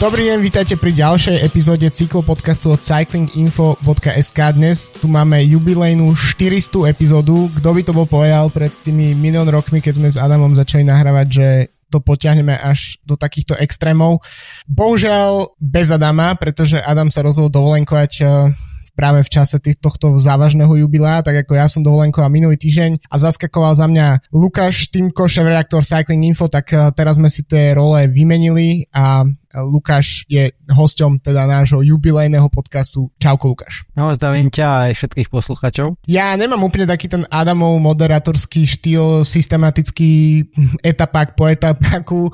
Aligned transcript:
Dobrý 0.00 0.32
deň, 0.32 0.40
vítajte 0.40 0.80
pri 0.80 0.96
ďalšej 0.96 1.44
epizóde 1.44 1.84
cyklopodcastu 1.84 2.72
od 2.72 2.80
cyclinginfo.sk. 2.80 4.38
Dnes 4.56 4.88
tu 4.96 5.12
máme 5.12 5.36
jubilejnú 5.44 6.16
400 6.16 6.88
epizódu. 6.88 7.52
Kto 7.60 7.68
by 7.76 7.84
to 7.84 7.92
bol 7.92 8.08
povedal 8.08 8.48
pred 8.48 8.72
tými 8.80 9.12
milión 9.12 9.44
rokmi, 9.44 9.84
keď 9.84 10.00
sme 10.00 10.08
s 10.08 10.16
Adamom 10.16 10.56
začali 10.56 10.88
nahrávať, 10.88 11.26
že 11.28 11.46
to 11.92 12.00
potiahneme 12.00 12.56
až 12.56 12.96
do 13.04 13.12
takýchto 13.12 13.60
extrémov. 13.60 14.24
Bohužiaľ 14.64 15.52
bez 15.60 15.92
Adama, 15.92 16.32
pretože 16.32 16.80
Adam 16.80 17.12
sa 17.12 17.20
rozhodol 17.20 17.52
dovolenkovať 17.52 18.12
eh, 18.24 18.56
práve 18.96 19.20
v 19.20 19.32
čase 19.32 19.60
tohto 19.60 20.16
závažného 20.16 20.80
jubilea, 20.80 21.20
tak 21.20 21.44
ako 21.44 21.52
ja 21.60 21.68
som 21.68 21.84
dovolenkoval 21.84 22.32
minulý 22.32 22.56
týždeň 22.56 23.04
a 23.04 23.16
zaskakoval 23.20 23.76
za 23.76 23.84
mňa 23.84 24.32
Lukáš 24.32 24.88
Týmko, 24.88 25.28
šéf-redaktor 25.28 25.84
Cycling 25.84 26.24
Info, 26.24 26.48
tak 26.48 26.72
eh, 26.72 26.88
teraz 26.96 27.20
sme 27.20 27.28
si 27.28 27.44
tie 27.44 27.76
role 27.76 28.08
vymenili 28.08 28.88
a 28.96 29.28
Lukáš 29.50 30.22
je 30.30 30.54
hosťom 30.70 31.18
teda 31.18 31.50
nášho 31.50 31.82
jubilejného 31.82 32.46
podcastu. 32.46 33.10
Čauko 33.18 33.50
Lukáš. 33.50 33.82
No, 33.98 34.14
zdravím 34.14 34.46
ťa 34.46 34.90
aj 34.90 34.92
všetkých 34.94 35.28
posluchačov. 35.28 35.98
Ja 36.06 36.30
nemám 36.38 36.62
úplne 36.62 36.86
taký 36.86 37.10
ten 37.10 37.26
Adamov 37.26 37.82
moderátorský 37.82 38.62
štýl, 38.62 39.26
systematický 39.26 40.46
etapák 40.86 41.34
po 41.34 41.50
etapáku. 41.50 42.30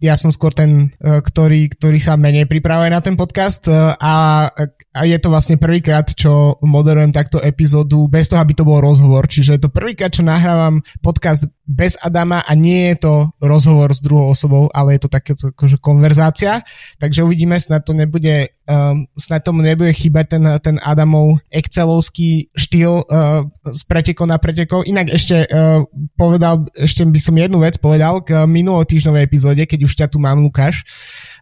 Ja 0.00 0.14
som 0.16 0.32
skôr 0.32 0.56
ten, 0.56 0.96
uh, 1.04 1.20
ktorý, 1.20 1.68
ktorý 1.76 1.98
sa 2.00 2.16
menej 2.16 2.48
pripravuje 2.48 2.88
na 2.88 3.04
ten 3.04 3.20
podcast 3.20 3.68
uh, 3.68 3.92
a, 4.00 4.48
a 4.96 5.00
je 5.04 5.18
to 5.20 5.28
vlastne 5.28 5.60
prvýkrát, 5.60 6.08
čo 6.08 6.56
moderujem 6.64 7.12
takto 7.12 7.36
epizódu 7.44 8.08
bez 8.08 8.32
toho, 8.32 8.40
aby 8.40 8.56
to 8.56 8.64
bol 8.64 8.80
rozhovor. 8.80 9.28
Čiže 9.28 9.60
je 9.60 9.62
to 9.68 9.70
prvýkrát, 9.70 10.08
čo 10.08 10.24
nahrávam 10.24 10.80
podcast 11.04 11.44
bez 11.68 11.94
Adama 12.02 12.42
a 12.42 12.52
nie 12.56 12.90
je 12.90 12.96
to 13.06 13.14
rozhovor 13.38 13.94
s 13.94 14.02
druhou 14.02 14.32
osobou, 14.34 14.66
ale 14.74 14.98
je 14.98 15.06
to 15.06 15.10
takéto 15.12 15.54
akože 15.54 15.78
konverzácia 15.78 16.29
prezentácia, 16.30 16.62
takže 16.98 17.22
uvidíme, 17.22 17.60
snad 17.60 17.84
to 17.84 17.92
nebude, 17.92 18.48
um, 18.70 19.06
snad 19.18 19.42
tomu 19.42 19.62
nebude 19.62 19.92
chýbať 19.92 20.26
ten, 20.38 20.44
ten 20.62 20.76
Adamov 20.82 21.42
excelovský 21.50 22.48
štýl 22.54 23.02
uh, 23.04 23.44
z 23.66 23.82
pretekov 23.84 24.26
na 24.30 24.38
pretekov. 24.38 24.86
Inak 24.86 25.10
ešte 25.10 25.46
uh, 25.50 25.82
povedal, 26.14 26.64
ešte 26.78 27.02
by 27.04 27.20
som 27.20 27.34
jednu 27.36 27.58
vec 27.60 27.76
povedal 27.82 28.22
k 28.22 28.46
minulotýždňovej 28.46 29.22
epizóde, 29.26 29.62
keď 29.66 29.80
už 29.84 29.92
ťa 29.98 30.06
tu 30.08 30.22
mám, 30.22 30.40
Lukáš. 30.40 30.86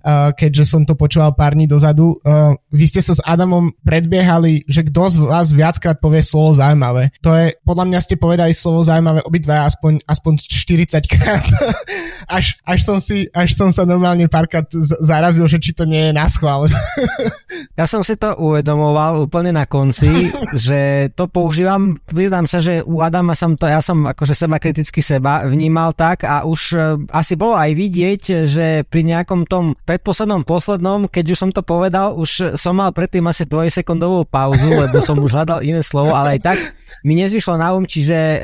Uh, 0.09 0.33
keďže 0.33 0.65
som 0.65 0.89
to 0.89 0.97
počúval 0.97 1.37
pár 1.37 1.53
dní 1.53 1.69
dozadu. 1.69 2.17
Uh, 2.25 2.57
vy 2.73 2.89
ste 2.89 3.05
sa 3.05 3.13
s 3.13 3.21
Adamom 3.29 3.77
predbiehali, 3.85 4.65
že 4.65 4.89
kto 4.89 5.03
z 5.13 5.17
vás 5.21 5.53
viackrát 5.53 6.01
povie 6.01 6.25
slovo 6.25 6.57
zaujímavé. 6.57 7.13
To 7.21 7.37
je, 7.37 7.53
podľa 7.61 7.85
mňa 7.93 8.01
ste 8.01 8.17
povedali 8.17 8.57
slovo 8.57 8.81
zaujímavé 8.89 9.21
obidva 9.29 9.69
aspoň, 9.69 10.01
aspoň 10.09 10.49
40 10.49 11.13
krát. 11.13 11.45
až, 12.41 12.57
až, 12.65 12.81
som 12.89 13.05
si, 13.05 13.29
až 13.37 13.53
som 13.53 13.69
sa 13.69 13.85
normálne 13.85 14.33
párkrát 14.33 14.65
zarazil, 15.05 15.45
že 15.45 15.61
či 15.61 15.77
to 15.77 15.85
nie 15.85 16.09
je 16.09 16.13
na 16.17 16.25
schvál. 16.25 16.73
ja 17.79 17.85
som 17.85 18.01
si 18.01 18.17
to 18.17 18.33
uvedomoval 18.41 19.29
úplne 19.29 19.53
na 19.53 19.69
konci, 19.69 20.33
že 20.57 21.13
to 21.13 21.29
používam, 21.29 22.01
vyznám 22.09 22.49
sa, 22.49 22.65
že 22.65 22.81
u 22.81 23.05
Adama 23.05 23.37
som 23.37 23.61
to, 23.61 23.69
ja 23.69 23.85
som 23.85 24.09
akože 24.09 24.33
seba 24.33 24.57
kriticky 24.57 25.05
seba 25.05 25.45
vnímal 25.45 25.93
tak 25.93 26.25
a 26.25 26.49
už 26.49 26.61
uh, 26.73 26.97
asi 27.13 27.37
bolo 27.37 27.61
aj 27.61 27.77
vidieť, 27.77 28.23
že 28.49 28.67
pri 28.89 29.05
nejakom 29.05 29.45
tom 29.45 29.77
predposlednom, 29.99 30.47
poslednom, 30.47 31.11
keď 31.11 31.35
už 31.35 31.39
som 31.43 31.51
to 31.51 31.67
povedal, 31.67 32.15
už 32.15 32.55
som 32.55 32.79
mal 32.79 32.95
predtým 32.95 33.27
asi 33.27 33.43
dvojsekundovú 33.43 34.31
pauzu, 34.31 34.71
lebo 34.71 35.03
som 35.03 35.19
už 35.19 35.35
hľadal 35.35 35.67
iné 35.67 35.83
slovo, 35.83 36.15
ale 36.15 36.39
aj 36.39 36.55
tak 36.55 36.59
mi 37.03 37.19
nezvyšlo 37.19 37.59
na 37.59 37.75
um, 37.75 37.85
čiže 37.87 38.17
e, 38.17 38.39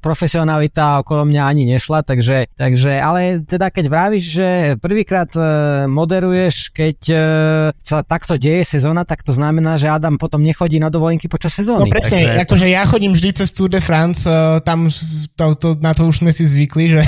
profesionalita 0.00 1.00
okolo 1.00 1.24
mňa 1.28 1.42
ani 1.44 1.64
nešla, 1.76 2.04
takže, 2.04 2.52
takže 2.56 2.98
ale 3.00 3.44
teda 3.44 3.72
keď 3.72 3.84
vravíš, 3.88 4.24
že 4.24 4.48
prvýkrát 4.80 5.30
e, 5.32 5.40
moderuješ, 5.88 6.72
keď 6.72 6.98
e, 7.08 7.16
sa 7.78 8.04
takto 8.04 8.36
deje 8.36 8.64
sezóna, 8.64 9.04
tak 9.08 9.24
to 9.24 9.32
znamená, 9.32 9.80
že 9.80 9.88
Adam 9.88 10.20
potom 10.20 10.44
nechodí 10.44 10.76
na 10.76 10.92
dovolenky 10.92 11.30
počas 11.30 11.56
sezóny. 11.56 11.88
No 11.88 11.92
presne, 11.92 12.24
takže... 12.24 12.40
akože 12.48 12.66
ja 12.68 12.82
chodím 12.84 13.12
vždy 13.16 13.30
cez 13.44 13.48
Tour 13.52 13.70
de 13.72 13.80
France, 13.80 14.28
tam 14.64 14.88
to, 15.36 15.44
to, 15.56 15.68
na 15.80 15.92
to 15.96 16.08
už 16.08 16.24
sme 16.24 16.32
si 16.34 16.44
zvykli, 16.44 16.98
že 16.98 17.02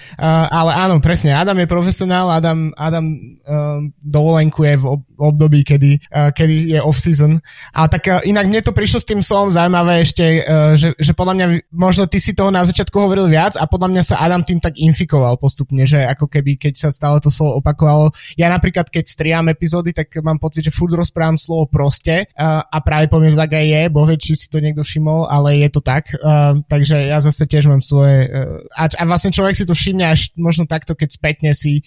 ale 0.58 0.72
áno, 0.74 1.00
presne, 1.00 1.32
Adam 1.32 1.56
je 1.60 1.68
profesionál, 1.68 2.28
Adam 2.28 2.67
Adam, 2.76 3.06
um, 3.08 3.92
dovolenkuje 4.02 4.76
v 4.76 4.84
období, 5.18 5.64
kedy, 5.64 5.98
uh, 6.12 6.30
kedy 6.34 6.76
je 6.76 6.80
off-season. 6.82 7.40
A 7.74 7.86
tak 7.86 8.06
uh, 8.08 8.20
inak 8.26 8.46
mne 8.46 8.60
to 8.60 8.76
prišlo 8.76 8.98
s 9.00 9.08
tým 9.08 9.20
slovom 9.22 9.54
zaujímavé 9.54 10.02
ešte, 10.02 10.24
uh, 10.42 10.74
že, 10.74 10.92
že 10.98 11.12
podľa 11.14 11.34
mňa 11.34 11.46
možno 11.74 12.04
ty 12.06 12.18
si 12.22 12.34
toho 12.34 12.52
na 12.52 12.62
začiatku 12.62 12.94
hovoril 12.94 13.26
viac 13.30 13.54
a 13.58 13.64
podľa 13.64 13.88
mňa 13.94 14.02
sa 14.02 14.20
Adam 14.22 14.42
tým 14.42 14.58
tak 14.62 14.76
infikoval 14.78 15.38
postupne, 15.38 15.84
že 15.88 16.02
ako 16.04 16.28
keby 16.28 16.58
keď 16.58 16.74
sa 16.76 16.88
stále 16.92 17.18
to 17.18 17.30
slovo 17.30 17.58
opakovalo. 17.62 18.10
Ja 18.34 18.52
napríklad 18.52 18.90
keď 18.90 19.04
striam 19.06 19.46
epizódy, 19.50 19.94
tak 19.94 20.12
mám 20.22 20.38
pocit, 20.38 20.66
že 20.66 20.74
furt 20.74 20.94
rozprávam 20.94 21.38
slovo 21.38 21.66
proste 21.70 22.30
uh, 22.36 22.62
a 22.62 22.78
práve 22.84 23.10
poviem, 23.10 23.32
že 23.32 23.40
tak 23.40 23.54
aj 23.54 23.66
je, 23.66 23.82
bo 23.90 24.06
vie, 24.06 24.16
či 24.18 24.36
si 24.36 24.46
to 24.50 24.62
niekto 24.62 24.82
všimol, 24.82 25.26
ale 25.30 25.62
je 25.62 25.68
to 25.70 25.80
tak. 25.82 26.10
Uh, 26.22 26.60
takže 26.66 26.96
ja 27.08 27.18
zase 27.18 27.46
tiež 27.46 27.70
mám 27.70 27.82
svoje... 27.82 28.28
Uh, 28.30 28.62
a, 28.74 28.86
a 28.90 29.02
vlastne 29.06 29.34
človek 29.34 29.54
si 29.56 29.64
to 29.66 29.74
všimne 29.74 30.06
až 30.06 30.30
možno 30.38 30.64
takto, 30.68 30.94
keď 30.94 31.08
spätne 31.14 31.50
si 31.52 31.82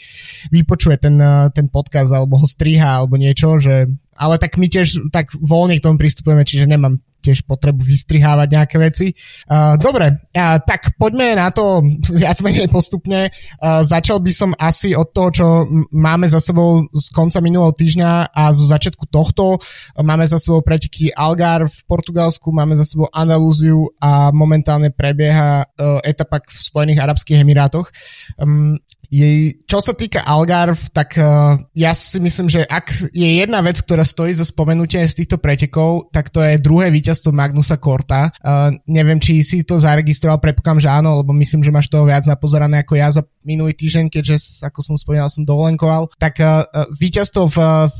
vypo 0.51 0.70
vypočuje 0.71 0.95
ten, 1.03 1.19
eh, 1.19 1.51
ten 1.51 1.67
podcast 1.67 2.15
alebo 2.15 2.39
ho 2.39 2.47
striha 2.47 3.03
alebo 3.03 3.19
niečo, 3.19 3.59
že 3.59 3.91
ale 4.15 4.39
tak 4.39 4.55
my 4.55 4.71
tiež 4.71 5.11
tak 5.11 5.35
voľne 5.35 5.75
k 5.75 5.83
tomu 5.83 5.99
pristupujeme, 5.99 6.47
čiže 6.47 6.71
nemám 6.71 7.03
tiež 7.21 7.45
potrebu 7.45 7.79
vystrihávať 7.79 8.47
nejaké 8.49 8.77
veci. 8.81 9.07
Uh, 9.45 9.77
dobre, 9.77 10.17
uh, 10.17 10.57
tak 10.65 10.97
poďme 10.97 11.37
na 11.37 11.53
to 11.53 11.85
viac 12.21 12.41
menej 12.41 12.67
postupne. 12.67 13.29
Uh, 13.61 13.85
začal 13.85 14.17
by 14.19 14.31
som 14.33 14.51
asi 14.57 14.97
od 14.97 15.13
toho, 15.13 15.29
čo 15.29 15.45
máme 15.93 16.25
za 16.25 16.41
sebou 16.41 16.89
z 16.89 17.05
konca 17.13 17.37
minulého 17.39 17.71
týždňa 17.77 18.33
a 18.33 18.43
zo 18.51 18.65
začiatku 18.65 19.07
tohto. 19.07 19.61
Máme 19.95 20.25
za 20.25 20.41
sebou 20.41 20.65
preteky 20.65 21.13
Algar 21.13 21.69
v 21.69 21.79
Portugalsku, 21.85 22.49
máme 22.49 22.73
za 22.73 22.83
sebou 22.83 23.05
Andalúziu 23.13 23.93
a 24.01 24.33
momentálne 24.33 24.89
prebieha 24.89 25.69
uh, 25.69 26.01
etapa 26.01 26.41
v 26.41 26.57
Spojených 26.57 27.03
Arabských 27.05 27.45
Emirátoch. 27.45 27.93
Um, 28.41 28.81
jej, 29.11 29.59
čo 29.67 29.83
sa 29.83 29.91
týka 29.91 30.23
Algarve, 30.23 30.87
tak 30.95 31.19
uh, 31.19 31.59
ja 31.75 31.91
si 31.91 32.15
myslím, 32.23 32.47
že 32.47 32.63
ak 32.63 33.11
je 33.11 33.43
jedna 33.43 33.59
vec, 33.59 33.83
ktorá 33.83 34.07
stojí 34.07 34.31
za 34.31 34.47
spomenutie 34.47 35.03
z 35.03 35.17
týchto 35.19 35.35
pretekov, 35.35 36.07
tak 36.15 36.31
to 36.31 36.39
je 36.39 36.63
druhé 36.63 36.87
víťazstvo 36.95 37.10
Magnusa 37.35 37.75
Korta. 37.75 38.31
Uh, 38.39 38.71
neviem, 38.87 39.19
či 39.19 39.43
si 39.43 39.67
to 39.67 39.75
zaregistroval, 39.75 40.39
prepokám, 40.39 40.79
že 40.79 40.87
áno, 40.87 41.19
lebo 41.19 41.35
myslím, 41.35 41.59
že 41.65 41.73
máš 41.75 41.91
toho 41.91 42.07
viac 42.07 42.23
napozerané 42.23 42.79
ako 42.85 42.93
ja 42.95 43.11
za 43.11 43.27
minulý 43.43 43.75
týždeň, 43.75 44.07
keďže, 44.07 44.63
ako 44.63 44.79
som 44.79 44.95
spomínal, 44.95 45.27
som 45.27 45.43
dovolenkoval. 45.43 46.13
Tak 46.15 46.39
uh, 46.39 46.63
víťazstvo 46.95 47.51
v, 47.51 47.57
v 47.91 47.97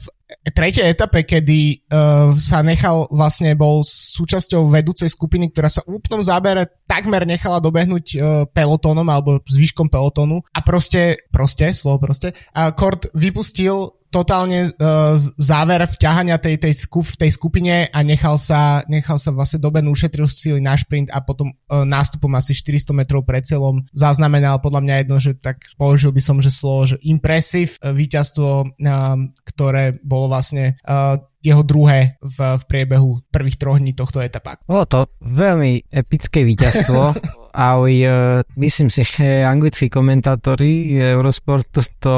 tretej 0.56 0.88
etape, 0.88 1.28
kedy 1.28 1.84
uh, 1.92 2.32
sa 2.40 2.64
nechal, 2.64 3.04
vlastne 3.12 3.52
bol 3.52 3.84
súčasťou 3.84 4.72
vedúcej 4.72 5.12
skupiny, 5.12 5.52
ktorá 5.52 5.68
sa 5.68 5.84
úplnom 5.84 6.24
zábere 6.24 6.72
takmer 6.88 7.28
nechala 7.28 7.60
dobehnúť 7.60 8.06
uh, 8.16 8.20
pelotónom 8.48 9.06
alebo 9.12 9.44
zvyškom 9.44 9.92
pelotónu 9.92 10.40
a 10.56 10.60
proste, 10.64 11.28
proste, 11.36 11.76
slovo 11.76 12.08
proste, 12.08 12.32
a 12.56 12.72
Kort 12.72 13.12
vypustil 13.12 14.00
totálne 14.12 14.70
uh, 14.70 15.16
záver 15.40 15.88
vťahania 15.88 16.36
tej, 16.38 16.60
tej, 16.60 16.74
skup, 16.76 17.08
v 17.08 17.26
tej 17.26 17.32
skupine 17.32 17.88
a 17.88 18.00
nechal 18.04 18.36
sa, 18.36 18.84
nechal 18.92 19.16
sa 19.16 19.32
vlastne 19.32 19.64
dobenú, 19.64 19.96
ušetril 19.96 20.28
síly 20.28 20.60
na 20.60 20.76
šprint 20.76 21.08
a 21.10 21.24
potom 21.24 21.50
uh, 21.50 21.88
nástupom 21.88 22.30
asi 22.36 22.52
400 22.52 22.92
metrov 22.92 23.24
pred 23.24 23.48
cieľom 23.48 23.88
zaznamenal 23.96 24.60
podľa 24.60 24.82
mňa 24.84 24.96
jedno, 25.02 25.18
že 25.18 25.32
tak 25.40 25.64
použil 25.80 26.12
by 26.12 26.22
som, 26.22 26.38
že 26.44 26.52
slovo, 26.52 26.92
že 26.92 27.00
impresiv 27.08 27.80
uh, 27.80 27.96
víťazstvo, 27.96 28.50
uh, 28.68 29.16
ktoré 29.48 29.96
bolo 30.04 30.28
vlastne 30.28 30.76
uh, 30.84 31.16
jeho 31.42 31.66
druhé 31.66 32.22
v, 32.22 32.38
v 32.38 32.64
priebehu 32.69 33.25
prvých 33.34 33.57
troch 33.57 33.81
dní 33.81 33.98
tohto 33.98 34.22
etapa. 34.22 34.62
Bolo 34.69 34.86
to 34.86 35.00
veľmi 35.25 35.90
epické 35.90 36.46
víťazstvo. 36.46 37.02
a 37.51 37.77
uh, 37.80 38.42
myslím 38.56 38.89
si, 38.89 39.03
že 39.03 39.44
anglickí 39.44 39.92
komentátori 39.92 40.95
Eurosportu 40.98 41.83
to, 42.00 42.18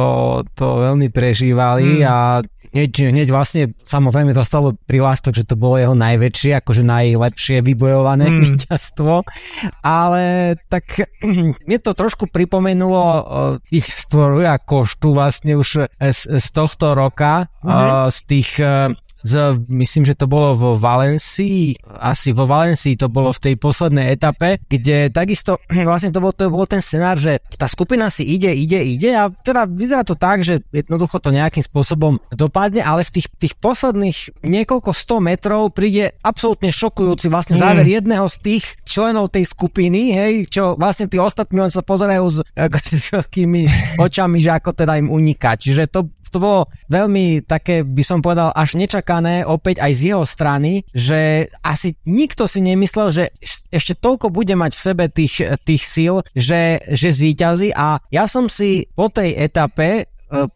to 0.53 0.65
veľmi 0.79 1.09
prežívali 1.09 2.01
mm. 2.01 2.07
a 2.07 2.17
hneď, 2.73 3.13
hneď 3.13 3.27
vlastne 3.29 3.61
samozrejme 3.77 4.33
dostalo 4.33 4.73
privlastok, 4.89 5.37
že 5.37 5.45
to 5.45 5.53
bolo 5.53 5.77
jeho 5.77 5.93
najväčšie, 5.93 6.57
akože 6.57 6.81
najlepšie 6.81 7.61
vybojované 7.61 8.25
mm. 8.27 8.37
víťazstvo, 8.41 9.21
ale 9.85 10.55
tak 10.67 11.05
mne 11.69 11.77
to 11.79 11.91
trošku 11.93 12.27
pripomenulo 12.33 13.01
uh, 13.01 13.21
víťazstvo 13.69 14.37
Ruja 14.37 14.57
Koštu 14.57 15.13
vlastne 15.13 15.53
už 15.57 15.89
z, 15.89 16.21
z 16.41 16.47
tohto 16.49 16.97
roka, 16.97 17.45
mm-hmm. 17.61 17.69
uh, 17.69 18.09
z 18.09 18.19
tých 18.25 18.49
z, 19.23 19.55
myslím, 19.71 20.03
že 20.03 20.19
to 20.19 20.27
bolo 20.27 20.51
vo 20.53 20.71
Valencii, 20.75 21.79
asi 22.03 22.35
vo 22.35 22.43
Valencii 22.43 22.99
to 22.99 23.07
bolo 23.07 23.31
v 23.31 23.39
tej 23.39 23.55
poslednej 23.55 24.11
etape, 24.11 24.59
kde 24.67 25.07
takisto 25.09 25.63
vlastne 25.89 26.11
to 26.11 26.19
bol, 26.19 26.35
to 26.35 26.51
bol 26.51 26.67
ten 26.67 26.83
scenár, 26.83 27.15
že 27.15 27.39
tá 27.55 27.65
skupina 27.71 28.11
si 28.11 28.27
ide, 28.27 28.51
ide, 28.51 28.83
ide 28.83 29.15
a 29.15 29.31
teda 29.31 29.63
vyzerá 29.65 30.03
to 30.03 30.19
tak, 30.19 30.43
že 30.43 30.59
jednoducho 30.75 31.23
to 31.23 31.31
nejakým 31.31 31.63
spôsobom 31.63 32.19
dopadne, 32.35 32.83
ale 32.83 33.07
v 33.07 33.19
tých, 33.19 33.27
tých 33.39 33.55
posledných 33.57 34.43
niekoľko 34.43 34.91
sto 34.91 35.23
metrov 35.23 35.71
príde 35.71 36.19
absolútne 36.19 36.69
šokujúci 36.69 37.31
vlastne 37.31 37.55
záver 37.55 37.87
mm. 37.87 37.93
jedného 38.03 38.27
z 38.27 38.37
tých 38.43 38.65
členov 38.83 39.31
tej 39.31 39.47
skupiny, 39.47 40.11
hej, 40.11 40.33
čo 40.51 40.75
vlastne 40.75 41.07
tí 41.07 41.15
ostatní 41.15 41.63
len 41.63 41.71
sa 41.71 41.79
pozerajú 41.79 42.25
s, 42.27 42.37
s 42.91 43.07
veľkými 43.15 43.61
očami, 44.03 44.37
že 44.43 44.51
ako 44.51 44.75
teda 44.75 44.99
im 44.99 45.07
uniká. 45.07 45.55
Čiže 45.55 45.87
to, 45.87 46.11
to 46.27 46.37
bolo 46.41 46.67
veľmi 46.89 47.45
také, 47.45 47.85
by 47.85 48.03
som 48.03 48.19
povedal, 48.19 48.49
až 48.51 48.75
nečakané 49.13 49.45
opäť 49.45 49.81
aj 49.83 49.91
z 49.93 50.01
jeho 50.13 50.25
strany, 50.25 50.81
že 50.93 51.51
asi 51.61 51.93
nikto 52.05 52.49
si 52.49 52.59
nemyslel, 52.65 53.07
že 53.13 53.23
ešte 53.69 53.93
toľko 53.93 54.33
bude 54.33 54.53
mať 54.57 54.71
v 54.73 54.81
sebe 54.81 55.05
tých, 55.09 55.43
tých 55.65 55.83
síl, 55.85 56.25
že, 56.33 56.81
že 56.89 57.13
zvíťazí 57.13 57.75
a 57.75 58.01
ja 58.09 58.25
som 58.25 58.49
si 58.49 58.89
po 58.97 59.09
tej 59.09 59.37
etape 59.37 59.89
e, 60.01 60.03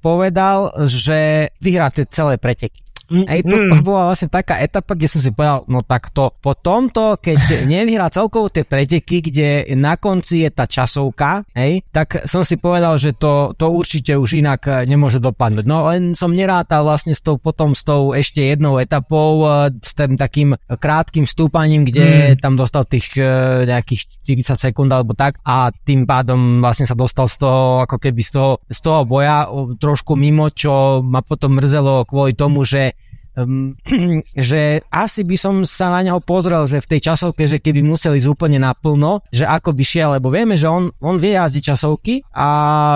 povedal, 0.01 0.73
že 0.89 1.51
vyhrá 1.61 1.93
tie 1.93 2.09
celé 2.09 2.41
preteky. 2.41 2.81
Mm, 3.07 3.25
Ej, 3.27 3.39
to, 3.47 3.55
to 3.55 3.75
mm. 3.79 3.85
bola 3.87 4.11
vlastne 4.11 4.27
taká 4.27 4.59
etapa, 4.59 4.91
kde 4.91 5.07
som 5.07 5.23
si 5.23 5.31
povedal, 5.31 5.63
no 5.71 5.79
tak 5.79 6.11
to 6.11 6.35
po 6.43 6.51
tomto, 6.59 7.15
keď 7.23 7.39
nevyhrá 7.71 8.11
celkovo 8.11 8.51
tie 8.51 8.67
preteky, 8.67 9.23
kde 9.23 9.49
na 9.79 9.95
konci 9.95 10.43
je 10.43 10.49
tá 10.51 10.67
časovka, 10.67 11.47
hej, 11.55 11.87
tak 11.87 12.27
som 12.27 12.43
si 12.43 12.59
povedal, 12.59 12.99
že 12.99 13.15
to, 13.15 13.55
to 13.55 13.71
určite 13.71 14.11
už 14.11 14.43
inak 14.43 14.67
eh, 14.67 14.83
nemôže 14.83 15.23
dopadnúť. 15.23 15.65
No 15.65 15.87
len 15.87 16.19
som 16.19 16.35
nerátal 16.35 16.83
vlastne 16.83 17.15
s 17.15 17.23
tou, 17.23 17.39
potom 17.39 17.71
s 17.71 17.87
tou 17.87 18.11
ešte 18.11 18.43
jednou 18.43 18.75
etapou, 18.75 19.47
eh, 19.47 19.71
s 19.79 19.95
tým 19.95 20.19
takým 20.19 20.59
krátkým 20.67 21.23
stúpaním, 21.23 21.87
kde 21.87 22.35
mm. 22.35 22.43
tam 22.43 22.59
dostal 22.59 22.83
tých 22.83 23.15
eh, 23.15 23.63
nejakých 23.63 24.27
40 24.27 24.59
sekúnd 24.59 24.91
alebo 24.91 25.15
tak 25.15 25.39
a 25.47 25.71
tým 25.71 26.03
pádom 26.03 26.59
vlastne 26.59 26.83
sa 26.83 26.97
dostal 26.97 27.31
z 27.31 27.39
toho, 27.39 27.87
ako 27.87 27.95
keby 28.03 28.19
z 28.19 28.31
toho, 28.35 28.51
z 28.67 28.79
toho 28.83 29.07
boja 29.07 29.47
trošku 29.79 30.19
mimo, 30.19 30.51
čo 30.51 30.99
ma 30.99 31.23
potom 31.23 31.55
mrzelo 31.55 32.03
kvôli 32.03 32.35
tomu, 32.35 32.67
že 32.67 32.96
um, 33.37 33.77
že 34.49 34.81
asi 34.89 35.21
by 35.21 35.37
som 35.37 35.55
sa 35.61 35.93
na 35.93 36.01
neho 36.01 36.19
pozrel, 36.19 36.65
že 36.65 36.81
v 36.81 36.97
tej 36.97 37.13
časovke, 37.13 37.45
že 37.45 37.61
keby 37.61 37.85
museli 37.85 38.17
ísť 38.17 38.29
úplne 38.29 38.57
naplno, 38.57 39.21
že 39.29 39.45
ako 39.45 39.77
by 39.77 39.83
šiel, 39.85 40.09
lebo 40.17 40.33
vieme, 40.33 40.57
že 40.57 40.65
on, 40.65 40.89
on 40.97 41.21
vie 41.21 41.37
jazdiť 41.37 41.63
časovky 41.73 42.25
a 42.33 42.47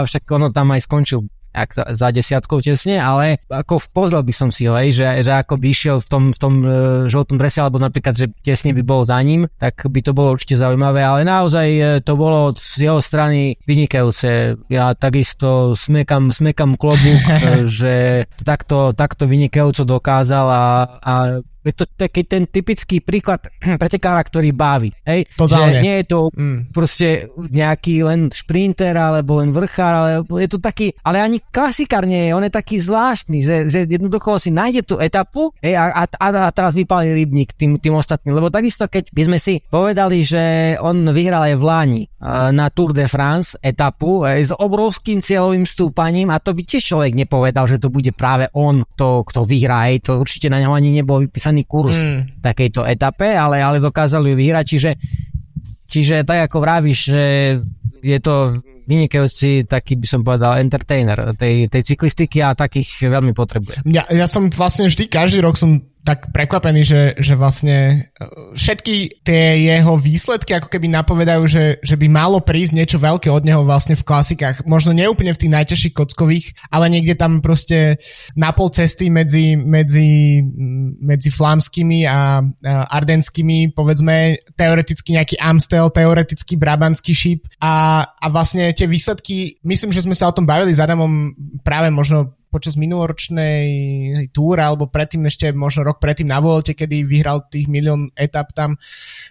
však 0.04 0.26
ono 0.34 0.50
tam 0.50 0.74
aj 0.74 0.82
skončil 0.90 1.22
ak 1.52 1.70
za, 1.76 1.84
za 1.92 2.08
desiatkou 2.10 2.64
tesne, 2.64 2.98
ale 2.98 3.44
ako 3.52 3.84
pozrel 3.92 4.24
by 4.24 4.34
som 4.34 4.50
si 4.50 4.66
ho, 4.68 4.76
že, 4.76 5.24
že 5.24 5.32
ako 5.32 5.60
by 5.60 5.68
išiel 5.68 5.98
v 6.00 6.08
tom, 6.08 6.24
v 6.32 6.40
tom 6.40 6.54
uh, 6.64 6.72
žltom 7.12 7.36
drese, 7.36 7.60
alebo 7.60 7.78
napríklad, 7.78 8.16
že 8.16 8.32
tesne 8.42 8.72
by 8.72 8.84
bol 8.84 9.04
za 9.04 9.20
ním, 9.20 9.46
tak 9.60 9.84
by 9.84 10.00
to 10.00 10.16
bolo 10.16 10.34
určite 10.34 10.60
zaujímavé, 10.60 11.04
ale 11.04 11.28
naozaj 11.28 11.68
uh, 11.76 11.86
to 12.00 12.14
bolo 12.16 12.56
z 12.56 12.88
jeho 12.88 13.00
strany 13.04 13.60
vynikajúce. 13.68 14.56
Ja 14.72 14.96
takisto 14.96 15.76
smekam, 15.76 16.32
smekam 16.32 16.80
klobúk, 16.80 17.22
uh, 17.28 17.68
že 17.82 18.26
to 18.40 18.44
takto, 18.48 18.78
takto 18.96 19.28
vynikajúco 19.28 19.84
dokázal 19.84 20.48
a, 20.48 20.66
a 21.04 21.14
je 21.62 21.74
to 21.78 21.86
taký 21.86 22.26
ten 22.26 22.50
typický 22.50 23.02
príklad 23.02 23.46
pretekára, 23.82 24.22
ktorý 24.26 24.50
baví. 24.54 24.90
Hej? 25.06 25.30
Totálne. 25.38 25.78
Že 25.78 25.86
nie 25.86 25.96
je 26.02 26.06
to 26.10 26.20
mm. 26.34 26.60
proste 26.74 27.08
nejaký 27.38 28.06
len 28.06 28.30
šprinter 28.34 28.98
alebo 28.98 29.42
len 29.42 29.54
vrchár, 29.54 29.94
ale 29.94 30.12
je 30.42 30.50
to 30.50 30.58
taký, 30.62 30.94
ale 31.06 31.22
ani 31.22 31.38
klasikár 31.54 32.06
nie 32.06 32.30
je, 32.30 32.32
on 32.38 32.46
je 32.46 32.54
taký 32.54 32.82
zvláštny, 32.82 33.38
že, 33.44 33.56
že 33.70 33.80
jednoducho 33.86 34.42
si 34.42 34.50
nájde 34.50 34.82
tú 34.86 34.96
etapu 34.98 35.54
hej, 35.62 35.78
a, 35.78 36.06
a, 36.06 36.06
a 36.08 36.50
teraz 36.54 36.74
vypálí 36.74 37.14
rybník 37.14 37.54
tým, 37.54 37.78
tým 37.78 37.98
ostatným. 37.98 38.34
Lebo 38.34 38.50
takisto, 38.50 38.90
keď 38.90 39.14
by 39.14 39.22
sme 39.28 39.38
si 39.38 39.62
povedali, 39.62 40.26
že 40.26 40.76
on 40.82 41.06
vyhral 41.14 41.52
aj 41.52 41.56
v 41.58 41.64
Láni 41.64 42.04
na 42.54 42.70
Tour 42.70 42.94
de 42.94 43.10
France 43.10 43.58
etapu 43.60 44.24
hej, 44.24 44.50
s 44.50 44.54
obrovským 44.54 45.20
cieľovým 45.20 45.66
stúpaním 45.66 46.30
a 46.30 46.40
to 46.40 46.54
by 46.54 46.62
tiež 46.64 46.82
človek 46.94 47.14
nepovedal, 47.18 47.66
že 47.66 47.82
to 47.82 47.90
bude 47.90 48.10
práve 48.16 48.48
on, 48.54 48.88
to, 48.96 49.26
kto 49.28 49.44
vyhrá. 49.44 49.92
Hej, 49.92 50.08
to 50.08 50.22
určite 50.22 50.48
na 50.48 50.62
neho 50.62 50.72
ani 50.72 50.94
nebol 50.94 51.20
vypísaný 51.26 51.51
písaný 51.52 51.68
kurz 51.68 52.00
mm. 52.00 52.40
takejto 52.40 52.88
etape, 52.88 53.36
ale, 53.36 53.60
ale 53.60 53.84
dokázali 53.84 54.32
ju 54.32 54.36
vyhrať, 54.40 54.66
čiže, 54.66 54.92
čiže 55.84 56.16
tak 56.24 56.48
ako 56.48 56.58
vravíš, 56.64 57.00
že 57.12 57.24
je 58.02 58.20
to 58.24 58.64
vynikajúci 58.88 59.70
taký 59.70 60.00
by 60.00 60.08
som 60.10 60.22
povedal 60.26 60.58
entertainer 60.58 61.36
tej, 61.38 61.70
tej 61.70 61.82
cyklistiky 61.86 62.42
a 62.42 62.58
takých 62.58 63.12
veľmi 63.12 63.36
potrebuje. 63.36 63.86
Ja, 63.88 64.08
ja 64.10 64.26
som 64.26 64.50
vlastne 64.50 64.90
vždy, 64.90 65.12
každý 65.12 65.44
rok 65.44 65.60
som 65.60 65.91
tak 66.02 66.34
prekvapený, 66.34 66.82
že, 66.82 67.02
že 67.22 67.38
vlastne 67.38 68.10
e, 68.18 68.26
všetky 68.58 69.22
tie 69.22 69.70
jeho 69.70 69.94
výsledky 70.02 70.58
ako 70.58 70.74
keby 70.74 70.90
napovedajú, 70.90 71.44
že, 71.46 71.66
že 71.86 71.94
by 71.94 72.10
malo 72.10 72.42
prísť 72.42 72.74
niečo 72.74 72.98
veľké 72.98 73.30
od 73.30 73.46
neho 73.46 73.62
vlastne 73.62 73.94
v 73.94 74.02
klasikách. 74.02 74.66
Možno 74.66 74.98
neúplne 74.98 75.30
v 75.30 75.42
tých 75.46 75.54
najťažších 75.54 75.94
kockových, 75.94 76.58
ale 76.74 76.90
niekde 76.90 77.14
tam 77.14 77.40
proste 77.46 78.02
na 78.34 78.50
pol 78.50 78.74
cesty 78.74 79.14
medzi, 79.14 79.54
medzi, 79.54 80.42
medzi 80.98 81.30
flámskymi 81.30 82.10
a, 82.10 82.42
ardenskými, 82.66 83.78
povedzme 83.78 84.42
teoreticky 84.58 85.14
nejaký 85.14 85.38
Amstel, 85.38 85.94
teoreticky 85.94 86.58
Brabantský 86.58 87.14
šíp 87.14 87.46
a, 87.62 88.06
a 88.10 88.26
vlastne 88.34 88.74
tie 88.74 88.90
výsledky, 88.90 89.62
myslím, 89.62 89.94
že 89.94 90.02
sme 90.02 90.18
sa 90.18 90.30
o 90.30 90.36
tom 90.36 90.50
bavili 90.50 90.74
s 90.74 90.82
Adamom 90.82 91.38
práve 91.62 91.94
možno 91.94 92.41
počas 92.52 92.76
minuloročnej 92.76 93.64
túry 94.36 94.62
alebo 94.62 94.92
predtým 94.92 95.24
ešte 95.26 95.56
možno 95.56 95.88
rok 95.88 96.04
predtým 96.04 96.28
na 96.28 96.44
Volte, 96.44 96.76
kedy 96.76 97.08
vyhral 97.08 97.48
tých 97.48 97.72
milión 97.72 98.12
etap 98.20 98.52
tam, 98.52 98.76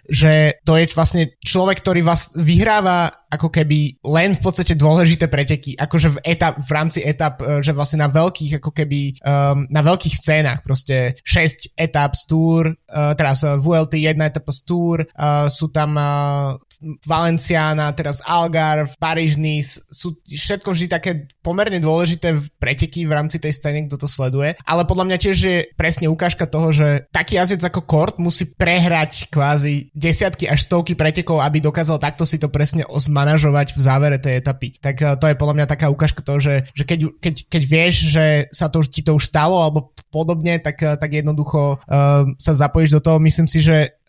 že 0.09 0.57
to 0.65 0.75
je 0.75 0.89
vlastne 0.97 1.37
človek, 1.39 1.85
ktorý 1.85 2.01
vás 2.01 2.33
vyhráva 2.33 3.13
ako 3.31 3.47
keby 3.47 4.03
len 4.11 4.35
v 4.35 4.41
podstate 4.43 4.75
dôležité 4.75 5.31
preteky, 5.31 5.79
akože 5.79 6.07
v, 6.11 6.35
etap, 6.35 6.59
v 6.59 6.71
rámci 6.75 6.99
etap, 6.99 7.39
e, 7.39 7.63
že 7.63 7.71
vlastne 7.71 8.03
na 8.03 8.11
veľkých 8.11 8.59
ako 8.59 8.71
keby 8.75 9.23
um, 9.23 9.63
na 9.71 9.79
veľkých 9.79 10.11
scénach, 10.11 10.59
proste 10.67 11.15
6 11.23 11.79
etap 11.79 12.11
z 12.19 12.27
Tour, 12.27 12.75
uh, 12.75 13.15
teraz 13.15 13.47
VLT, 13.47 14.03
jedna 14.03 14.27
etapa 14.27 14.51
z 14.51 14.67
Tour, 14.67 15.07
uh, 15.07 15.47
sú 15.47 15.71
tam 15.71 15.95
uh, 15.95 16.59
Valenciana, 17.05 17.93
teraz 17.93 18.19
Algar, 18.25 18.89
Paríž, 18.97 19.37
Nice, 19.37 19.81
sú 19.87 20.17
všetko 20.25 20.73
vždy 20.73 20.87
také 20.89 21.11
pomerne 21.45 21.77
dôležité 21.77 22.37
preteky 22.57 23.05
v 23.05 23.13
rámci 23.13 23.37
tej 23.37 23.57
scény, 23.57 23.85
kto 23.89 24.01
to 24.01 24.07
sleduje, 24.09 24.57
ale 24.65 24.85
podľa 24.85 25.05
mňa 25.09 25.17
tiež 25.17 25.37
je 25.37 25.57
presne 25.77 26.09
ukážka 26.09 26.49
toho, 26.49 26.73
že 26.73 27.05
taký 27.13 27.37
jazdec 27.37 27.61
ako 27.65 27.81
Kort 27.85 28.15
musí 28.17 28.49
prehrať 28.49 29.29
kvázi 29.29 29.93
desiatky 29.93 30.49
až 30.49 30.65
stovky 30.65 30.93
pretekov, 30.97 31.41
aby 31.41 31.61
dokázal 31.61 32.01
takto 32.01 32.25
si 32.25 32.41
to 32.41 32.49
presne 32.49 32.85
zmanažovať 32.85 33.77
v 33.77 33.81
závere 33.81 34.17
tej 34.17 34.41
etapy. 34.41 34.77
Tak 34.77 34.95
eh, 35.01 35.13
to 35.17 35.25
je 35.29 35.39
podľa 35.39 35.55
mňa 35.61 35.67
taká 35.67 35.89
ukážka 35.89 36.21
toho, 36.25 36.41
že, 36.41 36.65
že 36.73 36.83
keď, 36.85 36.99
keď, 37.21 37.35
keď 37.49 37.61
vieš, 37.65 37.95
že 38.09 38.25
sa 38.49 38.69
to, 38.69 38.81
ti 38.85 39.05
to 39.05 39.17
už 39.17 39.29
stalo 39.29 39.61
alebo 39.61 39.93
podobne, 40.09 40.57
tak, 40.57 40.77
eh, 40.81 40.97
tak 40.97 41.09
jednoducho 41.13 41.81
uh, 41.81 42.27
sa 42.37 42.53
zapojíš 42.53 42.97
do 42.97 43.01
toho. 43.01 43.17
Myslím 43.21 43.47
si, 43.49 43.63
že 43.63 44.00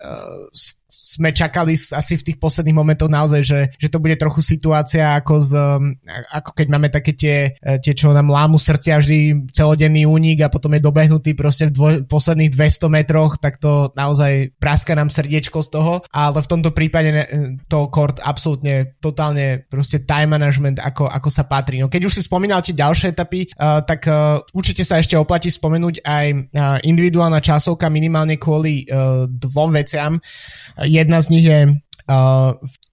sme 0.92 1.32
čakali 1.32 1.73
asi 1.73 2.14
v 2.21 2.26
tých 2.30 2.38
posledných 2.38 2.76
momentoch 2.76 3.09
naozaj, 3.09 3.40
že, 3.42 3.61
že 3.80 3.88
to 3.88 3.99
bude 3.99 4.14
trochu 4.21 4.44
situácia 4.44 5.16
ako, 5.16 5.35
z, 5.40 5.50
um, 5.56 5.97
ako 6.37 6.52
keď 6.52 6.66
máme 6.68 6.88
také 6.92 7.16
tie, 7.16 7.56
eh, 7.56 7.78
tie, 7.80 7.97
čo 7.97 8.12
nám 8.12 8.28
lámu 8.28 8.61
srdcia 8.61 9.00
vždy 9.00 9.18
celodenný 9.50 10.04
únik 10.04 10.44
a 10.44 10.52
potom 10.52 10.76
je 10.76 10.85
dobehnutý 10.85 11.32
proste 11.32 11.73
v 11.73 11.75
dvoj, 11.75 11.94
posledných 12.06 12.52
200 12.52 12.92
metroch, 12.92 13.40
tak 13.40 13.56
to 13.56 13.88
naozaj 13.97 14.52
praska 14.61 14.92
nám 14.92 15.09
srdiečko 15.09 15.64
z 15.64 15.68
toho, 15.73 15.94
ale 16.12 16.38
v 16.44 16.50
tomto 16.50 16.71
prípade 16.76 17.09
to 17.73 17.88
kort 17.88 18.21
absolútne 18.21 18.92
totálne 19.00 19.64
proste 19.73 20.04
time 20.04 20.37
management 20.37 20.76
ako, 20.76 21.09
ako 21.09 21.28
sa 21.32 21.49
patrí. 21.49 21.80
No 21.80 21.88
keď 21.88 22.12
už 22.12 22.21
si 22.21 22.23
spomínal 22.23 22.61
tie 22.61 22.76
ďalšie 22.76 23.16
etapy, 23.16 23.49
uh, 23.56 23.80
tak 23.80 24.04
uh, 24.06 24.38
určite 24.52 24.85
sa 24.85 25.00
ešte 25.00 25.16
oplatí 25.16 25.49
spomenúť 25.49 26.04
aj 26.04 26.26
uh, 26.30 26.78
individuálna 26.85 27.40
časovka 27.40 27.88
minimálne 27.88 28.37
kvôli 28.37 28.85
uh, 28.87 29.25
dvom 29.25 29.73
veciam. 29.73 29.92
Jedna 30.83 31.19
z 31.21 31.27
nich 31.29 31.47
je 31.47 31.61
uh, 31.69 32.53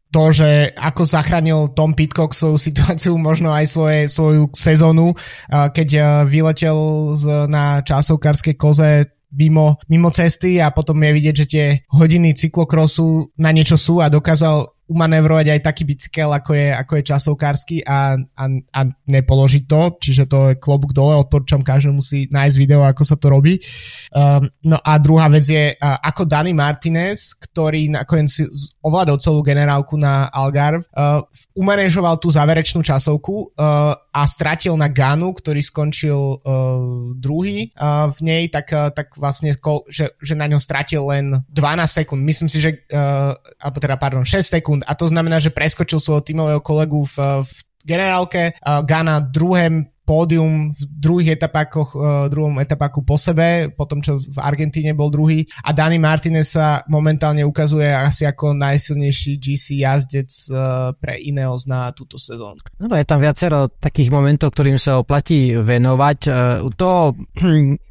to, 0.09 0.23
že 0.33 0.73
ako 0.73 1.05
zachránil 1.05 1.59
Tom 1.77 1.93
Pitcock 1.93 2.33
svoju 2.33 2.57
situáciu, 2.57 3.13
možno 3.17 3.53
aj 3.53 3.65
svoje, 3.69 3.99
svoju 4.09 4.49
sezónu, 4.53 5.13
uh, 5.13 5.69
keď 5.69 5.89
uh, 5.95 6.05
vyletel 6.25 6.77
z, 7.13 7.45
na 7.49 7.85
časovkárskej 7.85 8.55
koze 8.57 9.05
mimo, 9.29 9.77
mimo 9.85 10.09
cesty 10.09 10.57
a 10.57 10.73
potom 10.73 10.97
je 11.05 11.11
vidieť, 11.13 11.35
že 11.45 11.45
tie 11.45 11.65
hodiny 11.93 12.33
cyklokrosu 12.33 13.29
na 13.37 13.53
niečo 13.53 13.77
sú 13.77 14.01
a 14.01 14.09
dokázal 14.09 14.65
umanevrovať 14.89 15.53
aj 15.53 15.59
taký 15.61 15.85
bicykel, 15.85 16.33
ako 16.33 16.57
je, 16.57 16.67
ako 16.73 16.93
je 16.97 17.03
časovkársky 17.13 17.77
a, 17.85 18.17
a, 18.17 18.43
a 18.49 18.79
nepoložiť 18.89 19.63
to, 19.69 19.81
čiže 20.01 20.25
to 20.25 20.39
je 20.51 20.57
klobúk 20.57 20.97
dole, 20.97 21.13
odporúčam 21.13 21.61
každému 21.61 22.01
si 22.01 22.25
nájsť 22.33 22.57
video, 22.57 22.81
ako 22.81 23.03
sa 23.05 23.13
to 23.13 23.29
robí. 23.29 23.61
Um, 24.09 24.49
no 24.65 24.81
a 24.81 24.97
druhá 24.97 25.29
vec 25.29 25.45
je, 25.45 25.77
ako 25.77 26.25
Dani 26.25 26.57
Martinez, 26.57 27.37
ktorý 27.37 27.93
nakoniec 27.93 28.33
si 28.33 28.43
ovládol 28.81 29.21
celú 29.21 29.45
generálku 29.45 29.93
na 29.93 30.25
Algarve, 30.33 30.89
uh, 30.97 31.21
umanežoval 31.53 32.17
tú 32.17 32.33
záverečnú 32.33 32.81
časovku 32.81 33.53
uh, 33.53 33.93
a 33.93 34.21
stratil 34.25 34.73
na 34.73 34.89
Ganu, 34.89 35.37
ktorý 35.37 35.61
skončil 35.61 36.17
uh, 36.17 37.13
druhý 37.13 37.69
uh, 37.77 38.09
v 38.09 38.19
nej, 38.25 38.43
tak, 38.49 38.73
uh, 38.73 38.89
tak 38.89 39.13
vlastne, 39.21 39.53
že, 39.85 40.17
že 40.17 40.33
na 40.33 40.49
ňo 40.49 40.57
stratil 40.57 41.05
len 41.05 41.45
12 41.53 41.85
sekúnd. 41.85 42.25
Myslím 42.25 42.49
si, 42.49 42.57
že, 42.57 42.89
uh, 42.89 43.37
alebo 43.61 43.77
teda, 43.77 43.95
pardon, 44.01 44.25
6 44.25 44.41
sekúnd 44.41 44.78
a 44.85 44.93
to 44.95 45.05
znamená, 45.07 45.39
že 45.43 45.53
preskočil 45.53 45.99
svojho 45.99 46.23
tímového 46.23 46.61
kolegu 46.63 47.05
v, 47.05 47.43
v 47.43 47.51
generálke, 47.83 48.53
Gana 48.61 49.23
druhém 49.23 49.87
pódium 50.09 50.73
v 50.73 50.81
druhých 50.89 51.37
etapákoch, 51.37 51.93
uh, 51.93 52.25
druhom 52.33 52.57
etapáku 52.57 53.05
po 53.05 53.13
sebe, 53.21 53.69
potom 53.69 54.01
čo 54.01 54.17
v 54.17 54.37
Argentíne 54.41 54.97
bol 54.97 55.13
druhý 55.13 55.45
a 55.61 55.69
Dani 55.69 56.01
Martinez 56.01 56.57
sa 56.57 56.81
momentálne 56.89 57.45
ukazuje 57.45 57.85
asi 57.85 58.25
ako 58.25 58.57
najsilnejší 58.57 59.37
GC 59.37 59.85
jazdec 59.85 60.33
uh, 60.49 60.97
pre 60.97 61.21
Ineos 61.21 61.69
na 61.69 61.93
túto 61.93 62.17
sezónu. 62.17 62.57
No 62.81 62.89
je 62.97 63.05
tam 63.05 63.21
viacero 63.21 63.69
takých 63.69 64.09
momentov, 64.09 64.57
ktorým 64.57 64.81
sa 64.81 64.97
oplatí 64.97 65.53
venovať. 65.53 66.19
Uh, 66.25 66.65
to 66.73 67.13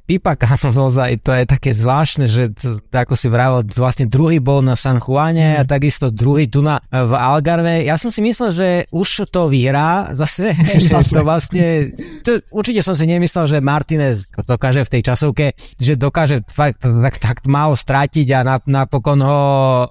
Pipa 0.09 0.33
naozaj 0.73 1.21
to 1.21 1.37
je 1.37 1.45
také 1.45 1.77
zvláštne, 1.77 2.25
že 2.25 2.49
to, 2.57 2.81
ako 2.89 3.13
si 3.13 3.29
vravel, 3.29 3.61
vlastne 3.77 4.09
druhý 4.09 4.41
bol 4.41 4.65
na 4.65 4.73
San 4.73 5.05
Juane 5.05 5.53
mm. 5.53 5.57
a 5.61 5.63
takisto 5.69 6.09
druhý 6.09 6.49
tu 6.49 6.65
na, 6.65 6.81
v 6.89 7.13
Algarve. 7.13 7.85
Ja 7.85 8.01
som 8.01 8.09
si 8.09 8.25
myslel, 8.25 8.49
že 8.49 8.69
už 8.89 9.29
to 9.29 9.53
vyhrá 9.53 10.17
zase, 10.17 10.57
že 10.81 10.97
to 11.13 11.21
vlastne, 11.21 11.93
to, 12.25 12.41
určite 12.49 12.81
som 12.81 12.97
si 12.97 13.05
nemyslel, 13.05 13.45
že 13.45 13.61
Martinez 13.61 14.33
dokáže 14.33 14.89
v 14.89 14.93
tej 14.97 15.13
časovke, 15.13 15.53
že 15.77 16.01
dokáže 16.01 16.41
fakt 16.49 16.81
tak, 16.81 17.21
tak 17.21 17.37
málo 17.45 17.77
strátiť 17.77 18.33
a 18.33 18.65
napokon 18.65 19.21
ho 19.21 19.41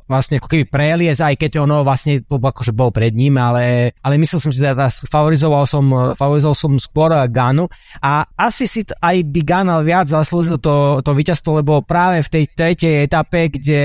vlastne 0.09 0.41
ako 0.41 0.49
keby 0.49 0.65
preliez, 0.65 1.21
aj 1.21 1.37
keď 1.37 1.61
ono 1.61 1.85
vlastne 1.85 2.25
akože 2.25 2.73
bol 2.73 2.89
pred 2.89 3.13
ním, 3.13 3.37
ale, 3.37 3.93
ale 4.01 4.17
myslel 4.17 4.41
som 4.41 4.49
že 4.49 4.65
teda 4.65 4.89
favorizoval 4.89 5.69
som, 5.69 5.85
favorizoval 6.17 6.57
som 6.57 6.73
skôr 6.81 7.13
Ganu 7.29 7.69
a 8.01 8.25
asi 8.33 8.65
si 8.65 8.81
aj 8.97 9.21
by 9.21 9.41
viac 9.85 10.06
viac 10.06 10.06
zaslúžil 10.07 10.57
to, 10.63 11.03
to 11.03 11.11
víťazstvo, 11.11 11.59
lebo 11.59 11.83
práve 11.83 12.23
v 12.23 12.31
tej 12.31 12.43
tretej 12.55 13.03
etape, 13.03 13.51
kde 13.51 13.83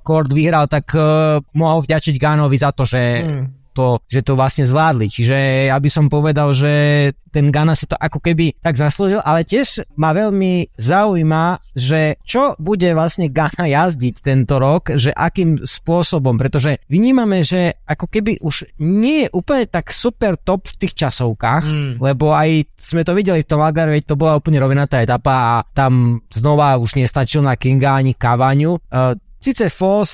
Kord 0.00 0.32
vyhral, 0.32 0.64
tak 0.64 0.88
uh, 0.96 1.38
mohol 1.52 1.84
vďačiť 1.84 2.16
Gánovi 2.16 2.56
za 2.56 2.72
to, 2.72 2.88
že 2.88 3.02
mm 3.22 3.57
to, 3.72 4.00
že 4.08 4.24
to 4.24 4.38
vlastne 4.38 4.64
zvládli. 4.66 5.06
Čiže 5.08 5.36
ja 5.72 5.76
by 5.78 5.88
som 5.90 6.06
povedal, 6.10 6.50
že 6.56 6.72
ten 7.28 7.52
Gana 7.52 7.76
si 7.76 7.84
to 7.84 7.94
ako 7.94 8.24
keby 8.24 8.56
tak 8.58 8.74
zaslúžil, 8.74 9.20
ale 9.20 9.44
tiež 9.44 9.84
ma 10.00 10.16
veľmi 10.16 10.74
zaujíma, 10.74 11.60
že 11.76 12.16
čo 12.24 12.56
bude 12.56 12.88
vlastne 12.96 13.28
Gana 13.28 13.68
jazdiť 13.68 14.24
tento 14.24 14.56
rok, 14.56 14.96
že 14.96 15.12
akým 15.12 15.60
spôsobom, 15.60 16.40
pretože 16.40 16.80
vnímame, 16.88 17.44
že 17.44 17.76
ako 17.84 18.08
keby 18.08 18.40
už 18.40 18.80
nie 18.80 19.28
je 19.28 19.32
úplne 19.36 19.68
tak 19.68 19.92
super 19.92 20.40
top 20.40 20.66
v 20.72 20.88
tých 20.88 21.06
časovkách, 21.06 21.64
mm. 21.68 21.92
lebo 22.00 22.32
aj 22.32 22.80
sme 22.80 23.04
to 23.04 23.12
videli 23.12 23.44
v 23.44 23.50
tom 23.50 23.60
Algarve, 23.60 24.00
to 24.02 24.16
bola 24.16 24.40
úplne 24.40 24.58
rovinatá 24.58 25.04
etapa 25.04 25.34
a 25.36 25.54
tam 25.62 26.24
znova 26.32 26.80
už 26.80 26.96
nestačil 26.96 27.44
na 27.44 27.54
Kinga 27.60 28.00
ani 28.00 28.16
Kavaniu. 28.16 28.80
Uh, 28.88 29.14
Sice 29.38 29.70
Foss 29.70 30.10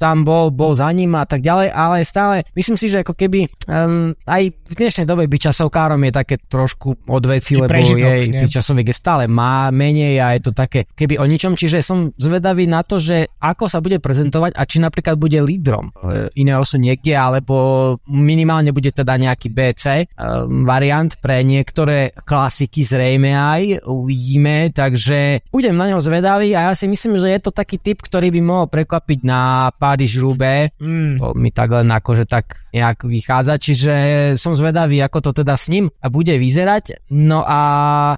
tam 0.00 0.24
bol, 0.24 0.48
bol 0.48 0.72
za 0.72 0.88
ním 0.94 1.12
a 1.18 1.28
tak 1.28 1.44
ďalej, 1.44 1.68
ale 1.74 2.06
stále 2.08 2.46
myslím 2.56 2.80
si, 2.80 2.88
že 2.88 3.04
ako 3.04 3.12
keby 3.12 3.44
um, 3.68 4.16
aj 4.24 4.42
v 4.48 4.74
dnešnej 4.74 5.04
dobe 5.04 5.28
byť 5.28 5.40
časovkárom 5.52 6.00
je 6.08 6.12
také 6.14 6.36
trošku 6.40 7.04
odveci, 7.10 7.60
lebo 7.60 7.68
prežitok, 7.68 8.00
jej, 8.00 8.24
tých 8.32 8.54
časoviek 8.56 8.88
je 8.88 8.96
stále 8.96 9.24
má 9.28 9.68
menej 9.68 10.16
a 10.22 10.32
je 10.38 10.40
to 10.48 10.52
také 10.56 10.88
keby 10.96 11.20
o 11.20 11.28
ničom, 11.28 11.52
čiže 11.52 11.84
som 11.84 12.14
zvedavý 12.16 12.64
na 12.64 12.80
to, 12.80 12.96
že 12.96 13.28
ako 13.42 13.68
sa 13.68 13.84
bude 13.84 14.00
prezentovať 14.00 14.56
a 14.56 14.62
či 14.64 14.80
napríklad 14.80 15.20
bude 15.20 15.36
lídrom 15.42 15.92
e, 15.92 16.32
iného 16.40 16.64
sú 16.64 16.80
niekde, 16.80 17.12
alebo 17.12 17.98
minimálne 18.08 18.72
bude 18.72 18.94
teda 18.94 19.20
nejaký 19.20 19.52
BC 19.52 19.84
um, 20.16 20.64
variant 20.64 21.12
pre 21.20 21.44
niektoré 21.44 22.14
klasiky 22.24 22.80
zrejme 22.86 23.36
aj, 23.36 23.62
uvidíme, 23.84 24.72
takže 24.72 25.44
budem 25.52 25.76
na 25.76 25.92
neho 25.92 26.00
zvedavý 26.00 26.56
a 26.56 26.70
ja 26.70 26.72
si 26.72 26.88
myslím, 26.88 27.20
že 27.20 27.28
je 27.28 27.40
to 27.44 27.52
taký 27.52 27.76
typ, 27.76 28.00
ktorý 28.00 28.32
by 28.32 28.40
mohol 28.40 28.59
mohol 28.60 28.68
prekvapiť 28.68 29.20
na 29.24 29.72
Paríž 29.72 30.20
Rubé. 30.20 30.76
Mm. 30.76 31.16
To 31.16 31.32
mi 31.32 31.48
tak 31.48 31.72
len 31.72 31.88
akože 31.88 32.28
tak 32.28 32.68
nejak 32.70 33.06
vychádza, 33.06 33.58
čiže 33.58 33.92
som 34.38 34.54
zvedavý, 34.54 35.02
ako 35.02 35.30
to 35.30 35.42
teda 35.42 35.54
s 35.54 35.70
ním 35.70 35.90
bude 36.10 36.34
vyzerať. 36.38 37.10
No 37.12 37.42
a 37.46 37.60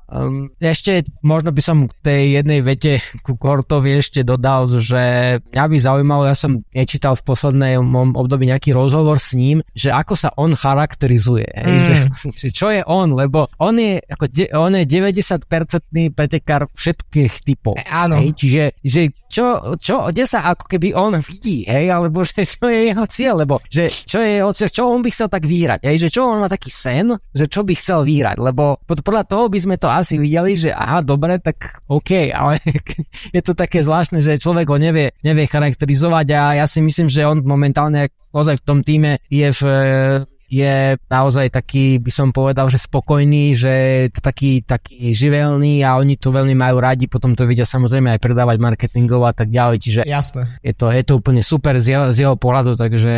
um, 0.09 0.53
ešte 0.61 1.05
možno 1.25 1.53
by 1.53 1.63
som 1.65 1.89
k 1.89 1.95
tej 2.03 2.23
jednej 2.43 2.61
vete 2.61 3.01
ku 3.25 3.37
Kortovi 3.37 3.99
ešte 3.99 4.23
dodal, 4.23 4.69
že 4.69 5.37
mňa 5.41 5.65
by 5.69 5.77
zaujímalo, 5.79 6.29
ja 6.29 6.37
som 6.37 6.61
nečítal 6.75 7.17
v 7.17 7.25
poslednom 7.27 8.17
období 8.17 8.49
nejaký 8.49 8.77
rozhovor 8.77 9.19
s 9.19 9.33
ním, 9.33 9.65
že 9.73 9.93
ako 9.93 10.15
sa 10.15 10.31
on 10.37 10.53
charakterizuje, 10.53 11.49
mm. 11.49 11.79
že, 11.87 11.95
že 12.37 12.49
čo 12.53 12.69
je 12.73 12.83
on, 12.85 13.13
lebo 13.17 13.49
on 13.61 13.77
je, 13.77 14.01
ako 14.05 14.25
de, 14.29 14.45
on 14.53 14.73
je 14.77 14.85
90% 14.85 16.13
pretekár 16.13 16.69
všetkých 16.73 17.33
typov. 17.47 17.79
E, 17.79 17.85
áno. 17.89 18.21
Hej, 18.21 18.31
čiže 18.37 18.63
že 18.83 19.03
čo, 19.33 19.77
čo, 19.81 20.13
kde 20.13 20.25
sa 20.29 20.53
ako 20.53 20.69
keby 20.69 20.93
on 20.93 21.17
vidí, 21.25 21.65
hej, 21.65 21.89
alebo 21.89 22.21
že 22.27 22.45
čo 22.45 22.69
je 22.69 22.93
jeho 22.93 23.05
cieľ, 23.09 23.35
lebo 23.47 23.63
že 23.71 23.89
čo 23.89 24.21
je 24.21 24.42
čo 24.51 24.91
on 24.91 25.07
by 25.07 25.11
chcel 25.15 25.31
tak 25.31 25.47
vyhrať, 25.47 25.87
hej, 25.87 25.97
že 26.03 26.09
čo 26.11 26.27
on 26.27 26.43
má 26.43 26.51
taký 26.51 26.75
sen, 26.75 27.15
že 27.31 27.47
čo 27.47 27.63
by 27.63 27.79
chcel 27.79 28.03
vyhrať, 28.03 28.43
lebo 28.43 28.83
podľa 28.83 29.23
toho 29.31 29.47
by 29.47 29.59
sme 29.63 29.77
to 29.79 29.87
asi 29.87 30.19
videli, 30.19 30.59
že 30.59 30.75
aha, 30.75 31.07
dobre, 31.07 31.39
tak 31.39 31.85
OK, 31.87 32.35
ale 32.35 32.59
je 33.37 33.43
to 33.45 33.55
také 33.55 33.87
zvláštne, 33.87 34.19
že 34.19 34.43
človek 34.43 34.67
ho 34.67 34.79
nevie, 34.83 35.15
nevie 35.23 35.47
charakterizovať 35.47 36.27
a 36.35 36.43
ja 36.59 36.67
si 36.67 36.83
myslím, 36.83 37.07
že 37.07 37.23
on 37.23 37.47
momentálne 37.47 38.11
ozaj 38.33 38.65
v 38.65 38.67
tom 38.67 38.81
týme 38.81 39.21
je 39.29 39.53
v 39.53 39.63
je 40.53 41.01
naozaj 41.09 41.49
taký, 41.49 41.97
by 41.97 42.13
som 42.13 42.29
povedal, 42.29 42.69
že 42.69 42.77
spokojný, 42.77 43.57
že 43.57 43.75
taký, 44.13 44.61
taký 44.61 45.17
živelný 45.17 45.81
a 45.81 45.97
oni 45.97 46.21
to 46.21 46.29
veľmi 46.29 46.53
majú 46.53 46.77
radi, 46.77 47.09
potom 47.09 47.33
to 47.33 47.49
vidia 47.49 47.65
samozrejme 47.65 48.13
aj 48.13 48.21
predávať 48.21 48.61
marketingov 48.61 49.25
a 49.25 49.33
tak 49.33 49.49
ďalej, 49.49 49.79
čiže 49.81 50.01
Jasné. 50.05 50.61
Je, 50.61 50.77
to, 50.77 50.93
je 50.93 51.01
to 51.09 51.17
úplne 51.17 51.41
super 51.41 51.81
z 51.81 51.97
jeho, 51.97 52.05
z 52.13 52.29
jeho 52.29 52.37
pohľadu, 52.37 52.77
takže 52.77 53.15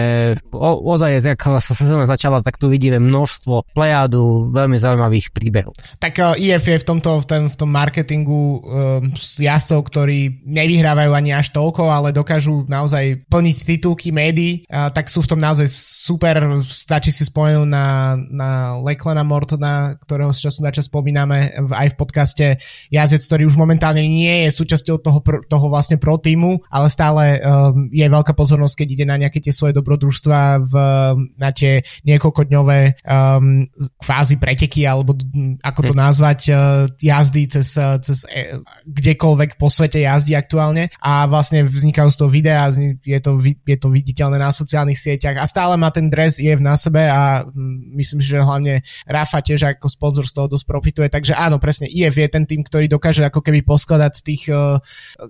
o, 0.55 0.71
ozaj, 0.95 1.35
ako 1.35 1.59
sa 1.59 1.75
sezóna 1.75 2.07
začala, 2.07 2.39
tak 2.39 2.55
tu 2.55 2.71
vidíme 2.71 3.03
množstvo 3.03 3.75
plejadu 3.75 4.55
veľmi 4.55 4.79
zaujímavých 4.79 5.35
príbehov. 5.35 5.75
Tak 5.99 6.15
uh, 6.23 6.39
IF 6.39 6.71
je 6.71 6.79
v 6.79 6.87
tomto, 6.87 7.19
v, 7.19 7.27
ten, 7.27 7.43
v 7.51 7.57
tom 7.59 7.71
marketingu 7.75 8.63
uh, 8.63 9.03
jazdcov, 9.19 9.91
ktorí 9.91 10.47
nevyhrávajú 10.47 11.11
ani 11.11 11.35
až 11.35 11.51
toľko, 11.51 11.91
ale 11.91 12.15
dokážu 12.15 12.63
naozaj 12.71 13.27
plniť 13.27 13.57
titulky 13.67 14.15
médií, 14.15 14.63
uh, 14.71 14.87
tak 14.95 15.11
sú 15.11 15.27
v 15.27 15.35
tom 15.35 15.41
naozaj 15.43 15.67
super, 15.75 16.63
stačí 16.63 17.11
si 17.11 17.24
si 17.25 17.33
spomenul 17.33 17.65
na, 17.65 18.21
na 18.29 18.77
Leklana 18.85 19.25
Mortona, 19.25 19.97
ktorého 20.05 20.37
z 20.37 20.45
času 20.45 20.61
na 20.61 20.69
čas 20.69 20.93
spomíname 20.93 21.57
v, 21.57 21.73
aj 21.73 21.89
v 21.95 21.97
podcaste 21.97 22.47
jazdec, 22.93 23.25
ktorý 23.25 23.49
už 23.49 23.57
momentálne 23.57 24.05
nie 24.05 24.45
je 24.45 24.51
súčasťou 24.53 25.01
toho, 25.01 25.25
toho 25.25 25.67
vlastne 25.73 25.97
pro 25.97 26.21
týmu, 26.21 26.61
ale 26.69 26.93
stále 26.93 27.41
um, 27.41 27.89
je 27.89 28.05
veľká 28.05 28.37
pozornosť, 28.37 28.85
keď 28.85 28.89
ide 28.93 29.07
na 29.09 29.17
nejaké 29.17 29.41
tie 29.41 29.57
svoje 29.57 29.73
dobrodružstva 29.81 30.69
v, 30.69 30.75
na 31.41 31.49
tie 31.49 31.81
niekoľkodňové 32.05 33.09
um, 33.09 33.65
kvázi 33.97 34.37
preteky, 34.37 34.85
alebo 34.85 35.17
ako 35.65 35.81
to 35.81 35.95
hm. 35.97 36.01
nazvať, 36.05 36.41
uh, 36.53 36.85
jazdy 37.01 37.49
cez, 37.49 37.73
cez 38.05 38.29
e, 38.29 38.61
kdekoľvek 38.85 39.57
po 39.57 39.71
svete 39.71 40.03
jazdí 40.03 40.37
aktuálne 40.37 40.93
a 41.01 41.25
vlastne 41.31 41.65
vznikajú 41.65 42.09
z 42.11 42.19
toho 42.19 42.31
videa, 42.31 42.69
je 43.01 43.21
to, 43.23 43.41
je 43.41 43.77
to 43.81 43.89
viditeľné 43.89 44.37
na 44.37 44.51
sociálnych 44.51 44.99
sieťach 44.99 45.39
a 45.39 45.47
stále 45.49 45.79
má 45.79 45.89
ten 45.95 46.11
dres 46.11 46.43
je 46.43 46.51
v 46.51 46.63
na 46.65 46.75
sebe 46.75 47.07
a 47.07 47.14
myslím 47.95 48.21
si, 48.21 48.29
že 48.35 48.45
hlavne 48.45 48.81
Rafa 49.07 49.41
tiež 49.41 49.77
ako 49.77 49.87
sponzor 49.91 50.27
z 50.27 50.35
toho 50.35 50.47
dosť 50.51 50.67
profituje, 50.67 51.09
takže 51.11 51.35
áno, 51.37 51.63
presne 51.63 51.91
IF 51.91 52.17
je 52.17 52.29
ten 52.29 52.45
tým, 52.45 52.65
ktorý 52.65 52.87
dokáže 52.91 53.25
ako 53.27 53.41
keby 53.41 53.65
poskladať 53.65 54.13
z 54.15 54.23
tých 54.23 54.43
uh, 54.51 54.79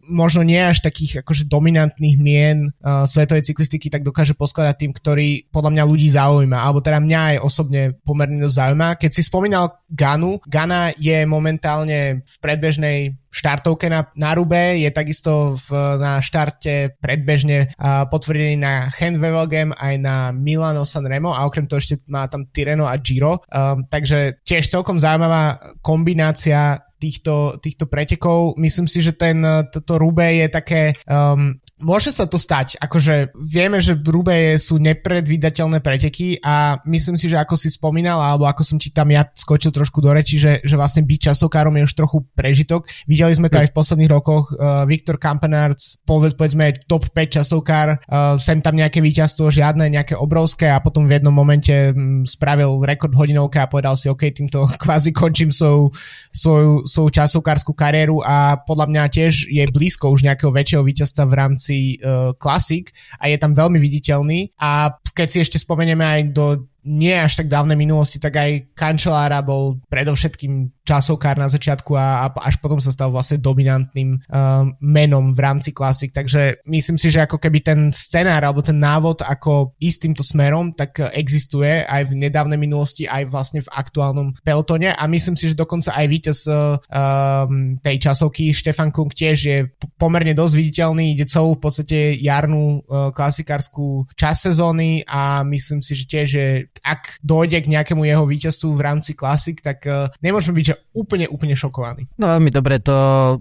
možno 0.09 0.43
nie 0.43 0.59
až 0.59 0.85
takých 0.85 1.25
akože 1.25 1.49
dominantných 1.49 2.17
mien 2.21 2.59
uh, 2.81 3.05
svetovej 3.05 3.47
cyklistiky, 3.47 3.89
tak 3.89 4.03
dokáže 4.07 4.35
poskladať 4.35 4.75
tým, 4.81 4.93
ktorý 4.93 5.29
podľa 5.51 5.71
mňa 5.75 5.85
ľudí 5.85 6.09
zaujíma, 6.11 6.59
alebo 6.59 6.81
teda 6.85 6.99
mňa 7.01 7.21
aj 7.35 7.37
osobne 7.43 7.83
pomerne 8.03 8.41
dosť 8.43 8.57
zaujíma. 8.57 8.89
Keď 9.01 9.11
si 9.11 9.23
spomínal 9.25 9.81
Ganu, 9.91 10.43
Gana 10.47 10.91
je 10.97 11.23
momentálne 11.25 12.25
v 12.25 12.35
predbežnej 12.43 13.15
štartovke 13.35 13.91
na, 13.91 14.07
na 14.15 14.31
Rube, 14.39 14.79
je 14.79 14.91
takisto 14.95 15.59
v, 15.59 15.99
na 15.99 16.23
štarte 16.23 16.95
predbežne 17.03 17.75
uh, 17.75 18.07
potvrdený 18.07 18.55
na 18.55 18.87
Handwevelgem 18.95 19.75
aj 19.75 19.95
na 19.99 20.17
Milano 20.31 20.87
Sanremo 20.87 21.35
a 21.35 21.43
okrem 21.43 21.67
toho 21.67 21.74
ešte 21.79 22.03
má 22.09 22.27
tam 22.27 22.47
Tireno 22.51 22.87
a 22.87 22.97
Giro. 22.99 23.43
Um, 23.51 23.87
takže 23.89 24.41
tiež 24.43 24.67
celkom 24.71 24.99
zaujímavá 24.99 25.59
kombinácia 25.81 26.81
týchto, 26.99 27.61
týchto 27.61 27.85
pretekov. 27.85 28.57
Myslím 28.57 28.89
si, 28.89 29.05
že 29.05 29.13
ten, 29.13 29.45
toto 29.69 30.01
Rube 30.01 30.25
je 30.25 30.49
také 30.49 30.83
um, 31.05 31.59
môže 31.85 32.11
sa 32.11 32.25
to 32.25 32.41
stať. 32.41 32.81
Akože 32.81 33.37
vieme, 33.37 33.79
že 33.79 33.95
Brube 33.95 34.57
sú 34.57 34.81
nepredvídateľné 34.81 35.85
preteky 35.85 36.41
a 36.41 36.81
myslím 36.89 37.21
si, 37.21 37.29
že 37.29 37.37
ako 37.37 37.55
si 37.55 37.69
spomínal, 37.69 38.19
alebo 38.19 38.49
ako 38.49 38.65
som 38.65 38.81
ti 38.81 38.89
tam 38.89 39.13
ja 39.13 39.23
skočil 39.37 39.71
trošku 39.71 40.01
do 40.01 40.11
reči, 40.11 40.41
že, 40.41 40.65
že 40.65 40.75
vlastne 40.75 41.05
byť 41.05 41.31
časokárom 41.31 41.77
je 41.77 41.87
už 41.87 41.95
trochu 41.95 42.25
prežitok. 42.33 42.89
Videli 43.05 43.37
sme 43.37 43.53
to 43.53 43.61
aj 43.61 43.71
v 43.71 43.77
posledných 43.77 44.11
rokoch. 44.11 44.51
Uh, 44.57 44.89
Viktor 44.89 45.21
Kampenarts, 45.21 46.01
povedzme 46.09 46.81
top 46.89 47.13
5 47.13 47.37
časovkár, 47.41 47.89
uh, 48.01 48.41
sem 48.41 48.65
tam 48.65 48.75
nejaké 48.81 49.05
víťazstvo, 49.05 49.53
žiadne 49.53 49.87
nejaké 49.93 50.17
obrovské 50.17 50.73
a 50.73 50.81
potom 50.81 51.05
v 51.05 51.21
jednom 51.21 51.37
momente 51.37 51.93
um, 51.93 52.25
spravil 52.25 52.81
rekord 52.83 53.13
hodinovka 53.13 53.69
a 53.69 53.71
povedal 53.71 53.95
si, 53.95 54.09
OK, 54.09 54.33
týmto 54.33 54.65
kvázi 54.83 55.13
končím 55.13 55.53
svoju, 55.53 55.93
svoju, 56.33 56.89
svoju 56.89 57.09
časovkárskú 57.13 57.77
kariéru 57.77 58.25
a 58.25 58.57
podľa 58.57 58.89
mňa 58.89 59.03
tiež 59.13 59.53
je 59.53 59.63
blízko 59.69 60.09
už 60.09 60.25
nejakého 60.25 60.51
väčšieho 60.51 60.83
víťazstva 60.83 61.25
v 61.29 61.35
rámci 61.37 61.74
uh, 62.01 62.33
klasik 62.37 62.95
a 63.19 63.31
je 63.31 63.37
tam 63.39 63.53
veľmi 63.53 63.79
viditeľný. 63.79 64.55
A 64.59 64.95
keď 65.15 65.29
si 65.31 65.39
ešte 65.43 65.59
spomenieme 65.61 66.05
aj 66.05 66.21
do 66.35 66.47
nie 66.85 67.17
až 67.17 67.41
tak 67.41 67.49
dávnej 67.49 67.81
minulosti, 67.81 68.21
tak 68.21 68.37
aj 68.37 68.77
Kančelára 68.77 69.41
bol 69.41 69.81
predovšetkým 69.89 70.84
časovkár 70.85 71.41
na 71.41 71.49
začiatku 71.49 71.97
a, 71.97 72.29
a 72.29 72.33
až 72.45 72.61
potom 72.61 72.77
sa 72.77 72.93
stal 72.93 73.09
vlastne 73.09 73.41
dominantným 73.41 74.21
uh, 74.21 74.69
menom 74.85 75.33
v 75.33 75.41
rámci 75.41 75.73
klasik. 75.73 76.13
Takže 76.13 76.61
myslím 76.69 77.01
si, 77.01 77.09
že 77.09 77.25
ako 77.25 77.41
keby 77.41 77.65
ten 77.65 77.81
scenár 77.91 78.45
alebo 78.45 78.61
ten 78.61 78.77
návod, 78.77 79.25
ako 79.25 79.73
ísť 79.81 79.99
týmto 80.05 80.21
smerom, 80.21 80.77
tak 80.77 81.01
existuje 81.17 81.83
aj 81.89 82.13
v 82.13 82.29
nedávnej 82.29 82.61
minulosti, 82.61 83.09
aj 83.09 83.33
vlastne 83.33 83.65
v 83.65 83.73
aktuálnom 83.73 84.37
pelotone 84.45 84.93
a 84.93 85.03
myslím 85.09 85.35
si, 85.41 85.49
že 85.49 85.57
dokonca 85.57 85.97
aj 85.97 86.07
víťaz 86.07 86.39
uh, 86.47 86.77
um, 86.77 87.81
tej 87.81 87.97
časovky 88.05 88.53
Štefan 88.53 88.93
Kung 88.93 89.09
tiež 89.09 89.39
je 89.41 89.59
pomerne 89.97 90.37
dosť 90.37 90.55
viditeľný, 90.55 91.17
ide 91.17 91.25
celú 91.25 91.57
v 91.57 91.65
podstate 91.65 92.21
jarnú 92.21 92.85
uh, 92.85 93.09
klasikárskú 93.17 94.05
čas 94.13 94.45
sezóny 94.45 95.01
a 95.09 95.41
myslím 95.49 95.81
si, 95.81 95.97
že 95.97 96.05
tiež 96.05 96.29
je 96.29 96.49
ak 96.85 97.25
dojde 97.25 97.65
k 97.65 97.73
nejakému 97.73 98.05
jeho 98.05 98.29
víťazstvu 98.29 98.77
v 98.77 98.85
rámci 98.85 99.17
klasik, 99.17 99.65
tak 99.65 99.81
uh, 99.89 100.13
nemôžeme 100.21 100.61
byť 100.61 100.74
že 100.74 100.74
úplne, 100.95 101.27
úplne 101.31 101.55
šokovaní. 101.59 102.07
No 102.19 102.31
veľmi 102.39 102.51
dobre 102.51 102.79
to 102.79 102.97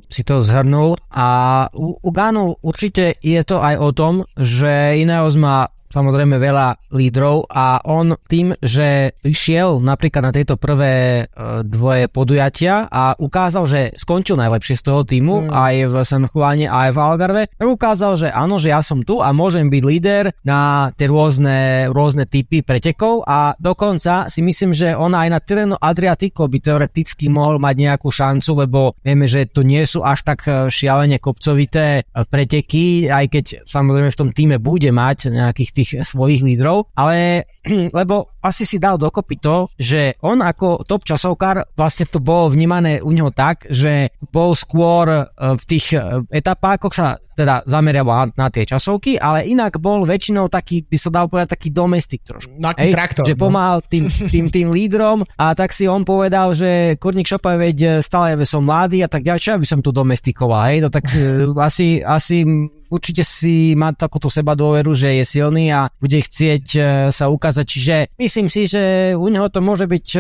si 0.10 0.26
to 0.26 0.42
zhrnul 0.42 0.98
a 1.12 1.28
u, 1.74 1.98
u 1.98 2.10
Ganu 2.10 2.58
určite 2.62 3.18
je 3.22 3.42
to 3.46 3.62
aj 3.62 3.76
o 3.78 3.90
tom, 3.92 4.14
že 4.38 4.98
Ineos 4.98 5.38
má 5.38 5.70
samozrejme 5.94 6.42
veľa 6.42 6.90
lídrov 6.90 7.46
a 7.54 7.86
on 7.86 8.18
tým, 8.26 8.58
že 8.58 9.14
išiel 9.22 9.78
napríklad 9.78 10.26
na 10.26 10.34
tieto 10.34 10.58
prvé 10.58 11.26
e, 11.30 11.62
dvoje 11.62 12.10
podujatia 12.10 12.90
a 12.90 13.14
ukázal, 13.14 13.64
že 13.70 13.82
skončil 13.94 14.42
najlepšie 14.42 14.82
z 14.82 14.84
toho 14.84 15.06
týmu 15.06 15.48
mm. 15.48 15.50
aj 15.54 15.74
v 15.94 15.96
San 16.02 16.26
Juane, 16.26 16.66
aj 16.66 16.90
v 16.92 16.98
Algarve, 16.98 17.44
tak 17.54 17.68
ukázal, 17.70 18.18
že 18.18 18.28
áno, 18.34 18.58
že 18.58 18.74
ja 18.74 18.82
som 18.82 19.06
tu 19.06 19.22
a 19.22 19.30
môžem 19.30 19.70
byť 19.70 19.84
líder 19.86 20.24
na 20.42 20.90
tie 20.98 21.06
rôzne, 21.06 21.90
rôzne 21.94 22.26
typy 22.26 22.66
pretekov 22.66 23.22
a 23.30 23.54
dokonca 23.62 24.26
si 24.32 24.42
myslím, 24.42 24.74
že 24.74 24.98
on 24.98 25.14
aj 25.14 25.28
na 25.30 25.40
Tireno 25.44 25.78
Adriatico 25.78 26.50
by 26.50 26.58
teoreticky 26.58 27.30
mohol 27.30 27.62
mať 27.62 27.76
nejakú 27.78 28.10
šancu, 28.10 28.66
lebo 28.66 28.80
vieme, 29.06 29.30
že 29.30 29.46
to 29.46 29.62
nie 29.62 29.86
sú 29.86 30.02
až 30.02 30.26
tak 30.26 30.48
e, 30.50 30.72
šialene 30.72 31.22
kopcovité 31.22 32.02
e, 32.02 32.04
preteky, 32.26 33.12
aj 33.12 33.26
keď 33.30 33.46
samozrejme 33.68 34.10
v 34.10 34.20
tom 34.20 34.30
týme 34.32 34.58
bude 34.58 34.90
mať 34.90 35.30
nejakých 35.30 35.70
tých 35.76 35.83
tých 35.84 36.08
svojich 36.08 36.42
lídrov, 36.42 36.90
ale 36.96 37.44
lebo 38.00 38.33
asi 38.44 38.68
si 38.68 38.78
dal 38.78 39.00
dokopy 39.00 39.40
to, 39.40 39.72
že 39.80 40.20
on 40.20 40.44
ako 40.44 40.84
top 40.84 41.08
časovkár 41.08 41.74
vlastne 41.80 42.06
to 42.06 42.20
bolo 42.20 42.52
vnímané 42.52 43.00
u 43.00 43.16
neho 43.16 43.32
tak, 43.32 43.66
že 43.72 44.12
bol 44.30 44.52
skôr 44.52 45.08
e, 45.08 45.24
v 45.56 45.64
tých 45.64 45.96
e, 45.96 46.28
etapákoch 46.28 46.92
sa 46.92 47.16
teda 47.34 47.66
zameriaval 47.66 48.38
na 48.38 48.48
tie 48.54 48.62
časovky, 48.62 49.18
ale 49.18 49.50
inak 49.50 49.82
bol 49.82 50.06
väčšinou 50.06 50.54
taký, 50.54 50.86
by 50.86 50.98
sa 51.02 51.10
dal 51.10 51.26
povedať, 51.26 51.58
taký 51.58 51.70
domestik 51.74 52.22
trošku. 52.22 52.62
Taký 52.62 52.94
traktor. 52.94 53.26
Že 53.26 53.36
no. 53.36 53.42
pomáhal 53.42 53.80
tým, 53.90 54.06
tým, 54.34 54.46
tým 54.54 54.68
lídrom 54.70 55.26
a 55.36 55.58
tak 55.58 55.74
si 55.74 55.90
on 55.90 56.06
povedal, 56.06 56.54
že 56.54 56.96
Kurník 57.02 57.26
Šopa, 57.26 57.58
veď 57.58 58.06
stále 58.06 58.38
som 58.46 58.62
mladý 58.62 59.02
a 59.02 59.10
tak 59.10 59.26
ďalej, 59.26 59.42
čo 59.42 59.58
by 59.58 59.68
som 59.68 59.80
tu 59.82 59.90
domestikoval, 59.90 60.62
hej, 60.70 60.78
no 60.86 60.90
tak 60.94 61.10
e, 61.10 61.50
asi, 61.68 62.06
asi 62.06 62.46
určite 62.94 63.26
si 63.26 63.74
má 63.74 63.90
takúto 63.98 64.30
seba 64.30 64.54
dôveru, 64.54 64.94
že 64.94 65.18
je 65.18 65.26
silný 65.26 65.74
a 65.74 65.90
bude 65.98 66.22
chcieť 66.22 66.66
e, 66.78 66.80
sa 67.10 67.26
ukázať. 67.34 67.66
Čiže 67.66 67.96
myslím 68.34 68.50
si, 68.50 68.66
že 68.66 69.14
u 69.14 69.30
neho 69.30 69.46
to 69.54 69.62
môže 69.62 69.86
byť 69.86 70.08
e, 70.18 70.20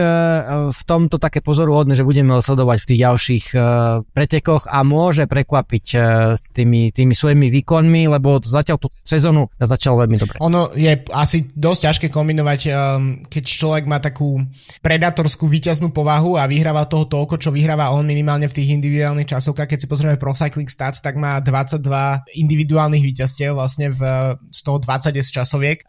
v 0.69 0.81
tomto 0.85 1.17
také 1.17 1.41
pozoruhodné, 1.41 1.97
že 1.97 2.05
budeme 2.05 2.37
ho 2.37 2.45
sledovať 2.45 2.85
v 2.85 2.87
tých 2.93 2.99
ďalších 3.09 3.45
e, 3.49 3.57
pretekoch 4.05 4.69
a 4.69 4.85
môže 4.85 5.25
prekvapiť 5.25 5.85
tými, 6.53 6.93
tými 6.93 7.13
svojimi 7.17 7.49
výkonmi, 7.49 8.05
lebo 8.05 8.37
zatiaľ 8.37 8.77
tú 8.77 8.93
sezónu 9.01 9.49
začal 9.57 9.97
veľmi 9.97 10.21
dobre. 10.21 10.37
Ono 10.45 10.69
je 10.77 10.93
asi 11.09 11.49
dosť 11.57 11.79
ťažké 11.89 12.07
kombinovať, 12.13 12.59
keď 13.33 13.43
človek 13.49 13.89
má 13.89 13.97
takú 13.97 14.45
predatorskú 14.85 15.49
výťaznú 15.49 15.89
povahu 15.89 16.37
a 16.37 16.45
vyhráva 16.45 16.85
toho 16.85 17.09
toľko, 17.09 17.41
čo 17.41 17.49
vyhráva 17.49 17.89
on 17.97 18.05
minimálne 18.05 18.45
v 18.45 18.61
tých 18.61 18.77
individuálnych 18.77 19.33
časovkách. 19.33 19.73
Keď 19.73 19.79
si 19.81 19.89
pozrieme 19.89 20.21
Pro 20.21 20.37
Cycling 20.37 20.69
Stats, 20.69 21.01
tak 21.01 21.17
má 21.17 21.41
22 21.41 21.81
individuálnych 22.37 23.01
víťazstiev 23.01 23.57
vlastne 23.57 23.89
v, 23.89 24.01
z 24.53 24.59
toho 24.61 24.77
20 24.77 25.17
časoviek, 25.17 25.81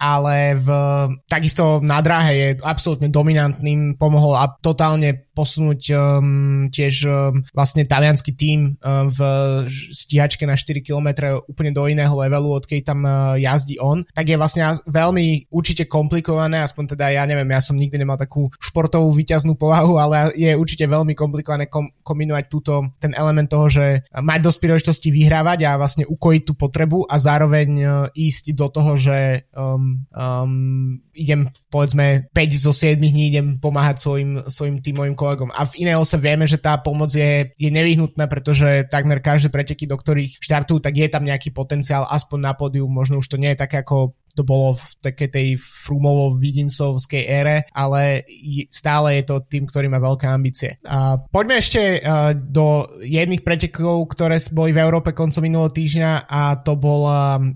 ale 0.00 0.58
v, 0.58 0.68
takisto 1.30 1.59
na 1.80 2.00
dráhe 2.00 2.32
je 2.34 2.48
absolútne 2.64 3.08
dominantným, 3.12 3.96
pomohol 3.96 4.36
a 4.36 4.50
totálne 4.60 5.29
posunúť 5.40 5.80
um, 5.96 6.68
tiež 6.68 7.08
um, 7.08 7.40
vlastne 7.56 7.88
talianský 7.88 8.36
tím 8.36 8.76
um, 8.76 9.08
v 9.08 9.18
stíhačke 9.88 10.44
na 10.44 10.60
4 10.60 10.84
km 10.84 11.40
úplne 11.48 11.72
do 11.72 11.88
iného 11.88 12.12
levelu, 12.12 12.60
odkedy 12.60 12.84
tam 12.84 13.08
uh, 13.08 13.40
jazdí 13.40 13.80
on, 13.80 14.04
tak 14.12 14.28
je 14.28 14.36
vlastne 14.36 14.68
veľmi 14.84 15.48
určite 15.48 15.88
komplikované, 15.88 16.60
aspoň 16.60 16.92
teda 16.92 17.08
ja 17.08 17.24
neviem, 17.24 17.48
ja 17.48 17.64
som 17.64 17.80
nikdy 17.80 17.96
nemal 17.96 18.20
takú 18.20 18.52
športovú 18.60 19.08
výťaznú 19.16 19.56
povahu, 19.56 19.96
ale 19.96 20.36
je 20.36 20.52
určite 20.52 20.84
veľmi 20.84 21.16
komplikované 21.16 21.72
kom- 21.72 21.88
kombinovať 22.04 22.44
túto, 22.52 22.92
ten 23.00 23.16
element 23.16 23.48
toho, 23.48 23.72
že 23.72 24.04
mať 24.12 24.40
dosť 24.44 24.58
príležitosti 24.60 25.08
vyhrávať 25.08 25.64
a 25.64 25.80
vlastne 25.80 26.04
ukojiť 26.04 26.42
tú 26.44 26.52
potrebu 26.52 27.08
a 27.08 27.16
zároveň 27.16 27.68
uh, 27.80 27.92
ísť 28.12 28.52
do 28.52 28.68
toho, 28.68 29.00
že 29.00 29.48
um, 29.56 30.04
um, 30.12 31.00
idem 31.16 31.48
povedzme 31.70 32.28
5 32.34 32.66
zo 32.66 32.74
7 32.74 32.98
dní 32.98 33.30
idem 33.30 33.46
pomáhať 33.62 34.02
svojim, 34.02 34.42
svojim 34.50 34.82
tímovým 34.82 35.14
kolegom. 35.14 35.29
A 35.54 35.62
v 35.68 35.86
Ineose 35.86 36.16
vieme, 36.16 36.48
že 36.48 36.58
tá 36.58 36.78
pomoc 36.80 37.12
je, 37.12 37.52
je 37.54 37.70
nevyhnutná, 37.70 38.26
pretože 38.26 38.88
takmer 38.88 39.20
každé 39.20 39.52
preteky, 39.52 39.84
do 39.84 39.98
ktorých 39.98 40.40
štartujú, 40.40 40.82
tak 40.82 40.96
je 40.96 41.06
tam 41.06 41.26
nejaký 41.26 41.52
potenciál 41.54 42.08
aspoň 42.08 42.38
na 42.40 42.52
pódium, 42.56 42.90
možno 42.90 43.20
už 43.20 43.28
to 43.28 43.36
nie 43.36 43.52
je 43.52 43.62
také 43.62 43.82
ako 43.82 44.14
to 44.34 44.46
bolo 44.46 44.78
v 44.78 44.86
takej 45.02 45.28
tej 45.28 45.48
frumovo 45.58 46.38
vidincovskej 46.38 47.22
ére, 47.26 47.56
ale 47.74 48.22
stále 48.70 49.20
je 49.20 49.24
to 49.26 49.36
tým, 49.46 49.66
ktorý 49.66 49.90
má 49.90 49.98
veľké 49.98 50.26
ambície. 50.30 50.78
A 50.86 51.18
poďme 51.18 51.58
ešte 51.58 51.98
uh, 51.98 52.32
do 52.34 52.86
jedných 53.02 53.42
pretekov, 53.42 54.06
ktoré 54.14 54.38
boli 54.54 54.70
v 54.70 54.82
Európe 54.82 55.10
koncom 55.10 55.42
minulého 55.42 55.74
týždňa 55.74 56.30
a 56.30 56.62
to 56.62 56.78
bola 56.78 57.42
uh, 57.42 57.52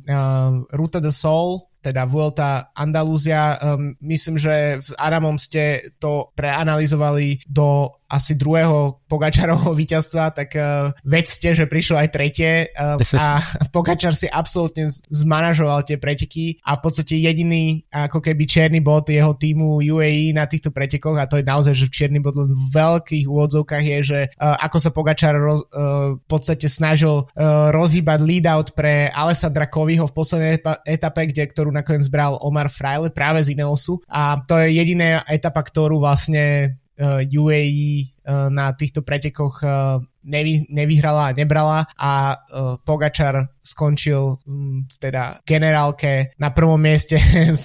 Ruta 0.75 0.99
de 0.99 1.15
Sol, 1.15 1.74
teda 1.85 2.09
Vuelta 2.09 2.73
Andalúzia. 2.73 3.61
Um, 3.61 3.93
myslím, 4.01 4.41
že 4.41 4.81
s 4.81 4.97
Adamom 4.97 5.37
ste 5.37 5.93
to 6.01 6.33
preanalizovali 6.33 7.45
do 7.45 7.93
asi 8.09 8.37
druhého 8.37 9.01
Pogačarovho 9.09 9.73
víťazstva, 9.81 10.35
tak 10.35 10.55
uh, 10.57 10.93
vedzte, 11.05 11.57
že 11.57 11.65
prišlo 11.69 12.01
aj 12.01 12.09
tretie 12.13 12.69
uh, 12.75 13.01
a 13.19 13.41
Pogačar 13.75 14.13
si 14.13 14.29
absolútne 14.29 14.89
zmanažoval 15.11 15.85
tie 15.87 15.97
preteky 15.97 16.61
a 16.65 16.77
v 16.79 16.81
podstate 16.85 17.19
jediný 17.19 17.85
ako 17.91 18.21
keby 18.21 18.45
čierny 18.45 18.81
bod 18.85 19.09
jeho 19.09 19.35
týmu 19.35 19.81
UAE 19.81 20.37
na 20.37 20.45
týchto 20.45 20.71
pretekoch 20.71 21.17
a 21.17 21.29
to 21.29 21.41
je 21.41 21.47
naozaj, 21.47 21.75
že 21.75 21.93
čierny 21.93 22.21
bod 22.21 22.37
len 22.37 22.51
v 22.53 22.65
veľkých 22.75 23.27
úvodzovkách 23.29 23.85
je, 23.85 23.99
že 24.05 24.21
uh, 24.39 24.57
ako 24.61 24.79
sa 24.81 24.91
Pogačar 24.93 25.35
roz, 25.37 25.65
uh, 25.73 26.17
v 26.19 26.27
podstate 26.29 26.67
snažil 26.69 27.25
uh, 27.25 27.71
rozhýbať 27.75 28.19
lead 28.23 28.47
out 28.47 28.73
pre 28.77 29.09
Alessandra 29.13 29.67
Koviho 29.69 30.07
v 30.09 30.17
poslednej 30.17 30.55
etape, 30.85 31.31
kde, 31.31 31.47
ktorú 31.49 31.71
nakoniec 31.73 32.07
bral 32.09 32.39
Omar 32.41 32.69
Fraile 32.69 33.11
práve 33.11 33.43
z 33.43 33.57
Ineosu. 33.57 34.03
A 34.11 34.43
to 34.45 34.59
je 34.61 34.77
jediná 34.77 35.23
etapa, 35.31 35.63
ktorú 35.63 36.03
vlastne 36.03 36.77
UAE 37.03 38.15
uh, 38.27 38.49
na 38.51 38.71
týchto 38.73 39.03
pretekoch 39.03 39.63
uh, 39.67 39.99
nevy, 40.23 40.67
nevyhrala 40.71 41.31
a 41.31 41.35
nebrala 41.35 41.79
a 41.99 42.39
Pogačar 42.87 43.54
skončil 43.65 44.37
um, 44.45 44.85
teda 45.01 45.41
generálke 45.49 46.37
na 46.37 46.53
prvom 46.53 46.79
mieste 46.79 47.17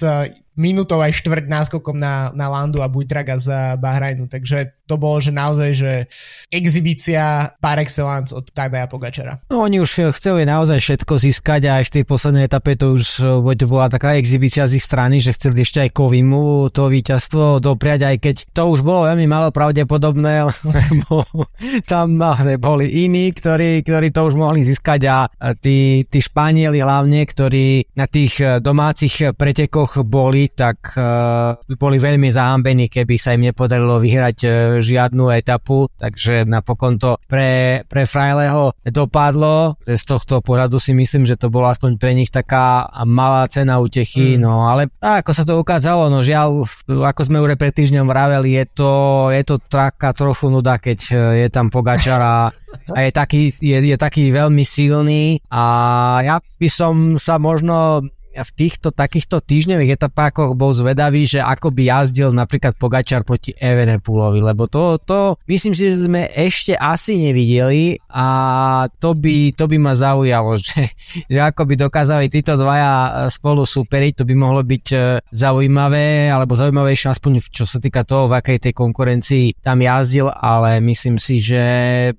minútou 0.60 1.00
aj 1.00 1.16
štvrť 1.24 1.48
náskokom 1.48 1.96
na, 1.96 2.28
na 2.36 2.52
Landu 2.52 2.84
a 2.84 2.92
Bujtraga 2.92 3.40
z 3.40 3.78
Bahrajnu. 3.80 4.28
Takže 4.28 4.76
to 4.84 5.00
bolo, 5.00 5.22
že 5.22 5.32
naozaj, 5.32 5.70
že 5.72 5.92
exibícia 6.52 7.54
par 7.62 7.80
excellence 7.80 8.34
od 8.36 8.50
Tadaja 8.52 8.84
Pogačara. 8.90 9.40
No 9.48 9.64
oni 9.64 9.80
už 9.80 10.12
chceli 10.12 10.44
naozaj 10.44 10.82
všetko 10.82 11.14
získať 11.16 11.70
a 11.70 11.80
aj 11.80 11.84
v 11.88 11.94
tej 11.96 12.04
poslednej 12.04 12.44
etape 12.50 12.76
to 12.76 12.98
už 12.98 13.22
to 13.56 13.66
bola 13.70 13.88
taká 13.88 14.18
exibícia 14.20 14.68
z 14.68 14.82
ich 14.82 14.84
strany, 14.84 15.22
že 15.22 15.32
chceli 15.32 15.64
ešte 15.64 15.86
aj 15.86 15.94
Kovimu 15.96 16.68
to 16.74 16.92
víťazstvo 16.92 17.62
dopriať, 17.62 18.00
aj 18.10 18.16
keď 18.18 18.36
to 18.52 18.62
už 18.68 18.84
bolo 18.84 19.08
veľmi 19.08 19.30
malo 19.30 19.54
pravdepodobné, 19.54 20.44
lebo 20.74 21.24
tam 21.86 22.20
boli 22.58 23.06
iní, 23.06 23.32
ktorí, 23.32 23.86
ktorí 23.86 24.10
to 24.12 24.26
už 24.28 24.34
mohli 24.34 24.66
získať 24.66 25.00
a 25.08 25.18
tí 25.56 25.89
tí, 25.90 26.06
tí 26.06 26.18
Španieli 26.22 26.78
hlavne, 26.78 27.26
ktorí 27.26 27.98
na 27.98 28.06
tých 28.06 28.34
eh, 28.38 28.62
domácich 28.62 29.34
pretekoch 29.34 30.06
boli, 30.06 30.52
tak 30.54 30.94
uh, 30.94 31.56
boli 31.74 31.96
veľmi 31.98 32.30
zahambení, 32.30 32.86
keby 32.86 33.14
sa 33.18 33.34
im 33.34 33.50
nepodarilo 33.50 33.98
vyhrať 33.98 34.38
žiadnu 34.78 35.32
etapu, 35.34 35.88
takže 35.96 36.46
napokon 36.46 37.00
to 37.00 37.16
pre, 37.26 37.82
pre 37.86 38.04
Frajleho 38.04 38.76
dopadlo. 38.86 39.80
Z 39.84 40.02
tohto 40.06 40.44
pohľadu 40.44 40.76
si 40.78 40.92
myslím, 40.94 41.24
že 41.26 41.40
to 41.40 41.48
bolo 41.48 41.70
aspoň 41.70 41.96
pre 41.96 42.12
nich 42.14 42.28
taká 42.30 42.86
malá 43.08 43.46
cena 43.48 43.80
útechy, 43.80 44.36
mm. 44.36 44.40
no 44.40 44.68
ale 44.68 44.92
ako 45.00 45.30
sa 45.32 45.42
to 45.42 45.58
ukázalo, 45.58 46.12
no 46.12 46.20
žiaľ, 46.20 46.64
ako 46.86 47.20
sme 47.24 47.42
už 47.42 47.56
pred 47.56 47.72
týždňom 47.74 48.06
vraveli, 48.06 48.60
je 48.60 48.64
to, 48.70 48.92
je 49.32 49.42
to 49.42 49.56
taká 49.58 50.12
trochu 50.12 50.52
nuda, 50.52 50.78
keď 50.78 50.98
je 51.46 51.48
tam 51.48 51.72
Pogačar 51.72 52.20
a, 52.20 52.38
a 52.92 52.98
je, 53.02 53.10
taký, 53.10 53.42
je, 53.56 53.78
je 53.80 53.96
taký 53.96 54.30
veľmi 54.34 54.62
silný 54.62 55.40
a 55.48 55.64
ja 56.24 56.40
by 56.58 56.68
som 56.68 57.16
sa 57.16 57.40
možno 57.40 58.04
v 58.34 58.50
týchto 58.54 58.94
takýchto 58.94 59.42
týždňových 59.42 59.98
etapákoch 59.98 60.54
bol 60.54 60.70
zvedavý, 60.70 61.26
že 61.26 61.42
ako 61.42 61.74
by 61.74 61.82
jazdil 61.90 62.30
napríklad 62.30 62.78
Pogačar 62.78 63.26
proti 63.26 63.50
Evenepoolovi, 63.58 64.38
lebo 64.38 64.70
to, 64.70 65.02
to 65.02 65.34
myslím 65.50 65.74
si, 65.74 65.90
že 65.90 66.06
sme 66.06 66.30
ešte 66.30 66.78
asi 66.78 67.18
nevideli 67.18 67.98
a 68.10 68.28
to 69.02 69.18
by, 69.18 69.50
to 69.54 69.66
by 69.66 69.76
ma 69.76 69.92
zaujalo, 69.98 70.54
že, 70.62 70.94
že 71.26 71.38
ako 71.42 71.66
by 71.66 71.74
dokázali 71.74 72.26
títo 72.30 72.54
dvaja 72.54 73.26
spolu 73.32 73.66
superiť, 73.66 74.22
to 74.22 74.24
by 74.26 74.34
mohlo 74.38 74.62
byť 74.62 74.86
e, 74.94 74.98
zaujímavé, 75.34 76.30
alebo 76.30 76.54
zaujímavejšie 76.54 77.10
aspoň 77.10 77.32
čo 77.50 77.64
sa 77.66 77.82
týka 77.82 78.06
toho, 78.06 78.30
v 78.30 78.38
akej 78.38 78.70
tej 78.70 78.72
konkurencii 78.76 79.58
tam 79.58 79.82
jazdil, 79.82 80.30
ale 80.30 80.78
myslím 80.84 81.18
si, 81.18 81.42
že 81.42 81.62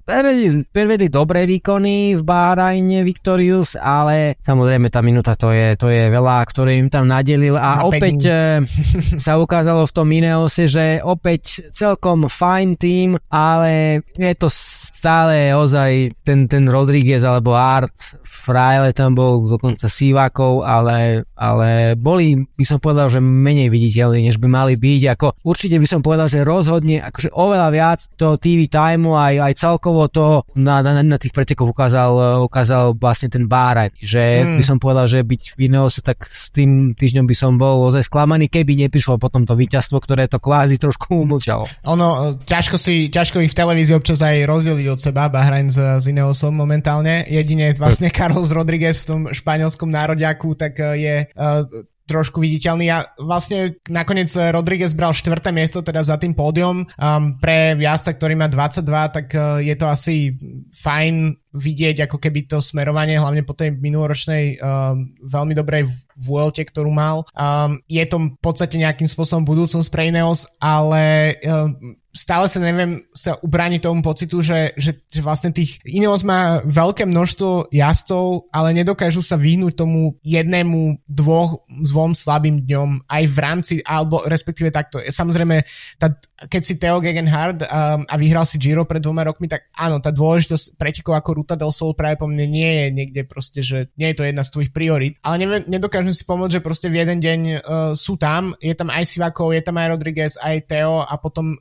predvedli, 0.04 0.68
predvedli 0.68 1.08
dobré 1.08 1.48
výkony 1.48 2.20
v 2.20 2.22
Bahrajne 2.22 3.06
Victorious, 3.08 3.80
ale 3.80 4.36
samozrejme 4.44 4.92
tá 4.92 5.00
minúta 5.00 5.34
to 5.38 5.54
je, 5.54 5.78
to 5.78 5.88
je 5.88 6.01
je 6.08 6.10
veľa, 6.10 6.38
ktoré 6.50 6.82
im 6.82 6.90
tam 6.90 7.06
nadelil 7.06 7.58
a 7.58 7.86
opäť 7.86 8.18
eh, 8.26 8.62
sa 9.26 9.38
ukázalo 9.38 9.86
v 9.86 9.96
tom 9.96 10.08
Ineose, 10.10 10.66
že 10.66 11.00
opäť 11.02 11.72
celkom 11.76 12.26
fajn 12.26 12.70
tým, 12.78 13.10
ale 13.30 14.04
je 14.16 14.34
to 14.38 14.48
stále 14.50 15.54
ozaj 15.54 16.14
ten, 16.26 16.46
ten 16.46 16.66
Rodriguez 16.70 17.26
alebo 17.26 17.54
Art, 17.58 18.22
Fraile 18.42 18.90
tam 18.96 19.14
bol 19.14 19.46
dokonca 19.46 19.86
Sivakov, 19.86 20.66
ale, 20.66 21.30
ale 21.38 21.94
boli, 21.94 22.42
by 22.58 22.66
som 22.66 22.82
povedal, 22.82 23.12
že 23.12 23.22
menej 23.22 23.70
viditeľní, 23.70 24.32
než 24.32 24.42
by 24.42 24.48
mali 24.50 24.74
byť. 24.80 25.02
Ako, 25.14 25.28
určite 25.46 25.78
by 25.78 25.86
som 25.86 26.02
povedal, 26.02 26.26
že 26.26 26.42
rozhodne 26.42 27.06
akože 27.06 27.30
oveľa 27.36 27.70
viac 27.70 28.00
toho 28.18 28.42
TV 28.42 28.66
timeu 28.66 29.14
aj, 29.14 29.52
aj 29.52 29.54
celkovo 29.60 30.10
to 30.10 30.42
na, 30.58 30.82
na, 30.82 31.04
na 31.04 31.18
tých 31.22 31.36
pretekoch 31.36 31.70
ukázal, 31.70 32.42
ukázal 32.46 32.98
vlastne 32.98 33.30
ten 33.30 33.46
Bahrain, 33.46 33.94
že 34.02 34.42
hmm. 34.42 34.58
by 34.58 34.64
som 34.64 34.78
povedal, 34.82 35.06
že 35.06 35.22
byť 35.22 35.42
v 35.54 35.58
Ineos 35.70 35.91
Ineose, 35.92 36.00
tak 36.08 36.24
s 36.32 36.48
tým 36.56 36.96
týždňom 36.96 37.28
by 37.28 37.36
som 37.36 37.60
bol 37.60 37.84
ozaj 37.92 38.08
sklamaný, 38.08 38.48
keby 38.48 38.80
neprišlo 38.88 39.20
potom 39.20 39.44
to 39.44 39.60
víťazstvo, 39.60 40.00
ktoré 40.00 40.32
to 40.32 40.40
kvázi 40.40 40.80
trošku 40.80 41.12
umlčalo. 41.28 41.68
Ono, 41.84 42.40
ťažko 42.48 42.80
si, 42.80 43.12
ťažko 43.12 43.44
ich 43.44 43.52
v 43.52 43.60
televízii 43.60 44.00
občas 44.00 44.24
aj 44.24 44.48
rozdeliť 44.48 44.88
od 44.88 45.00
seba, 45.04 45.28
Bahrain 45.28 45.68
s, 45.68 45.76
s 45.76 46.08
Ineosom 46.08 46.56
momentálne. 46.56 47.28
Jedine 47.28 47.76
vlastne 47.76 48.08
Carlos 48.16 48.56
Rodriguez 48.56 49.04
v 49.04 49.08
tom 49.12 49.22
španielskom 49.28 49.92
národiaku, 49.92 50.56
tak 50.56 50.80
eh, 50.80 50.96
je 50.96 51.16
uh, 51.36 51.68
trošku 52.12 52.44
viditeľný. 52.44 52.92
A 52.92 53.08
vlastne 53.16 53.80
nakoniec 53.88 54.28
Rodriguez 54.52 54.92
bral 54.92 55.16
štvrté 55.16 55.56
miesto, 55.56 55.80
teda 55.80 56.04
za 56.04 56.20
tým 56.20 56.36
pódium. 56.36 56.84
Um, 57.00 57.40
pre 57.40 57.80
jazdca, 57.80 58.20
ktorý 58.20 58.34
má 58.36 58.48
22, 58.52 59.16
tak 59.16 59.28
uh, 59.34 59.64
je 59.64 59.76
to 59.80 59.86
asi 59.88 60.36
fajn 60.76 61.40
vidieť 61.52 62.08
ako 62.08 62.18
keby 62.20 62.48
to 62.48 62.64
smerovanie, 62.64 63.20
hlavne 63.20 63.44
po 63.44 63.52
tej 63.52 63.76
minuloročnej 63.76 64.60
um, 64.60 65.12
veľmi 65.20 65.52
dobrej 65.52 65.92
vôľte, 66.16 66.64
ktorú 66.64 66.92
mal. 66.92 67.28
Um, 67.36 67.84
je 67.92 68.04
to 68.08 68.32
v 68.32 68.40
podstate 68.40 68.80
nejakým 68.80 69.08
spôsobom 69.08 69.44
budúcnosť 69.44 69.90
pre 69.92 70.08
Ineos, 70.08 70.48
ale 70.64 71.36
um, 71.44 72.00
stále 72.12 72.46
sa 72.52 72.60
neviem 72.60 73.08
sa 73.16 73.40
ubrániť 73.40 73.88
tomu 73.88 74.04
pocitu, 74.04 74.44
že, 74.44 74.76
že, 74.76 75.00
že 75.08 75.22
vlastne 75.24 75.56
tých 75.56 75.80
Ineos 75.88 76.28
má 76.28 76.60
veľké 76.68 77.08
množstvo 77.08 77.72
jazdcov, 77.72 78.52
ale 78.52 78.76
nedokážu 78.76 79.24
sa 79.24 79.40
vyhnúť 79.40 79.74
tomu 79.80 80.20
jednému, 80.22 81.02
dvoch, 81.08 81.64
dvom 81.72 82.12
slabým 82.12 82.68
dňom 82.68 83.08
aj 83.08 83.24
v 83.28 83.38
rámci, 83.40 83.74
alebo 83.88 84.24
respektíve 84.28 84.70
takto. 84.70 85.00
Samozrejme, 85.00 85.64
tá, 85.96 86.12
keď 86.48 86.62
si 86.62 86.76
Theo 86.76 87.00
Gegenhard 87.00 87.64
um, 87.64 88.04
a 88.04 88.16
vyhral 88.20 88.44
si 88.44 88.60
Giro 88.60 88.84
pred 88.84 89.00
dvoma 89.00 89.24
rokmi, 89.24 89.48
tak 89.48 89.72
áno, 89.76 90.04
tá 90.04 90.12
dôležitosť 90.12 90.76
pretekov 90.76 91.16
ako 91.16 91.30
Ruta 91.44 91.56
del 91.56 91.72
Sol 91.72 91.96
práve 91.96 92.20
po 92.20 92.28
mne 92.28 92.48
nie 92.48 92.68
je 92.68 92.86
niekde 92.92 93.22
proste, 93.24 93.64
že 93.64 93.88
nie 93.96 94.12
je 94.12 94.18
to 94.20 94.28
jedna 94.28 94.44
z 94.44 94.52
tvojich 94.52 94.72
priorit. 94.76 95.16
Ale 95.24 95.40
neviem, 95.40 95.64
nedokážem 95.72 96.12
si 96.12 96.28
pomôcť, 96.28 96.60
že 96.60 96.66
proste 96.66 96.88
v 96.92 97.00
jeden 97.00 97.24
deň 97.24 97.40
uh, 97.42 97.58
sú 97.96 98.20
tam, 98.20 98.52
je 98.60 98.76
tam 98.76 98.92
aj 98.92 99.08
Sivakov, 99.08 99.56
je 99.56 99.64
tam 99.64 99.80
aj 99.80 99.88
Rodriguez, 99.96 100.36
aj 100.44 100.68
Theo 100.68 101.08
a 101.08 101.14
potom 101.16 101.56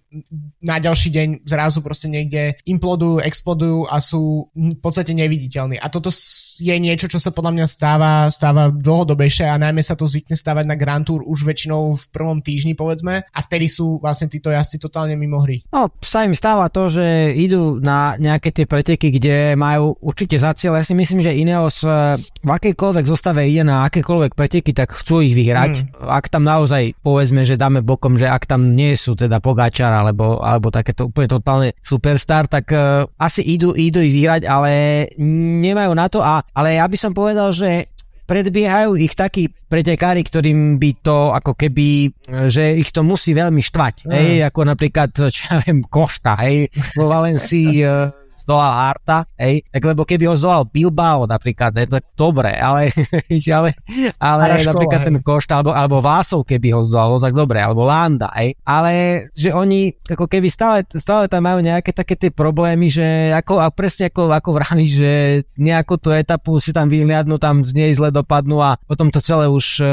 na 0.60 0.76
ďalší 0.76 1.08
deň 1.10 1.28
zrazu 1.48 1.80
proste 1.80 2.12
niekde 2.12 2.56
implodujú, 2.68 3.24
explodujú 3.24 3.88
a 3.88 3.98
sú 3.98 4.52
v 4.52 4.76
podstate 4.76 5.16
neviditeľní. 5.16 5.80
A 5.80 5.88
toto 5.88 6.12
je 6.60 6.76
niečo, 6.76 7.08
čo 7.08 7.16
sa 7.16 7.32
podľa 7.32 7.56
mňa 7.56 7.66
stáva, 7.66 8.12
stáva 8.28 8.68
dlhodobejšie 8.68 9.48
a 9.48 9.56
najmä 9.56 9.80
sa 9.80 9.96
to 9.96 10.04
zvykne 10.04 10.36
stávať 10.36 10.68
na 10.68 10.76
Grand 10.76 11.02
Tour 11.02 11.24
už 11.24 11.48
väčšinou 11.48 11.96
v 11.96 12.04
prvom 12.12 12.38
týždni 12.44 12.76
povedzme 12.76 13.24
a 13.24 13.38
vtedy 13.40 13.66
sú 13.72 13.98
vlastne 14.04 14.28
títo 14.28 14.52
jazdci 14.52 14.76
totálne 14.76 15.16
mimo 15.16 15.40
hry. 15.40 15.64
No, 15.72 15.88
sa 16.04 16.28
im 16.28 16.36
stáva 16.36 16.68
to, 16.68 16.92
že 16.92 17.32
idú 17.34 17.80
na 17.80 18.14
nejaké 18.20 18.52
tie 18.52 18.68
preteky, 18.68 19.08
kde 19.16 19.56
majú 19.56 19.96
určite 20.04 20.36
za 20.36 20.52
cieľ. 20.52 20.78
Ja 20.78 20.84
si 20.84 20.92
myslím, 20.92 21.24
že 21.24 21.34
Ineos 21.34 21.80
eh, 21.82 22.20
v 22.20 22.50
akejkoľvek 22.52 23.04
zostave 23.08 23.48
ide 23.48 23.64
na 23.64 23.88
akékoľvek 23.88 24.36
preteky, 24.36 24.76
tak 24.76 24.92
chcú 24.92 25.24
ich 25.24 25.32
vyhrať. 25.32 25.88
Mm. 25.88 26.06
Ak 26.06 26.28
tam 26.28 26.44
naozaj 26.44 27.00
povedzme, 27.00 27.42
že 27.42 27.58
dáme 27.58 27.80
bokom, 27.80 28.20
že 28.20 28.28
ak 28.28 28.46
tam 28.46 28.76
nie 28.76 28.94
sú 28.94 29.16
teda 29.16 29.40
Pogačar 29.40 29.90
alebo, 29.90 30.29
alebo 30.38 30.70
takéto 30.70 31.10
úplne 31.10 31.26
totálne 31.26 31.68
superstar, 31.82 32.46
tak 32.46 32.70
uh, 32.70 33.08
asi 33.18 33.42
idú, 33.42 33.74
idú 33.74 33.98
ich 33.98 34.14
vyhrať, 34.14 34.46
ale 34.46 34.70
nemajú 35.18 35.92
na 35.98 36.06
to. 36.06 36.22
A, 36.22 36.46
ale 36.54 36.78
ja 36.78 36.86
by 36.86 36.94
som 36.94 37.10
povedal, 37.10 37.50
že 37.50 37.90
predbiehajú 38.30 38.94
ich 38.94 39.18
takí 39.18 39.50
pretekári, 39.50 40.22
ktorým 40.22 40.78
by 40.78 40.90
to 41.02 41.34
ako 41.34 41.58
keby, 41.58 42.14
že 42.46 42.78
ich 42.78 42.94
to 42.94 43.02
musí 43.02 43.34
veľmi 43.34 43.58
štvať. 43.58 44.06
Mm. 44.06 44.10
Hej, 44.14 44.34
ako 44.46 44.60
napríklad, 44.70 45.10
čo 45.34 45.50
ja 45.50 45.58
viem, 45.66 45.82
Košta, 45.82 46.38
hej, 46.46 46.70
vo 46.94 47.10
Valencii 47.10 47.82
eh, 47.82 48.14
zdolal 48.40 48.72
Arta, 48.72 49.28
hej, 49.36 49.62
tak 49.68 49.82
lebo 49.84 50.08
keby 50.08 50.32
ho 50.32 50.34
zdolal 50.34 50.64
Bilbao 50.64 51.28
napríklad, 51.28 51.76
je 51.76 51.86
to 51.86 51.98
dobre, 52.16 52.56
ale, 52.66 52.88
ale, 53.52 53.70
ale 54.16 54.42
Araškova, 54.48 54.70
napríklad 54.72 55.00
hej. 55.04 55.08
ten 55.12 55.16
Košta, 55.20 55.52
alebo, 55.60 55.70
alebo 55.76 55.96
Vásov, 56.00 56.48
keby 56.48 56.72
ho 56.72 56.80
zdolal, 56.80 57.20
tak 57.20 57.36
dobre, 57.36 57.60
alebo 57.60 57.84
Landa, 57.84 58.32
hej, 58.40 58.56
ale 58.64 59.26
že 59.36 59.52
oni 59.52 59.92
ako 60.08 60.24
keby 60.24 60.48
stále, 60.48 60.82
stále 60.88 61.28
tam 61.28 61.44
majú 61.44 61.60
nejaké 61.60 61.92
také 61.92 62.16
tie 62.16 62.30
problémy, 62.32 62.88
že 62.88 63.36
ako, 63.36 63.60
a 63.60 63.68
presne 63.68 64.08
ako, 64.08 64.32
ako 64.32 64.50
vrali, 64.56 64.84
že 64.88 65.42
nejakú 65.60 66.00
tú 66.00 66.10
etapu 66.14 66.56
si 66.56 66.72
tam 66.72 66.88
vyhliadnú, 66.88 67.36
tam 67.36 67.60
z 67.60 67.76
nej 67.76 67.92
zle 67.92 68.08
dopadnú 68.08 68.62
a 68.64 68.80
potom 68.88 69.12
to 69.12 69.20
celé 69.20 69.46
už 69.46 69.82
e, 69.82 69.86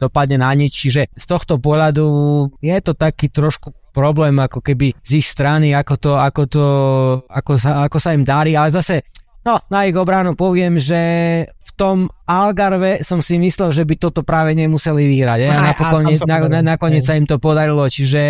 dopadne 0.00 0.40
na 0.40 0.50
nič, 0.56 0.72
čiže 0.72 1.12
z 1.12 1.24
tohto 1.28 1.60
pohľadu 1.60 2.06
je 2.64 2.76
to 2.80 2.92
taký 2.96 3.28
trošku 3.28 3.81
problém 3.92 4.40
ako 4.40 4.64
keby 4.64 4.96
z 5.04 5.20
ich 5.20 5.28
strany, 5.28 5.76
ako 5.76 5.94
to, 6.00 6.12
ako 6.16 6.42
to, 6.48 6.66
ako 7.28 7.52
sa, 7.60 7.84
ako 7.86 7.98
sa 8.00 8.16
im 8.16 8.24
darí, 8.24 8.56
ale 8.56 8.72
zase 8.72 9.04
No, 9.42 9.58
na 9.66 9.90
ich 9.90 9.96
obranu 9.98 10.38
poviem, 10.38 10.78
že 10.78 11.00
v 11.50 11.70
tom 11.74 11.98
Algarve 12.22 13.02
som 13.02 13.18
si 13.18 13.36
myslel, 13.36 13.74
že 13.74 13.82
by 13.82 13.94
toto 13.98 14.22
práve 14.22 14.54
nemuseli 14.54 15.04
vyhrať. 15.04 15.38
Ja? 15.42 15.50
A 15.50 15.60
napokon, 15.74 16.06
na, 16.24 16.36
na, 16.46 16.60
nakoniec 16.62 17.02
sa 17.02 17.18
im 17.18 17.26
to 17.26 17.42
podarilo, 17.42 17.82
čiže 17.90 18.22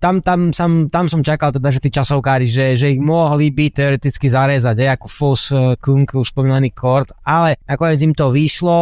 tam, 0.00 0.24
tam, 0.24 0.50
sam, 0.56 0.88
tam 0.88 1.06
som 1.06 1.20
čakal 1.20 1.52
teda, 1.52 1.68
že 1.68 1.84
tí 1.84 1.92
časovkári, 1.92 2.48
že, 2.48 2.72
že 2.74 2.96
ich 2.96 2.98
mohli 2.98 3.52
by 3.52 3.70
teoreticky 3.70 4.26
zarezať, 4.32 4.76
aj 4.80 4.90
ako 4.96 5.06
Foss, 5.06 5.52
eh, 5.52 5.76
Kung, 5.76 6.08
už 6.08 6.32
spomínaný 6.32 6.72
Kort, 6.72 7.12
ale 7.22 7.60
nakoniec 7.68 8.00
im 8.00 8.16
to 8.16 8.32
vyšlo, 8.32 8.80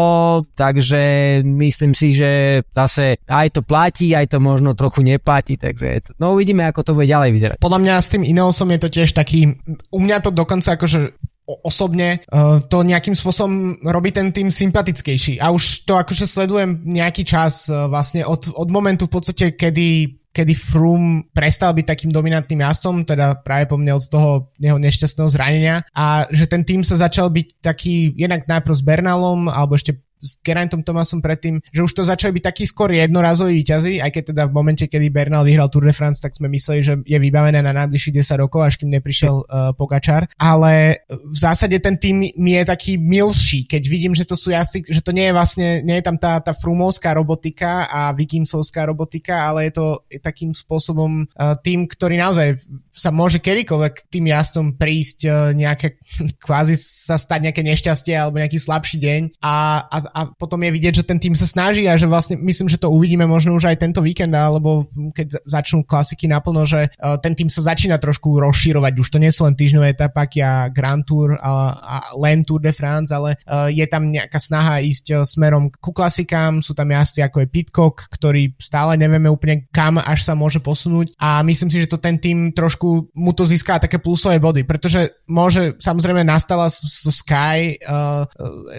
takže 0.54 1.42
myslím 1.42 1.92
si, 1.92 2.14
že 2.14 2.62
zase 2.70 3.18
aj 3.26 3.58
to 3.58 3.60
platí, 3.66 4.14
aj 4.14 4.30
to 4.30 4.38
možno 4.38 4.78
trochu 4.78 5.02
neplatí, 5.02 5.58
takže 5.58 6.14
no 6.22 6.38
uvidíme, 6.38 6.64
ako 6.70 6.86
to 6.86 6.92
bude 6.94 7.10
ďalej 7.10 7.30
vyzerať. 7.34 7.56
Podľa 7.58 7.80
mňa 7.82 7.94
s 7.98 8.08
tým 8.14 8.22
Ineosom 8.24 8.70
je 8.72 8.80
to 8.80 8.88
tiež 8.88 9.10
taký, 9.12 9.58
u 9.90 9.98
mňa 9.98 10.24
to 10.24 10.30
dokonca 10.30 10.78
akože 10.78 11.27
osobne 11.64 12.20
uh, 12.28 12.60
to 12.60 12.84
nejakým 12.84 13.16
spôsobom 13.16 13.80
robí 13.88 14.12
ten 14.12 14.28
tým 14.28 14.52
sympatickejší. 14.52 15.40
A 15.40 15.48
už 15.48 15.88
to 15.88 15.96
akože 15.96 16.28
sledujem 16.28 16.84
nejaký 16.84 17.24
čas 17.24 17.72
uh, 17.72 17.88
vlastne 17.88 18.28
od, 18.28 18.52
od 18.52 18.68
momentu 18.68 19.08
v 19.08 19.14
podstate, 19.16 19.56
kedy 19.56 20.18
kedy 20.28 20.54
Froome 20.54 21.26
prestal 21.34 21.74
byť 21.74 21.82
takým 21.88 22.10
dominantným 22.14 22.62
jazdcom, 22.62 23.02
teda 23.02 23.42
práve 23.42 23.66
po 23.66 23.74
mne 23.74 23.98
od 23.98 24.06
toho 24.06 24.54
jeho 24.54 24.78
nešťastného 24.78 25.28
zranenia 25.34 25.76
a 25.90 26.30
že 26.30 26.46
ten 26.46 26.62
tým 26.62 26.86
sa 26.86 26.94
začal 26.94 27.26
byť 27.32 27.58
taký 27.58 28.14
jednak 28.14 28.46
najprv 28.46 28.74
s 28.76 28.86
Bernalom 28.86 29.50
alebo 29.50 29.74
ešte 29.74 29.98
s 30.20 30.38
Gerantom 30.42 30.82
Thomasom 30.82 31.22
predtým, 31.22 31.62
že 31.70 31.80
už 31.82 31.92
to 31.94 32.02
začali 32.02 32.36
byť 32.38 32.44
taký 32.44 32.64
skôr 32.66 32.90
jednorazový 32.90 33.62
výťazí, 33.62 34.02
aj 34.02 34.10
keď 34.10 34.22
teda 34.34 34.42
v 34.50 34.52
momente, 34.52 34.84
kedy 34.84 35.08
Bernal 35.10 35.46
vyhral 35.46 35.70
Tour 35.70 35.86
de 35.86 35.94
France, 35.94 36.18
tak 36.22 36.34
sme 36.34 36.50
mysleli, 36.50 36.80
že 36.82 36.94
je 37.02 37.18
vybavené 37.18 37.62
na 37.62 37.72
najbližších 37.72 38.20
10 38.22 38.42
rokov, 38.42 38.66
až 38.66 38.74
kým 38.78 38.90
neprišiel 38.92 39.34
uh, 39.42 39.72
Pogačar. 39.74 40.26
Ale 40.38 41.04
v 41.08 41.38
zásade 41.38 41.78
ten 41.78 41.96
tým 41.96 42.30
mi 42.34 42.52
je 42.58 42.64
taký 42.66 42.98
milší, 42.98 43.64
keď 43.64 43.82
vidím, 43.86 44.12
že 44.14 44.26
to 44.26 44.34
sú 44.34 44.50
jazdci, 44.50 44.90
že 44.90 45.02
to 45.02 45.14
nie 45.14 45.30
je 45.30 45.36
vlastne, 45.36 45.68
nie 45.82 45.98
je 45.98 46.04
tam 46.04 46.18
tá, 46.18 46.42
tá 46.42 46.52
frumovská 46.52 47.14
robotika 47.14 47.86
a 47.86 48.10
vikinsovská 48.12 48.86
robotika, 48.86 49.46
ale 49.48 49.70
je 49.70 49.78
to 49.78 49.86
takým 50.18 50.50
spôsobom 50.52 51.24
uh, 51.24 51.54
tým, 51.62 51.86
ktorý 51.86 52.18
naozaj 52.18 52.58
sa 52.98 53.14
môže 53.14 53.38
kedykoľvek 53.38 54.10
tým 54.10 54.26
jazdcom 54.26 54.66
prísť 54.74 55.18
uh, 55.24 55.54
nejaké, 55.54 56.02
kvázi 56.44 56.74
sa 56.74 57.14
stať 57.14 57.48
nejaké 57.48 57.62
nešťastie 57.62 58.18
alebo 58.18 58.42
nejaký 58.42 58.58
slabší 58.58 58.98
deň 58.98 59.20
a, 59.38 59.86
a, 59.86 59.96
a 60.02 60.20
potom 60.34 60.58
je 60.66 60.74
vidieť, 60.74 60.94
že 61.02 61.04
ten 61.06 61.22
tým 61.22 61.38
sa 61.38 61.46
snaží 61.46 61.86
a 61.86 61.94
že 61.94 62.10
vlastne 62.10 62.34
myslím, 62.42 62.66
že 62.66 62.82
to 62.82 62.90
uvidíme 62.90 63.22
možno 63.24 63.54
už 63.54 63.70
aj 63.70 63.78
tento 63.78 64.02
víkend 64.02 64.34
alebo 64.34 64.90
keď 65.14 65.46
začnú 65.46 65.86
klasiky 65.86 66.26
naplno, 66.26 66.66
že 66.66 66.90
uh, 66.98 67.14
ten 67.22 67.38
tým 67.38 67.46
sa 67.46 67.62
začína 67.62 68.02
trošku 68.02 68.42
rozširovať. 68.42 68.92
Už 68.98 69.08
to 69.14 69.22
nie 69.22 69.30
sú 69.30 69.46
len 69.46 69.54
týždňové 69.54 69.94
etapáky 69.94 70.42
a 70.42 70.66
Grand 70.66 71.06
Tour 71.06 71.38
a, 71.38 71.78
a 71.78 71.96
len 72.18 72.42
Tour 72.42 72.58
de 72.58 72.74
France, 72.74 73.14
ale 73.14 73.38
uh, 73.46 73.70
je 73.70 73.86
tam 73.86 74.10
nejaká 74.10 74.42
snaha 74.42 74.82
ísť 74.82 75.22
smerom 75.22 75.70
ku 75.70 75.94
klasikám. 75.94 76.58
Sú 76.58 76.74
tam 76.74 76.90
jazdci 76.90 77.22
ako 77.22 77.46
je 77.46 77.48
Pitcock, 77.48 77.96
ktorý 78.10 78.58
stále 78.58 78.98
nevieme 78.98 79.30
úplne 79.30 79.68
kam 79.70 80.00
až 80.00 80.24
sa 80.24 80.34
môže 80.34 80.58
posunúť 80.58 81.14
a 81.20 81.44
myslím 81.44 81.68
si, 81.68 81.84
že 81.84 81.90
to 81.90 82.00
ten 82.00 82.16
tým 82.16 82.50
trošku 82.56 82.87
mu 83.14 83.32
to 83.32 83.44
získa 83.48 83.82
také 83.82 83.98
plusové 83.98 84.38
body, 84.38 84.64
pretože 84.64 85.24
môže, 85.28 85.76
samozrejme 85.78 86.22
nastala 86.22 86.68
so 86.70 87.12
Sky 87.12 87.78
uh, 87.84 88.24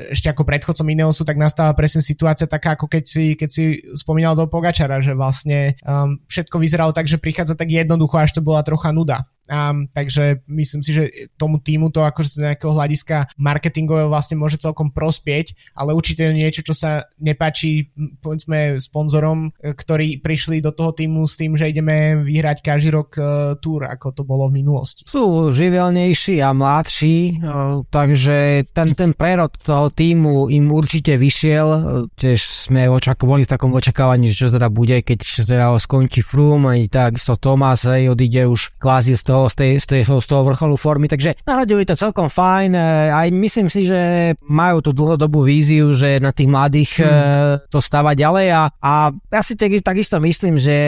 ešte 0.10 0.30
ako 0.30 0.45
predchodcom 0.45 0.88
Ineosu, 0.89 1.24
tak 1.26 1.38
nastala 1.39 1.74
presne 1.74 2.02
situácia 2.04 2.45
taká, 2.45 2.76
ako 2.76 2.88
keď 2.88 3.04
si, 3.06 3.26
keď 3.34 3.50
si 3.50 3.63
spomínal 3.98 4.34
do 4.34 4.50
Pogačara, 4.50 5.00
že 5.00 5.13
vlastne 5.13 5.78
um, 5.84 6.19
všetko 6.28 6.56
vyzeralo 6.60 6.91
tak, 6.91 7.08
že 7.08 7.22
prichádza 7.22 7.56
tak 7.56 7.69
jednoducho, 7.72 8.19
až 8.19 8.38
to 8.38 8.41
bola 8.41 8.65
trocha 8.65 8.91
nuda. 8.91 9.26
Um, 9.50 9.90
takže 9.90 10.46
myslím 10.46 10.82
si, 10.86 10.94
že 10.94 11.04
tomu 11.42 11.58
týmu 11.58 11.90
to 11.90 12.06
akože 12.06 12.38
z 12.38 12.44
nejakého 12.46 12.70
hľadiska 12.70 13.34
marketingového 13.42 14.06
vlastne 14.06 14.38
môže 14.38 14.62
celkom 14.62 14.94
prospieť, 14.94 15.58
ale 15.74 15.98
určite 15.98 16.30
je 16.30 16.38
niečo, 16.38 16.62
čo 16.62 16.78
sa 16.78 17.10
nepáči 17.18 17.90
povedzme 18.22 18.78
sponzorom, 18.78 19.50
ktorí 19.58 20.22
prišli 20.22 20.62
do 20.62 20.70
toho 20.70 20.94
týmu 20.94 21.26
s 21.26 21.34
tým, 21.34 21.58
že 21.58 21.66
ideme 21.66 22.22
vyhrať 22.22 22.62
každý 22.62 22.90
rok 22.94 23.10
uh, 23.18 23.58
túr, 23.58 23.90
ako 23.90 24.14
to 24.14 24.22
bolo 24.22 24.54
v 24.54 24.62
minulosti. 24.62 25.10
Sú 25.10 25.50
živelnejší 25.50 26.46
a 26.46 26.54
mladší, 26.54 27.42
uh, 27.42 27.82
takže 27.90 28.70
ten, 28.70 28.94
ten 28.94 29.18
prerod 29.18 29.58
toho 29.58 29.90
týmu 29.90 30.54
im 30.54 30.70
určite 30.70 31.18
vyšiel. 31.18 31.68
Tiež 32.14 32.70
sme 32.70 32.86
očakovali 32.86 33.50
v 33.50 33.52
takom 33.52 33.74
očakávaní, 33.74 34.30
že 34.30 34.46
čo 34.46 34.54
teda 34.54 34.70
bude, 34.70 35.02
keď 35.02 35.20
teda 35.46 35.74
skončí 35.80 36.22
Froome, 36.22 36.76
aj 36.76 36.82
takisto 36.92 37.34
Thomas 37.40 37.88
aj 37.88 38.12
odíde 38.12 38.46
už 38.46 38.78
kvázi 38.78 39.16
z 39.16 39.24
toho 39.24 39.38
toho, 39.39 39.47
z, 39.47 39.56
tej, 39.56 39.71
z, 39.80 39.86
tej, 39.88 40.02
z 40.04 40.28
toho 40.28 40.43
vrcholu 40.43 40.75
formy, 40.75 41.08
takže 41.08 41.39
nahradili 41.47 41.88
to 41.88 41.95
celkom 41.95 42.28
fajn, 42.28 42.75
e, 42.75 42.82
aj 43.15 43.28
myslím 43.32 43.67
si, 43.71 43.88
že 43.88 44.36
majú 44.43 44.84
tú 44.84 44.91
dlhodobú 44.91 45.39
víziu, 45.39 45.95
že 45.95 46.19
na 46.19 46.36
tých 46.36 46.52
mladých 46.52 46.91
hmm. 46.99 47.71
to 47.71 47.80
stáva 47.80 48.12
ďalej 48.12 48.47
a, 48.52 48.63
a 48.84 48.93
ja 49.15 49.41
si 49.41 49.56
tak, 49.56 49.71
takisto 49.80 50.19
myslím, 50.19 50.60
že, 50.60 50.80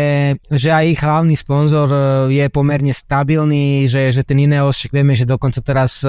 že 0.52 0.70
aj 0.70 0.86
ich 0.92 1.00
hlavný 1.00 1.36
sponzor 1.40 1.88
e, 1.88 2.00
je 2.36 2.46
pomerne 2.52 2.92
stabilný, 2.92 3.88
že, 3.88 4.12
že 4.12 4.28
ten 4.28 4.44
Ineos, 4.44 4.92
vieme, 4.92 5.16
že 5.16 5.24
dokonca 5.24 5.64
teraz 5.64 6.04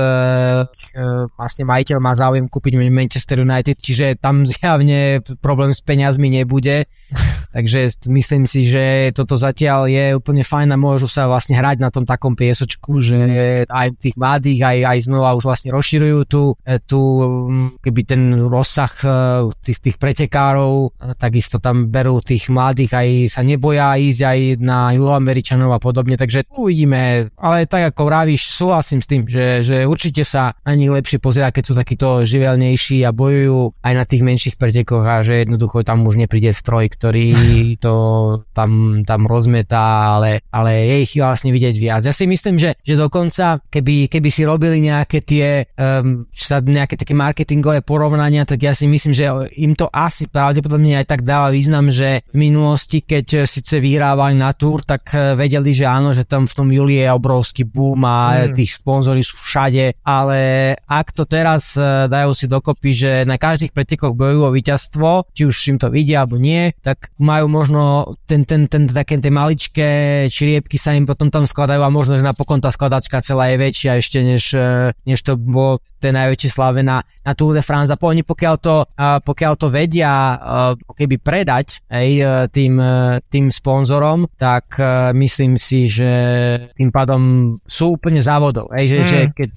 vlastne 1.36 1.64
majiteľ 1.68 1.96
má 2.00 2.16
záujem 2.16 2.48
kúpiť 2.48 2.72
Manchester 2.88 3.44
United, 3.44 3.76
čiže 3.78 4.16
tam 4.18 4.42
zjavne 4.50 5.20
problém 5.38 5.70
s 5.76 5.84
peniazmi 5.84 6.32
nebude, 6.32 6.88
takže 7.52 8.08
myslím 8.08 8.48
si, 8.48 8.64
že 8.64 9.12
toto 9.12 9.36
zatiaľ 9.36 9.86
je 9.86 10.16
úplne 10.16 10.42
fajn 10.42 10.74
a 10.74 10.80
môžu 10.80 11.06
sa 11.06 11.28
vlastne 11.28 11.54
hrať 11.54 11.78
na 11.78 11.92
tom 11.92 12.08
takom 12.08 12.32
piesočku, 12.32 12.98
že 12.98 13.18
aj 13.68 14.00
tých 14.00 14.16
mladých, 14.16 14.60
aj, 14.64 14.78
aj 14.88 14.98
znova 15.06 15.36
už 15.36 15.44
vlastne 15.44 15.70
rozširujú 15.70 16.18
tu, 16.26 16.56
e, 16.64 16.76
keby 17.84 18.00
ten 18.08 18.22
rozsah 18.48 18.92
e, 19.04 19.08
tých, 19.60 19.78
tých 19.78 19.96
pretekárov, 20.00 20.96
takisto 21.20 21.60
tam 21.60 21.92
berú 21.92 22.18
tých 22.24 22.48
mladých, 22.48 22.92
aj 22.96 23.08
sa 23.38 23.42
neboja 23.44 23.94
ísť 24.00 24.20
aj 24.24 24.38
na 24.58 24.96
Juloameričanov 24.96 25.76
a 25.76 25.80
podobne, 25.80 26.16
takže 26.16 26.48
uvidíme, 26.50 27.30
ale 27.36 27.68
tak 27.68 27.92
ako 27.92 28.08
vravíš, 28.08 28.56
súhlasím 28.56 29.04
s 29.04 29.10
tým, 29.10 29.22
že, 29.28 29.60
že 29.60 29.76
určite 29.84 30.24
sa 30.24 30.56
na 30.64 30.72
nich 30.72 30.88
lepšie 30.88 31.20
pozerá, 31.20 31.52
keď 31.52 31.64
sú 31.68 31.74
takíto 31.76 32.24
živelnejší 32.24 33.04
a 33.04 33.12
bojujú 33.12 33.76
aj 33.84 33.92
na 33.92 34.04
tých 34.08 34.22
menších 34.24 34.56
pretekoch 34.56 35.04
a 35.04 35.20
že 35.20 35.44
jednoducho 35.44 35.84
tam 35.84 36.06
už 36.06 36.16
nepríde 36.16 36.54
stroj, 36.54 36.88
ktorý 36.88 37.34
to 37.78 37.94
tam, 38.52 39.02
tam 39.06 39.26
rozmetá, 39.26 40.16
ale, 40.18 40.44
ale 40.50 40.86
je 40.86 40.96
ich 41.04 41.12
vlastne 41.18 41.50
vidieť 41.50 41.76
viac. 41.76 42.02
Ja 42.06 42.14
si 42.14 42.26
myslím, 42.26 42.56
že, 42.58 42.78
že 42.80 42.94
dokonca, 42.98 43.62
keby, 43.68 44.10
keby 44.10 44.28
si 44.28 44.42
robili 44.46 44.82
nejaké 44.82 45.24
tie 45.24 45.66
um, 45.76 46.26
nejaké 46.50 46.98
také 46.98 47.14
marketingové 47.16 47.82
porovnania, 47.82 48.46
tak 48.46 48.62
ja 48.62 48.72
si 48.72 48.86
myslím, 48.86 49.12
že 49.14 49.26
im 49.58 49.74
to 49.76 49.88
asi 49.90 50.28
pravdepodobne 50.28 50.98
aj 50.98 51.06
tak 51.08 51.20
dáva 51.22 51.52
význam, 51.52 51.92
že 51.92 52.24
v 52.32 52.36
minulosti, 52.48 53.04
keď 53.04 53.44
síce 53.44 53.78
vyhrávali 53.78 54.38
na 54.38 54.54
túr, 54.56 54.82
tak 54.86 55.12
eh, 55.12 55.34
vedeli, 55.36 55.74
že 55.74 55.86
áno, 55.88 56.14
že 56.14 56.24
tam 56.24 56.48
v 56.48 56.54
tom 56.56 56.68
júli 56.70 57.02
je 57.02 57.08
obrovský 57.10 57.66
boom 57.66 58.02
a 58.06 58.48
mm. 58.48 58.56
tých 58.56 58.78
sponzorí 58.78 59.22
sú 59.24 59.36
všade, 59.38 60.00
ale 60.06 60.40
ak 60.86 61.12
to 61.14 61.24
teraz 61.26 61.74
eh, 61.76 62.06
dajú 62.06 62.32
si 62.32 62.46
dokopy, 62.46 62.90
že 62.92 63.10
na 63.26 63.36
každých 63.36 63.74
pretekoch 63.74 64.14
bojujú 64.14 64.40
o 64.46 64.54
víťazstvo, 64.54 65.08
či 65.32 65.42
už 65.48 65.56
im 65.74 65.78
to 65.78 65.88
vidia 65.92 66.22
alebo 66.24 66.38
nie, 66.38 66.72
tak 66.80 67.12
majú 67.32 67.46
možno 67.48 67.82
ten, 68.28 68.44
ten, 68.44 68.68
ten, 68.68 68.84
také 68.84 69.16
tie 69.16 69.32
maličké 69.32 69.90
čriepky 70.28 70.76
sa 70.76 70.92
im 70.92 71.08
potom 71.08 71.32
tam 71.32 71.48
skladajú 71.48 71.80
a 71.80 71.88
možno, 71.88 72.20
že 72.20 72.28
napokon 72.28 72.60
tá 72.60 72.68
skladačka 72.68 73.24
celá 73.24 73.48
je 73.48 73.56
väčšia 73.56 73.92
ešte 73.96 74.18
než, 74.20 74.52
e, 74.52 74.92
než 75.08 75.24
to 75.24 75.40
bolo 75.40 75.80
tej 76.02 76.12
najväčšie 76.12 76.50
slave 76.50 76.82
na, 76.82 76.98
na 77.22 77.32
Tour 77.32 77.54
de 77.54 77.62
France 77.62 77.94
a 77.94 77.96
po, 77.96 78.10
oni 78.10 78.26
pokiaľ 78.26 78.54
to, 78.58 78.82
pokiaľ 79.22 79.52
to 79.54 79.70
vedia 79.70 80.34
keby 80.98 81.22
predať 81.22 81.78
aj 81.86 82.08
e, 82.10 82.22
tým, 82.50 82.74
e, 82.76 83.22
tým 83.30 83.46
sponzorom, 83.48 84.26
tak 84.36 84.76
myslím 85.14 85.54
si, 85.56 85.86
že 85.86 86.10
tým 86.74 86.90
pádom 86.90 87.54
sú 87.64 87.96
úplne 87.96 88.18
závodov. 88.18 88.74
Hej, 88.74 88.86
že, 88.90 88.98
mm. 88.98 89.06
že 89.06 89.18
keď 89.30 89.52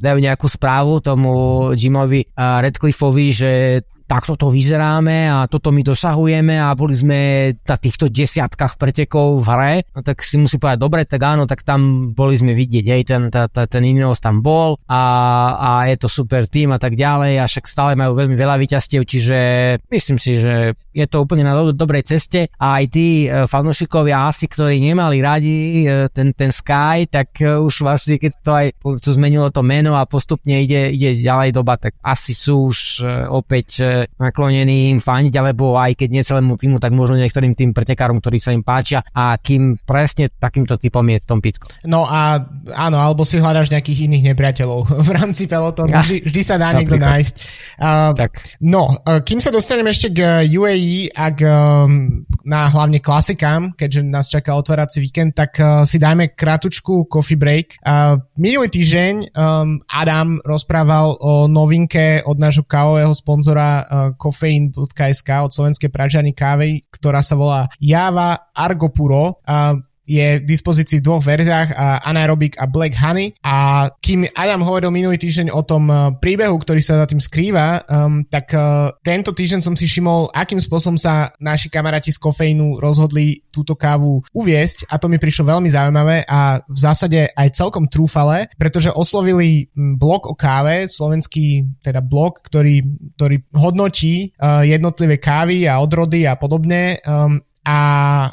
dajú 0.00 0.18
nejakú 0.18 0.48
správu 0.48 1.04
tomu 1.04 1.32
Jimovi 1.76 2.24
Redcliffovi, 2.34 3.26
že 3.30 3.52
takto 4.04 4.36
to 4.36 4.52
vyzeráme 4.52 5.30
a 5.30 5.46
toto 5.46 5.70
my 5.70 5.82
dosahujeme 5.82 6.58
a 6.58 6.74
boli 6.76 6.94
sme 6.94 7.18
na 7.54 7.76
týchto 7.76 8.10
desiatkách 8.10 8.76
pretekov 8.76 9.42
v 9.42 9.46
hre, 9.48 9.74
no 9.94 10.00
tak 10.04 10.20
si 10.20 10.36
musí 10.36 10.58
povedať, 10.58 10.78
dobre, 10.80 11.02
tak 11.06 11.20
áno, 11.22 11.48
tak 11.48 11.62
tam 11.62 12.12
boli 12.12 12.36
sme 12.36 12.52
vidieť, 12.52 12.84
hej, 12.86 13.02
ten, 13.06 13.22
ta, 13.32 13.48
ta, 13.48 13.66
ten 13.66 13.82
Ineos 13.82 14.20
tam 14.20 14.44
bol 14.44 14.78
a, 14.86 15.02
a 15.56 15.70
je 15.88 15.96
to 15.98 16.08
super 16.10 16.46
tým 16.46 16.74
a 16.74 16.78
tak 16.78 16.94
ďalej 16.98 17.40
a 17.40 17.44
však 17.48 17.64
stále 17.66 17.92
majú 17.96 18.12
veľmi 18.18 18.36
veľa 18.36 18.56
výťastiev, 18.60 19.02
čiže 19.06 19.38
myslím 19.88 20.18
si, 20.20 20.38
že 20.38 20.74
je 20.92 21.06
to 21.08 21.24
úplne 21.24 21.42
na 21.42 21.56
do, 21.56 21.72
dobrej 21.72 22.04
ceste. 22.04 22.52
A 22.60 22.80
aj 22.80 22.84
tí 22.92 23.26
e, 23.26 23.48
fanúšikovia 23.48 24.28
asi, 24.28 24.46
ktorí 24.46 24.78
nemali 24.78 25.24
radi 25.24 25.84
e, 25.84 26.06
ten, 26.12 26.36
ten 26.36 26.52
Sky, 26.52 27.08
tak 27.08 27.40
e, 27.40 27.56
už 27.56 27.82
vlastne 27.82 28.20
keď 28.20 28.32
to 28.44 28.50
aj 28.52 28.66
to 29.00 29.10
zmenilo 29.16 29.48
to 29.48 29.64
meno 29.64 29.96
a 29.96 30.04
postupne 30.04 30.60
ide, 30.60 30.92
ide 30.92 31.16
ďalej 31.16 31.50
doba, 31.56 31.80
tak 31.80 31.96
asi 32.04 32.36
sú 32.36 32.68
už 32.72 32.78
opäť 33.32 33.80
naklonení 34.18 34.92
im 34.92 35.00
faniť, 35.00 35.34
alebo 35.38 35.76
aj 35.78 35.98
keď 35.98 36.08
nie 36.10 36.22
celému 36.22 36.54
týmu, 36.56 36.76
tak 36.78 36.94
možno 36.94 37.18
niektorým 37.18 37.52
tým 37.56 37.70
pretekárom, 37.74 38.18
ktorí 38.18 38.38
sa 38.38 38.54
im 38.54 38.64
páčia 38.64 39.02
a 39.12 39.36
kým 39.38 39.80
presne 39.82 40.30
takýmto 40.30 40.78
typom 40.78 41.04
je 41.06 41.18
Tom 41.22 41.40
Pitko. 41.42 41.68
No 41.84 42.06
a 42.08 42.40
áno, 42.74 42.96
alebo 42.98 43.26
si 43.26 43.38
hľadáš 43.38 43.72
nejakých 43.72 44.08
iných 44.10 44.24
nepriateľov 44.32 44.80
v 45.08 45.10
rámci 45.12 45.44
pelotónu, 45.50 45.92
vždy, 45.92 46.24
vždy 46.26 46.42
sa 46.42 46.56
dá 46.56 46.72
niekto 46.76 46.96
nájsť. 46.96 47.34
Uh, 47.78 48.10
tak. 48.16 48.42
No, 48.62 48.92
uh, 48.92 49.20
kým 49.20 49.42
sa 49.42 49.50
dostaneme 49.50 49.90
ešte 49.90 50.14
k 50.14 50.46
UAE 50.46 51.12
a 51.12 51.26
k, 51.32 51.40
um, 51.46 52.24
na 52.46 52.68
hlavne 52.70 52.98
klasikám, 53.02 53.74
keďže 53.74 54.00
nás 54.06 54.26
čaká 54.30 54.54
otvárací 54.54 55.02
víkend, 55.02 55.34
tak 55.34 55.58
uh, 55.58 55.82
si 55.82 55.98
dajme 55.98 56.34
kratučku 56.34 57.06
coffee 57.10 57.38
break. 57.38 57.82
Uh, 57.82 58.20
minulý 58.38 58.70
týždeň 58.70 59.34
um, 59.34 59.82
Adam 59.90 60.38
rozprával 60.46 61.18
o 61.20 61.46
novinke 61.46 62.22
od 62.24 62.38
nášho 62.38 62.64
kávového 62.66 63.12
sponzora 63.14 63.81
kofeín.sk 64.16 65.28
od 65.42 65.52
slovenskej 65.52 65.90
pražiarny 65.92 66.32
kávy, 66.32 66.82
ktorá 66.90 67.20
sa 67.20 67.36
volá 67.38 67.68
Java 67.78 68.50
Argopuro. 68.54 69.40
Je 70.06 70.42
k 70.42 70.44
dispozícii 70.44 70.98
v 71.00 71.06
dvoch 71.06 71.22
verziách, 71.22 71.74
Anaerobic 72.02 72.58
a 72.58 72.66
Black 72.66 72.98
Honey. 72.98 73.34
A 73.46 73.88
kým 74.02 74.26
Adam 74.34 74.62
hovoril 74.66 74.90
minulý 74.90 75.18
týždeň 75.18 75.54
o 75.54 75.62
tom 75.62 75.88
príbehu, 76.18 76.58
ktorý 76.58 76.82
sa 76.82 76.98
za 77.02 77.06
tým 77.06 77.22
skrýva, 77.22 77.82
um, 77.86 78.26
tak 78.26 78.50
uh, 78.54 78.90
tento 79.06 79.30
týždeň 79.30 79.60
som 79.62 79.74
si 79.78 79.86
všimol, 79.86 80.30
akým 80.34 80.58
spôsobom 80.58 80.98
sa 80.98 81.30
naši 81.38 81.70
kamaráti 81.70 82.10
z 82.10 82.18
kofeínu 82.18 82.82
rozhodli 82.82 83.46
túto 83.54 83.78
kávu 83.78 84.22
uviesť 84.34 84.90
a 84.90 84.98
to 84.98 85.06
mi 85.06 85.22
prišlo 85.22 85.54
veľmi 85.54 85.68
zaujímavé 85.70 86.26
a 86.26 86.60
v 86.66 86.78
zásade 86.78 87.30
aj 87.32 87.48
celkom 87.54 87.86
trúfale, 87.86 88.50
pretože 88.58 88.92
oslovili 88.92 89.70
blog 89.74 90.26
o 90.26 90.34
káve, 90.34 90.90
slovenský 90.90 91.66
teda 91.82 92.02
blog, 92.02 92.42
ktorý, 92.42 92.82
ktorý 93.18 93.36
hodnotí 93.54 94.34
uh, 94.38 94.66
jednotlivé 94.66 95.18
kávy 95.22 95.70
a 95.70 95.78
odrody 95.78 96.26
a 96.26 96.34
podobne 96.34 96.98
um, 97.06 97.38
a 97.62 97.78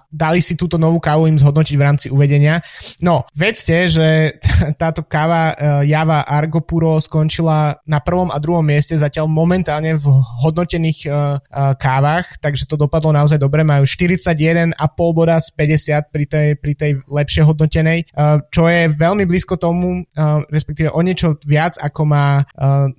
dali 0.10 0.42
si 0.42 0.58
túto 0.58 0.82
novú 0.82 0.98
kávu 0.98 1.30
im 1.30 1.38
zhodnotiť 1.38 1.76
v 1.78 1.86
rámci 1.86 2.08
uvedenia. 2.10 2.66
No, 2.98 3.30
vedzte, 3.38 3.86
že 3.86 4.38
táto 4.82 5.06
káva 5.06 5.54
uh, 5.54 5.86
Java 5.86 6.26
Argo 6.26 6.66
Puro 6.66 6.98
skončila 6.98 7.78
na 7.86 8.02
prvom 8.02 8.34
a 8.34 8.42
druhom 8.42 8.66
mieste 8.66 8.98
zatiaľ 8.98 9.30
momentálne 9.30 9.94
v 9.94 10.06
hodnotených 10.42 11.00
uh, 11.06 11.38
uh, 11.38 11.78
kávach, 11.78 12.42
takže 12.42 12.66
to 12.66 12.76
dopadlo 12.76 13.14
naozaj 13.14 13.38
dobre. 13.38 13.62
Majú 13.62 13.86
41,5 13.86 14.74
boda 15.14 15.38
z 15.38 15.48
50 15.54 16.10
pri 16.10 16.26
tej, 16.26 16.48
pri 16.58 16.74
tej 16.74 16.92
lepšie 17.06 17.46
hodnotenej, 17.46 18.10
čo 18.50 18.64
je 18.66 18.90
veľmi 18.90 19.24
blízko 19.30 19.56
tomu, 19.60 20.04
respektíve 20.50 20.90
o 20.92 21.02
niečo 21.02 21.38
viac, 21.46 21.78
ako 21.78 22.02
má 22.08 22.44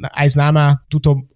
aj 0.00 0.28
známa 0.30 0.80
túto 0.86 1.30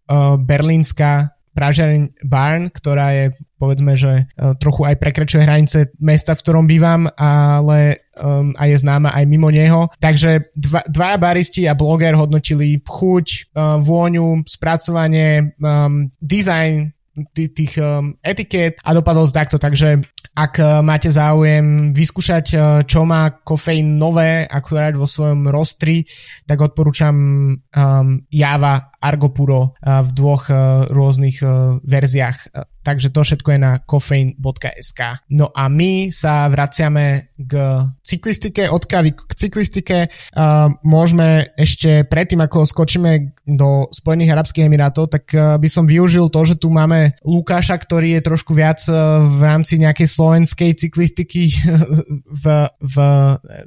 berlínska 0.45 1.34
Pražareň 1.55 2.27
Barn, 2.27 2.69
ktorá 2.69 3.15
je 3.15 3.25
povedzme, 3.57 3.97
že 3.97 4.27
uh, 4.27 4.53
trochu 4.61 4.85
aj 4.85 5.01
prekračuje 5.01 5.41
hranice 5.41 5.95
mesta, 6.03 6.37
v 6.37 6.43
ktorom 6.45 6.69
bývam, 6.69 7.09
ale 7.17 8.05
um, 8.19 8.53
a 8.59 8.69
je 8.69 8.77
známa 8.77 9.15
aj 9.15 9.25
mimo 9.25 9.49
neho. 9.49 9.89
Takže 10.03 10.53
dva, 10.53 10.85
dvaja 10.85 11.17
baristi 11.17 11.63
a 11.65 11.79
bloger 11.79 12.13
hodnotili 12.13 12.83
chuť, 12.83 13.27
uh, 13.57 13.81
vôňu, 13.81 14.45
spracovanie, 14.45 15.57
um, 15.63 16.13
design 16.21 16.93
tých 17.35 17.79
um, 17.79 18.19
etiket 18.27 18.83
a 18.83 18.91
dopadol 18.91 19.31
z 19.31 19.39
takto, 19.39 19.55
takže 19.55 20.03
ak 20.35 20.55
uh, 20.59 20.83
máte 20.83 21.15
záujem 21.15 21.95
vyskúšať, 21.95 22.47
uh, 22.55 22.63
čo 22.83 23.07
má 23.07 23.31
kofeín 23.47 23.97
nové 24.03 24.43
akurát 24.43 24.99
vo 24.99 25.07
svojom 25.07 25.47
rostri, 25.47 26.03
tak 26.43 26.59
odporúčam 26.59 27.15
um, 27.55 28.07
Java 28.35 28.91
Argopuro 28.99 29.79
uh, 29.79 30.03
v 30.03 30.11
dvoch 30.11 30.51
uh, 30.51 30.91
rôznych 30.91 31.39
uh, 31.41 31.79
verziách. 31.87 32.51
Takže 32.85 33.09
to 33.17 33.25
všetko 33.25 33.49
je 33.57 33.59
na 33.63 33.73
kofein.sk. 33.81 35.01
No 35.33 35.49
a 35.55 35.73
my 35.73 36.13
sa 36.13 36.51
vraciame 36.53 37.33
k 37.39 37.83
cyklistike, 38.05 38.71
od 38.71 38.85
kávy 38.87 39.15
k 39.15 39.33
cyklistike. 39.35 39.99
Uh, 40.37 40.71
môžeme 40.87 41.51
ešte 41.59 42.07
predtým, 42.07 42.43
ako 42.45 42.69
skočíme 42.69 43.35
do 43.49 43.91
Spojených 43.91 44.33
Arabských 44.37 44.67
Emirátov, 44.71 45.11
tak 45.11 45.31
uh, 45.35 45.59
by 45.59 45.69
som 45.69 45.89
využil 45.89 46.31
to, 46.31 46.41
že 46.47 46.61
tu 46.61 46.71
máme 46.71 47.17
Lukáša, 47.27 47.75
ktorý 47.81 48.19
je 48.19 48.23
trošku 48.23 48.55
viac 48.55 48.79
uh, 48.87 49.25
v 49.25 49.41
rámci 49.43 49.81
nejakej 49.83 50.07
slovenskej 50.07 50.71
cyklistiky 50.79 51.51
v, 52.45 52.45
v 52.79 52.97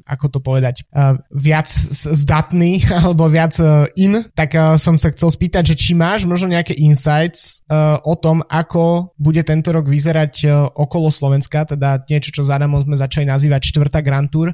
ako 0.08 0.25
to 0.32 0.39
povedať, 0.39 0.88
uh, 0.95 1.19
viac 1.34 1.67
zdatný 1.67 2.86
alebo 3.03 3.27
viac 3.27 3.58
uh, 3.60 3.89
in, 3.99 4.23
tak 4.38 4.56
uh, 4.56 4.80
som 4.80 4.95
sa 4.95 5.12
chcel 5.12 5.27
spýtať, 5.34 5.73
že 5.73 5.75
či 5.75 5.91
máš 5.97 6.23
možno 6.23 6.53
nejaké 6.53 6.77
insights 6.80 7.65
uh, 7.67 7.99
o 8.06 8.15
tom, 8.15 8.45
ako 8.47 9.12
bude 9.17 9.41
tento 9.43 9.73
rok 9.73 9.89
vyzerať 9.89 10.34
e, 10.43 10.47
okolo 10.77 11.10
Slovenska, 11.10 11.65
teda 11.65 12.03
niečo, 12.06 12.30
čo 12.30 12.45
s 12.45 12.53
Adamom 12.53 12.84
sme 12.84 12.95
začali 12.99 13.25
nazývať 13.25 13.57
štvrtá 13.63 14.02
Grand 14.06 14.30
Tour. 14.30 14.54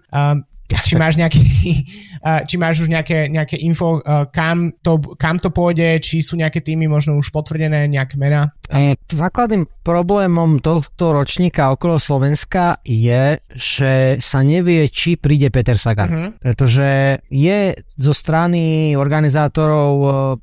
či 0.82 0.98
máš, 0.98 1.20
nejaký, 1.22 1.42
či 2.50 2.56
máš 2.58 2.86
už 2.86 2.90
nejaké, 2.90 3.30
nejaké 3.30 3.62
info, 3.62 4.02
e, 4.02 4.26
kam 4.34 4.74
to, 4.82 4.98
kam 5.20 5.38
to 5.38 5.54
pôjde, 5.54 6.02
či 6.02 6.26
sú 6.26 6.40
nejaké 6.40 6.66
týmy 6.66 6.90
možno 6.90 7.20
už 7.20 7.30
potvrdené, 7.30 7.86
nejaké 7.86 8.18
mená? 8.18 8.50
E, 8.72 8.98
základným 9.12 9.70
problémom 9.86 10.64
tohto 10.64 11.14
ročníka 11.14 11.70
okolo 11.76 12.02
Slovenska 12.02 12.82
je, 12.82 13.38
že 13.54 14.18
sa 14.24 14.40
nevie, 14.42 14.88
či 14.90 15.20
príde 15.20 15.54
Peter 15.54 15.78
Sagan. 15.78 16.10
Uh-huh. 16.10 16.30
Pretože 16.40 17.20
je 17.30 17.78
zo 18.00 18.14
strany 18.16 18.96
organizátorov 18.98 19.94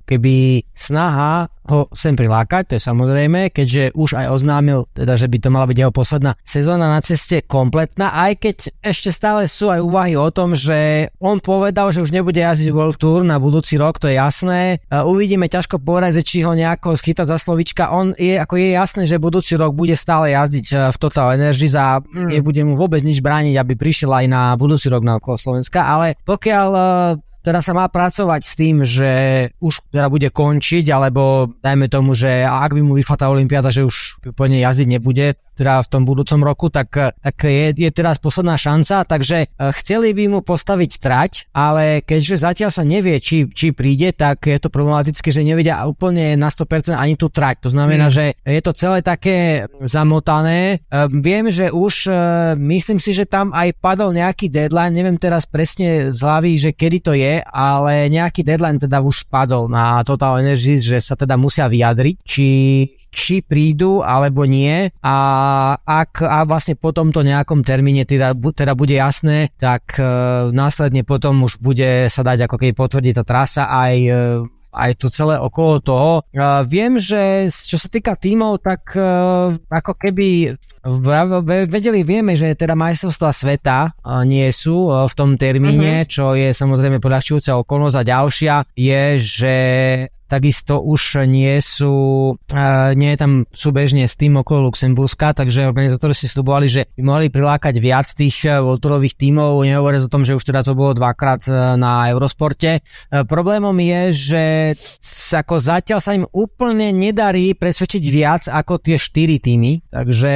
keby 0.06 0.62
snaha 0.76 1.48
ho 1.70 1.86
sem 1.94 2.18
prilákať, 2.18 2.62
to 2.66 2.72
je 2.76 2.82
samozrejme, 2.82 3.54
keďže 3.54 3.94
už 3.94 4.18
aj 4.18 4.26
oznámil, 4.34 4.90
teda, 4.90 5.14
že 5.14 5.30
by 5.30 5.38
to 5.38 5.48
mala 5.54 5.70
byť 5.70 5.78
jeho 5.78 5.94
posledná 5.94 6.34
sezóna 6.42 6.90
na 6.90 7.00
ceste 7.00 7.46
kompletná, 7.46 8.10
aj 8.10 8.32
keď 8.42 8.56
ešte 8.82 9.14
stále 9.14 9.46
sú 9.46 9.70
aj 9.70 9.80
úvahy 9.80 10.18
o 10.18 10.28
tom, 10.34 10.58
že 10.58 11.08
on 11.22 11.38
povedal, 11.38 11.94
že 11.94 12.02
už 12.02 12.10
nebude 12.10 12.42
jazdiť 12.42 12.74
World 12.74 12.98
Tour 12.98 13.22
na 13.22 13.38
budúci 13.38 13.78
rok, 13.78 14.02
to 14.02 14.10
je 14.10 14.18
jasné. 14.18 14.82
Uvidíme, 14.90 15.46
ťažko 15.46 15.78
povedať, 15.78 16.20
že 16.20 16.26
či 16.26 16.36
ho 16.42 16.52
nejako 16.52 16.98
schytať 16.98 17.26
za 17.30 17.38
slovička. 17.38 17.94
On 17.94 18.10
je, 18.18 18.34
ako 18.34 18.58
je 18.58 18.68
jasné, 18.74 19.02
že 19.06 19.22
budúci 19.22 19.54
rok 19.54 19.72
bude 19.76 19.94
stále 19.94 20.34
jazdiť 20.34 20.66
e, 20.72 20.74
v 20.90 20.96
Total 20.96 21.36
Energies 21.36 21.76
a 21.76 22.00
mm. 22.00 22.34
nebude 22.34 22.62
mu 22.66 22.74
vôbec 22.74 23.04
nič 23.04 23.22
brániť, 23.22 23.54
aby 23.60 23.78
prišiel 23.78 24.10
aj 24.10 24.26
na 24.26 24.42
budúci 24.58 24.90
rok 24.90 25.04
na 25.04 25.20
okolo 25.20 25.36
Slovenska, 25.38 25.86
ale 25.86 26.18
pokiaľ 26.24 26.68
e, 26.74 26.82
teda 27.40 27.64
sa 27.64 27.72
má 27.72 27.88
pracovať 27.88 28.40
s 28.44 28.52
tým, 28.52 28.76
že 28.84 29.10
už 29.64 29.88
teda 29.88 30.12
bude 30.12 30.28
končiť, 30.28 30.84
alebo 30.92 31.48
dajme 31.64 31.88
tomu, 31.88 32.12
že 32.12 32.44
ak 32.44 32.76
by 32.76 32.82
mu 32.84 32.92
vyšla 32.96 33.16
tá 33.16 33.26
Olympiáda, 33.32 33.72
že 33.72 33.88
už 33.88 34.20
po 34.36 34.44
nej 34.44 34.60
jazdiť 34.60 34.88
nebude, 34.88 35.40
teda 35.60 35.84
v 35.84 35.90
tom 35.92 36.02
budúcom 36.08 36.40
roku, 36.40 36.72
tak, 36.72 36.88
tak 37.20 37.36
je, 37.44 37.76
je 37.76 37.90
teraz 37.92 38.16
posledná 38.16 38.56
šanca, 38.56 39.04
takže 39.04 39.44
e, 39.44 39.46
chceli 39.76 40.16
by 40.16 40.24
mu 40.32 40.40
postaviť 40.40 40.92
trať, 40.96 41.32
ale 41.52 42.00
keďže 42.00 42.40
zatiaľ 42.40 42.70
sa 42.72 42.80
nevie, 42.80 43.20
či, 43.20 43.44
či 43.52 43.76
príde, 43.76 44.16
tak 44.16 44.48
je 44.48 44.56
to 44.56 44.72
problematické, 44.72 45.28
že 45.28 45.44
nevedia 45.44 45.84
úplne 45.84 46.40
na 46.40 46.48
100% 46.48 46.96
ani 46.96 47.20
tú 47.20 47.28
trať. 47.28 47.68
To 47.68 47.70
znamená, 47.76 48.08
mm. 48.08 48.14
že 48.16 48.24
je 48.40 48.60
to 48.64 48.72
celé 48.72 49.04
také 49.04 49.68
zamotané. 49.84 50.80
E, 50.88 51.04
viem, 51.20 51.52
že 51.52 51.68
už 51.68 52.08
e, 52.08 52.12
myslím 52.56 52.96
si, 52.96 53.12
že 53.12 53.28
tam 53.28 53.52
aj 53.52 53.76
padol 53.76 54.16
nejaký 54.16 54.48
deadline, 54.48 54.96
neviem 54.96 55.20
teraz 55.20 55.44
presne 55.44 56.08
z 56.08 56.18
hlavy, 56.24 56.56
že 56.56 56.70
kedy 56.72 56.98
to 57.04 57.12
je, 57.12 57.44
ale 57.44 58.08
nejaký 58.08 58.40
deadline 58.40 58.80
teda 58.80 59.04
už 59.04 59.28
padol 59.28 59.68
na 59.68 60.00
Total 60.08 60.40
Energies, 60.40 60.88
že 60.88 61.02
sa 61.02 61.12
teda 61.12 61.36
musia 61.36 61.68
vyjadriť, 61.68 62.16
či 62.24 62.48
či 63.10 63.42
prídu 63.42 64.00
alebo 64.00 64.46
nie 64.46 64.88
a 65.02 65.16
ak 65.82 66.22
a 66.22 66.46
vlastne 66.46 66.78
po 66.78 66.94
tomto 66.94 67.26
nejakom 67.26 67.66
termíne 67.66 68.06
teda, 68.06 68.32
teda 68.38 68.72
bude 68.78 68.94
jasné, 68.94 69.50
tak 69.58 69.98
e, 69.98 70.02
následne 70.54 71.02
potom 71.02 71.42
už 71.44 71.58
bude 71.58 72.06
sa 72.06 72.22
dať 72.22 72.46
ako 72.46 72.56
keď 72.56 72.70
potvrdí 72.78 73.10
tá 73.12 73.26
trasa 73.26 73.66
aj 73.66 73.94
e, 73.98 74.14
aj 74.70 75.02
to 75.02 75.10
celé 75.10 75.34
okolo 75.34 75.82
toho. 75.82 76.12
Uh, 76.30 76.62
viem, 76.62 76.94
že 76.94 77.50
čo 77.50 77.74
sa 77.74 77.90
týka 77.90 78.14
tímov, 78.14 78.62
tak 78.62 78.94
uh, 78.94 79.50
ako 79.66 79.92
keby 79.98 80.54
vedeli, 81.66 82.06
vieme, 82.06 82.38
že 82.38 82.56
teda 82.56 82.78
majstrovstvá 82.78 83.30
sveta 83.34 83.78
uh, 83.92 84.22
nie 84.24 84.46
sú 84.54 84.88
v 84.88 85.14
tom 85.18 85.36
termíne, 85.36 86.06
uh-huh. 86.06 86.08
čo 86.08 86.24
je 86.38 86.54
samozrejme 86.54 87.02
podľahčujúca 87.02 87.58
okolnosť 87.60 87.96
a 87.98 88.06
ďalšia 88.06 88.54
je, 88.78 89.02
že 89.18 89.56
takisto 90.30 90.78
už 90.78 91.26
nie 91.26 91.58
sú, 91.58 92.34
nie 92.94 93.10
je 93.10 93.18
tam 93.18 93.32
súbežne 93.50 94.06
s 94.06 94.14
tým 94.14 94.38
okolo 94.38 94.70
Luxemburska, 94.70 95.34
takže 95.34 95.66
organizátori 95.66 96.14
si 96.14 96.30
slubovali, 96.30 96.66
že 96.70 96.86
by 96.94 97.02
mohli 97.02 97.26
prilákať 97.34 97.74
viac 97.82 98.06
tých 98.14 98.46
volturových 98.46 99.18
tímov, 99.18 99.66
nehovoriac 99.66 100.06
o 100.06 100.12
tom, 100.12 100.22
že 100.22 100.38
už 100.38 100.46
teda 100.46 100.62
to 100.62 100.78
bolo 100.78 100.94
dvakrát 100.94 101.42
na 101.74 102.06
Eurosporte. 102.12 102.78
Uh, 103.10 103.26
problémom 103.26 103.74
je, 103.80 104.02
že 104.14 104.44
ako 105.34 105.56
zatiaľ 105.58 105.98
sa 106.04 106.12
im 106.14 106.28
úplne 106.30 106.92
nedarí 106.92 107.56
presvedčiť 107.56 108.04
viac 108.12 108.42
ako 108.46 108.78
tie 108.78 109.00
4 109.00 109.40
týmy, 109.40 109.72
takže 109.88 110.32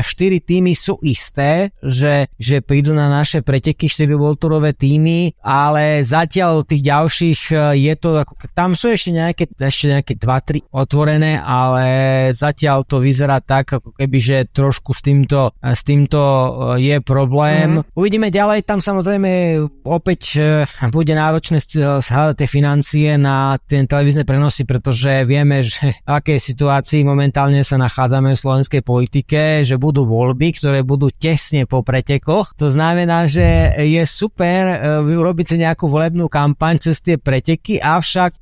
4 0.00 0.48
týmy 0.48 0.72
sú 0.72 0.96
isté, 1.04 1.70
že, 1.84 2.32
že 2.40 2.64
prídu 2.64 2.96
na 2.96 3.12
naše 3.12 3.44
preteky 3.44 3.86
4 3.86 4.08
volturové 4.16 4.72
týmy, 4.72 5.36
ale 5.44 6.00
zatiaľ 6.00 6.64
tých 6.64 6.82
ďalších 6.86 7.40
je 7.76 7.94
to, 8.00 8.24
tam 8.56 8.72
sú 8.72 8.94
ešte 8.94 9.12
nejaké 9.12 9.27
nejaké, 9.28 9.44
ešte 9.60 9.86
nejaké 9.92 10.14
2-3 10.16 10.64
otvorené, 10.72 11.36
ale 11.38 11.84
zatiaľ 12.32 12.88
to 12.88 12.98
vyzerá 12.98 13.44
tak, 13.44 13.76
ako 13.76 13.92
keby, 13.94 14.18
že 14.18 14.36
trošku 14.48 14.96
s 14.96 15.00
týmto, 15.04 15.52
s 15.60 15.84
týmto 15.84 16.20
e, 16.20 16.48
je 16.82 16.96
problém. 17.04 17.80
Mm-hmm. 17.80 17.94
Uvidíme 17.94 18.28
ďalej, 18.32 18.64
tam 18.64 18.80
samozrejme 18.80 19.62
opäť 19.84 20.22
e, 20.40 20.64
bude 20.96 21.12
náročné 21.12 21.60
zhľadať 22.00 22.34
tie 22.40 22.48
financie 22.48 23.08
na 23.20 23.60
ten 23.60 23.84
televízne 23.84 24.24
prenosy, 24.24 24.64
pretože 24.64 25.28
vieme, 25.28 25.60
že 25.68 25.92
v 25.92 26.10
akej 26.10 26.38
situácii 26.40 27.04
momentálne 27.04 27.60
sa 27.62 27.76
nachádzame 27.76 28.32
v 28.32 28.40
slovenskej 28.40 28.82
politike, 28.82 29.62
že 29.62 29.76
budú 29.76 30.08
voľby, 30.08 30.56
ktoré 30.56 30.80
budú 30.82 31.12
tesne 31.12 31.68
po 31.68 31.84
pretekoch. 31.84 32.56
To 32.56 32.72
znamená, 32.72 33.28
že 33.28 33.76
je 33.76 34.02
super 34.08 34.62
e, 34.66 34.76
urobiť 35.04 35.46
si 35.48 35.56
nejakú 35.60 35.86
volebnú 35.90 36.30
kampaň 36.30 36.80
cez 36.80 37.00
tie 37.00 37.16
preteky, 37.16 37.80
avšak 37.80 38.40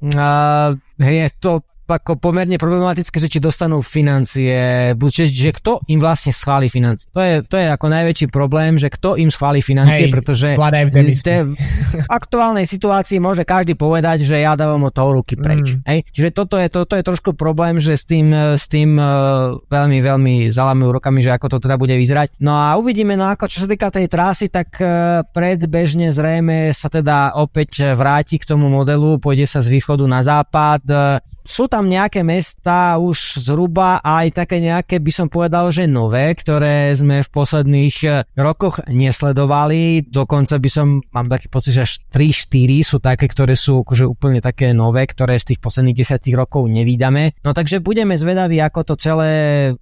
uh, 1.00 1.06
je 1.06 1.30
to 1.40 1.60
ako 1.86 2.18
pomerne 2.18 2.58
problematické, 2.58 3.22
že 3.22 3.30
či 3.30 3.38
dostanú 3.38 3.80
financie, 3.80 4.92
že, 4.96 5.24
že 5.30 5.50
kto 5.54 5.80
im 5.86 6.02
vlastne 6.02 6.34
schváli 6.34 6.66
financie. 6.66 7.06
To 7.14 7.22
je, 7.22 7.34
to 7.46 7.56
je 7.56 7.66
ako 7.70 7.86
najväčší 7.86 8.26
problém, 8.28 8.76
že 8.76 8.90
kto 8.90 9.14
im 9.14 9.30
schváli 9.30 9.62
financie, 9.62 10.10
Hej, 10.10 10.12
pretože 10.12 10.48
v, 10.58 11.54
v 11.54 12.08
aktuálnej 12.10 12.66
situácii 12.66 13.22
môže 13.22 13.46
každý 13.46 13.78
povedať, 13.78 14.26
že 14.26 14.42
ja 14.42 14.58
dávam 14.58 14.82
o 14.86 14.90
toho 14.90 15.22
ruky 15.22 15.38
preč. 15.38 15.78
Mm. 15.78 15.80
Hej? 15.86 15.98
Čiže 16.10 16.28
toto 16.34 16.58
je, 16.58 16.66
toto 16.66 16.98
je 16.98 17.02
trošku 17.06 17.38
problém, 17.38 17.78
že 17.78 17.94
s 17.94 18.04
tým, 18.04 18.34
s 18.34 18.66
tým 18.66 18.98
uh, 18.98 19.54
veľmi, 19.70 19.98
veľmi 20.02 20.34
zalamujú 20.50 20.90
rokami, 20.90 21.22
že 21.22 21.34
ako 21.34 21.56
to 21.56 21.58
teda 21.62 21.78
bude 21.78 21.94
vyzerať. 21.94 22.42
No 22.42 22.58
a 22.58 22.74
uvidíme, 22.74 23.14
no 23.14 23.30
ako 23.30 23.46
čo 23.46 23.64
sa 23.64 23.68
týka 23.70 23.94
tej 23.94 24.10
trasy, 24.10 24.50
tak 24.50 24.74
uh, 24.82 25.22
predbežne 25.30 26.10
zrejme 26.10 26.74
sa 26.74 26.90
teda 26.90 27.38
opäť 27.38 27.94
vráti 27.94 28.42
k 28.42 28.48
tomu 28.48 28.66
modelu, 28.66 29.22
pôjde 29.22 29.46
sa 29.46 29.62
z 29.62 29.70
východu 29.70 30.04
na 30.04 30.20
západ. 30.20 30.82
Uh, 30.90 31.35
sú 31.46 31.70
tam 31.70 31.86
nejaké 31.86 32.26
mesta 32.26 32.98
už 32.98 33.40
zhruba 33.40 34.02
aj 34.02 34.44
také 34.44 34.58
nejaké, 34.58 34.98
by 34.98 35.12
som 35.14 35.26
povedal, 35.30 35.70
že 35.70 35.86
nové, 35.86 36.34
ktoré 36.34 36.92
sme 36.92 37.22
v 37.22 37.30
posledných 37.30 37.96
eh, 38.06 38.26
rokoch 38.36 38.82
nesledovali. 38.90 40.10
Dokonca 40.10 40.58
by 40.58 40.68
som, 40.70 41.00
mám 41.14 41.30
taký 41.30 41.46
pocit, 41.48 41.78
že 41.78 41.86
až 41.86 41.92
3-4 42.10 42.82
sú 42.82 42.96
také, 42.98 43.30
ktoré 43.30 43.54
sú 43.54 43.86
akože 43.86 44.04
úplne 44.04 44.42
také 44.42 44.74
nové, 44.74 45.06
ktoré 45.06 45.38
z 45.38 45.54
tých 45.54 45.62
posledných 45.62 45.96
10 45.96 46.34
rokov 46.34 46.66
nevídame. 46.66 47.38
No 47.46 47.54
takže 47.54 47.78
budeme 47.80 48.18
zvedaví, 48.18 48.58
ako 48.58 48.92
to 48.92 48.94
celé 48.98 49.32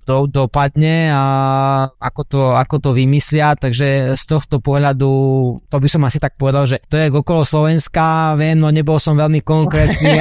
do, 0.05 0.29
dopadne 0.29 1.11
a 1.11 1.25
ako 1.97 2.23
to, 2.29 2.41
ako 2.53 2.77
to 2.79 2.91
vymyslia, 2.93 3.57
takže 3.57 4.15
z 4.15 4.25
tohto 4.29 4.61
pohľadu 4.61 5.11
to 5.69 5.77
by 5.81 5.89
som 5.89 6.05
asi 6.05 6.21
tak 6.21 6.37
povedal, 6.37 6.69
že 6.69 6.83
to 6.87 7.01
je 7.01 7.09
okolo 7.09 7.43
Slovenska, 7.47 8.37
viem, 8.37 8.61
no 8.61 8.69
nebol 8.69 9.01
som 9.01 9.17
veľmi 9.17 9.41
konkrétny, 9.41 10.21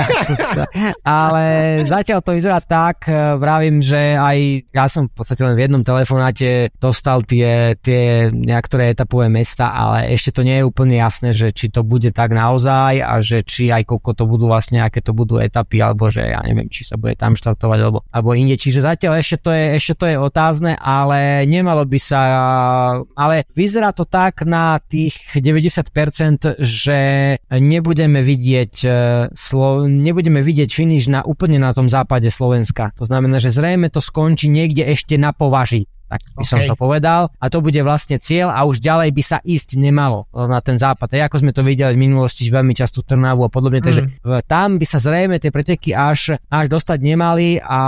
ale 1.03 1.32
ale 1.33 1.81
zatiaľ 1.89 2.21
to 2.21 2.37
vyzerá 2.37 2.61
tak, 2.61 3.09
e, 3.09 3.33
vravím, 3.41 3.81
že 3.81 4.13
aj 4.13 4.69
ja 4.69 4.85
som 4.85 5.09
v 5.09 5.13
podstate 5.17 5.41
len 5.41 5.57
v 5.57 5.65
jednom 5.65 5.81
telefonáte 5.81 6.69
dostal 6.77 7.25
tie, 7.25 7.73
tie 7.81 8.29
niektoré 8.29 8.93
etapové 8.93 9.33
mesta, 9.33 9.73
ale 9.73 10.13
ešte 10.13 10.37
to 10.37 10.45
nie 10.45 10.61
je 10.61 10.67
úplne 10.69 10.93
jasné, 10.93 11.33
že 11.33 11.49
či 11.49 11.73
to 11.73 11.81
bude 11.81 12.13
tak 12.13 12.29
naozaj 12.29 13.01
a 13.01 13.17
že 13.25 13.41
či 13.41 13.73
aj 13.73 13.89
koľko 13.89 14.13
to 14.13 14.23
budú 14.29 14.45
vlastne, 14.45 14.85
aké 14.85 15.01
to 15.01 15.17
budú 15.17 15.41
etapy, 15.41 15.81
alebo 15.81 16.05
že 16.05 16.21
ja 16.21 16.45
neviem, 16.45 16.69
či 16.69 16.85
sa 16.85 17.01
bude 17.01 17.17
tam 17.17 17.33
štartovať 17.33 17.79
alebo, 17.81 18.05
alebo 18.13 18.29
inde. 18.37 18.53
Čiže 18.53 18.85
zatiaľ 18.85 19.17
ešte 19.17 19.41
to, 19.41 19.49
je, 19.49 19.65
ešte 19.73 19.93
to 19.97 20.05
je 20.05 20.15
otázne, 20.21 20.77
ale 20.77 21.49
nemalo 21.49 21.81
by 21.89 21.97
sa, 21.97 22.21
ale 23.17 23.49
vyzerá 23.57 23.89
to 23.89 24.05
tak 24.05 24.45
na 24.45 24.77
tých 24.77 25.17
90%, 25.33 26.61
že 26.61 26.99
nebudeme 27.49 28.21
vidieť, 28.21 28.73
e, 28.85 28.97
nebudeme 29.89 30.39
vidieť 30.43 30.69
finish 30.69 31.07
na 31.09 31.22
úplne 31.25 31.57
na 31.57 31.71
tom 31.71 31.87
západe 31.89 32.27
Slovenska. 32.29 32.91
To 32.99 33.07
znamená, 33.07 33.39
že 33.39 33.49
zrejme 33.49 33.89
to 33.89 34.03
skončí 34.03 34.51
niekde 34.51 34.87
ešte 34.87 35.15
na 35.17 35.31
považi 35.31 35.87
tak 36.09 36.21
by 36.35 36.43
okay. 36.43 36.49
som 36.49 36.59
to 36.65 36.75
povedal. 36.77 37.31
A 37.39 37.45
to 37.49 37.59
bude 37.59 37.77
vlastne 37.81 38.19
cieľ 38.21 38.53
a 38.53 38.63
už 38.67 38.79
ďalej 38.79 39.09
by 39.13 39.23
sa 39.23 39.37
ísť 39.41 39.79
nemalo 39.79 40.29
na 40.33 40.59
ten 40.59 40.77
západ. 40.77 41.09
A 41.17 41.27
ako 41.27 41.41
sme 41.41 41.55
to 41.55 41.65
videli 41.65 41.95
v 41.95 42.03
minulosti 42.09 42.45
veľmi 42.47 42.73
často 42.75 43.01
Trnavu 43.01 43.45
a 43.45 43.49
podobne, 43.49 43.79
mm. 43.81 43.85
takže 43.85 44.01
tam 44.45 44.77
by 44.77 44.85
sa 44.85 44.99
zrejme 45.01 45.37
tie 45.41 45.49
preteky 45.49 45.91
až, 45.95 46.37
až 46.49 46.65
dostať 46.69 46.99
nemali 47.01 47.57
a 47.59 47.81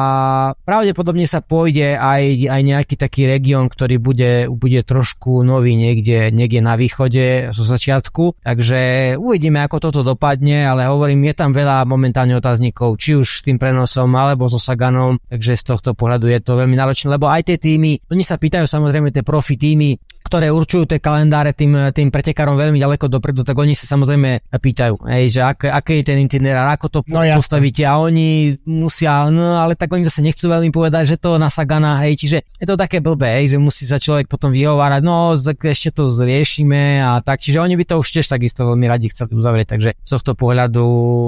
pravdepodobne 0.66 1.30
sa 1.30 1.39
pôjde 1.39 1.95
aj, 1.95 2.51
aj 2.51 2.61
nejaký 2.61 2.95
taký 2.97 3.30
región, 3.30 3.70
ktorý 3.70 3.97
bude, 4.01 4.47
bude 4.51 4.82
trošku 4.82 5.45
nový 5.45 5.78
niekde, 5.78 6.34
niekde 6.34 6.59
na 6.59 6.76
východe 6.76 7.51
zo 7.53 7.63
začiatku. 7.63 8.43
Takže 8.43 9.13
uvidíme, 9.20 9.61
ako 9.63 9.89
toto 9.89 10.01
dopadne, 10.01 10.66
ale 10.66 10.89
hovorím, 10.89 11.30
je 11.32 11.36
tam 11.36 11.51
veľa 11.53 11.86
momentálne 11.86 12.36
otáznikov, 12.38 12.97
či 12.99 13.18
už 13.18 13.28
s 13.28 13.41
tým 13.45 13.57
prenosom 13.61 14.11
alebo 14.13 14.47
so 14.49 14.59
Saganom, 14.61 15.22
takže 15.30 15.53
z 15.55 15.63
tohto 15.76 15.91
pohľadu 15.93 16.30
je 16.30 16.39
to 16.41 16.57
veľmi 16.57 16.76
náročné, 16.76 17.16
lebo 17.16 17.30
aj 17.30 17.47
tie 17.47 17.57
týmy 17.57 17.99
oni 18.16 18.24
sa 18.24 18.39
pýtajú 18.39 18.63
samozrejme 18.63 19.11
tie 19.11 19.28
profi 19.28 19.59
týmy, 19.59 19.99
ktoré 20.26 20.50
určujú 20.50 20.90
tie 20.90 20.98
kalendáre 20.98 21.54
tým, 21.54 21.94
tým 21.94 22.10
pretekárom 22.10 22.58
veľmi 22.58 22.82
ďaleko 22.82 23.06
dopredu, 23.06 23.46
tak 23.46 23.54
oni 23.54 23.78
sa 23.78 23.86
samozrejme 23.86 24.50
pýtajú, 24.50 25.06
hej, 25.06 25.38
že 25.38 25.42
ak, 25.46 25.70
aký 25.70 26.02
je 26.02 26.06
ten 26.10 26.18
itinerár, 26.26 26.74
ako 26.74 26.88
to 26.90 27.00
no, 27.06 27.22
postavíte 27.22 27.86
a 27.86 28.02
oni 28.02 28.58
musia, 28.66 29.30
no 29.30 29.62
ale 29.62 29.78
tak 29.78 29.94
oni 29.94 30.10
zase 30.10 30.26
nechcú 30.26 30.50
veľmi 30.50 30.74
povedať, 30.74 31.14
že 31.14 31.22
to 31.22 31.38
na 31.38 31.54
Sagana, 31.54 32.02
hej, 32.02 32.18
čiže 32.18 32.38
je 32.58 32.66
to 32.66 32.74
také 32.74 33.00
blbé, 33.06 33.46
hej, 33.46 33.56
že 33.56 33.58
musí 33.62 33.86
sa 33.86 34.02
človek 34.02 34.26
potom 34.26 34.50
vyhovárať, 34.50 35.02
no 35.06 35.38
ešte 35.38 35.94
to 35.94 36.10
zriešime 36.10 37.06
a 37.06 37.22
tak, 37.22 37.40
čiže 37.46 37.62
oni 37.62 37.78
by 37.78 37.86
to 37.86 37.96
už 38.02 38.08
tiež 38.10 38.26
takisto 38.26 38.66
veľmi 38.66 38.90
radi 38.90 39.14
chceli 39.14 39.38
uzavrieť, 39.38 39.78
takže 39.78 39.92
z 39.94 40.10
tohto 40.10 40.34
pohľadu 40.34 40.86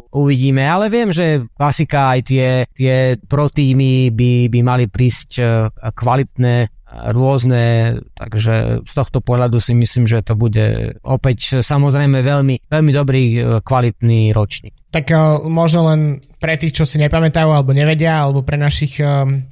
uvidíme, 0.10 0.66
ale 0.66 0.90
viem, 0.90 1.14
že 1.14 1.46
klasika 1.54 2.18
aj 2.18 2.20
tie, 2.26 2.48
tie 2.74 3.20
pro 3.30 3.52
týmy 3.52 4.10
by, 4.10 4.50
by 4.50 4.60
mali 4.66 4.86
prísť 4.90 5.32
eh, 5.38 5.70
kvalitné 5.94 6.78
rôzne, 6.88 8.00
takže 8.16 8.88
z 8.88 8.94
tohto 8.96 9.20
pohľadu 9.20 9.60
si 9.60 9.76
myslím, 9.76 10.08
že 10.08 10.24
to 10.24 10.40
bude 10.40 10.98
opäť 11.04 11.60
samozrejme 11.60 12.24
veľmi, 12.24 12.72
veľmi 12.72 12.92
dobrý, 12.96 13.24
e, 13.28 13.38
kvalitný 13.60 14.32
ročník. 14.32 14.72
Tak 14.88 15.12
uh, 15.12 15.44
možno 15.52 15.92
len 15.92 16.24
pre 16.40 16.56
tých, 16.56 16.80
čo 16.80 16.84
si 16.88 16.96
nepamätajú 17.04 17.52
alebo 17.52 17.76
nevedia, 17.76 18.24
alebo 18.24 18.40
pre 18.40 18.56
našich 18.56 19.04
um, 19.04 19.44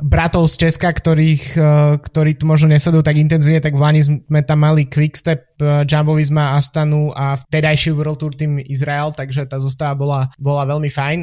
bratov 0.00 0.48
z 0.48 0.68
Česka, 0.68 0.90
ktorých, 0.90 1.44
uh, 1.56 1.96
ktorí 2.00 2.40
tu 2.40 2.48
možno 2.48 2.72
nesledujú 2.72 3.04
tak 3.04 3.20
intenzívne, 3.20 3.60
tak 3.60 3.76
v 3.76 3.82
Lani 3.84 4.02
sme 4.02 4.40
tam 4.42 4.64
mali 4.64 4.88
Quickstep, 4.88 5.60
uh, 5.60 5.84
Jumbo 5.84 6.16
Visma, 6.16 6.56
Astanu 6.56 7.12
a 7.12 7.36
vtedajší 7.36 7.92
World 7.92 8.18
Tour 8.18 8.32
Team 8.34 8.58
Izrael, 8.58 9.12
takže 9.12 9.46
tá 9.46 9.60
zostava 9.60 9.94
bola, 9.94 10.20
bola 10.40 10.64
veľmi 10.64 10.88
fajn. 10.88 11.18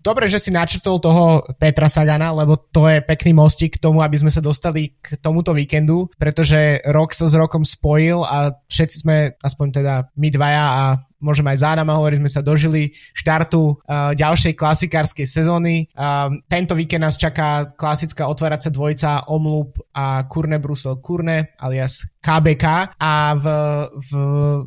Dobre, 0.00 0.32
že 0.32 0.40
si 0.40 0.48
načrtol 0.48 0.96
toho 0.96 1.44
Petra 1.60 1.84
Sagana, 1.84 2.32
lebo 2.32 2.56
to 2.56 2.88
je 2.88 3.04
pekný 3.04 3.36
mostík 3.36 3.76
k 3.76 3.82
tomu, 3.84 4.00
aby 4.00 4.16
sme 4.16 4.32
sa 4.32 4.40
dostali 4.40 4.96
k 4.96 5.20
tomuto 5.20 5.52
víkendu, 5.52 6.08
pretože 6.16 6.80
rok 6.88 7.12
sa 7.12 7.28
s 7.28 7.36
rokom 7.36 7.68
spojil 7.68 8.24
a 8.24 8.48
všetci 8.64 8.96
sme, 9.04 9.36
aspoň 9.44 9.66
teda 9.76 9.94
my 10.16 10.28
dvaja 10.32 10.64
a 10.72 10.84
môžeme 11.20 11.52
aj 11.54 11.58
za 11.60 11.68
Adama 11.76 11.96
hovoriť, 12.00 12.18
sme 12.18 12.32
sa 12.32 12.42
dožili 12.42 12.90
štartu 13.14 13.76
uh, 13.76 14.12
ďalšej 14.16 14.56
klasikárskej 14.56 15.26
sezóny. 15.28 15.86
Uh, 15.92 16.40
tento 16.48 16.74
víkend 16.74 17.04
nás 17.04 17.20
čaká 17.20 17.76
klasická 17.76 18.26
otváracia 18.26 18.72
dvojica 18.72 19.28
Omloop 19.28 19.92
a 19.94 20.24
Kurne 20.26 20.58
Brusel 20.58 20.98
Kurne 21.04 21.54
alias 21.60 22.08
KBK 22.20 22.96
a 22.96 23.36
v, 23.36 23.46
v 23.92 24.10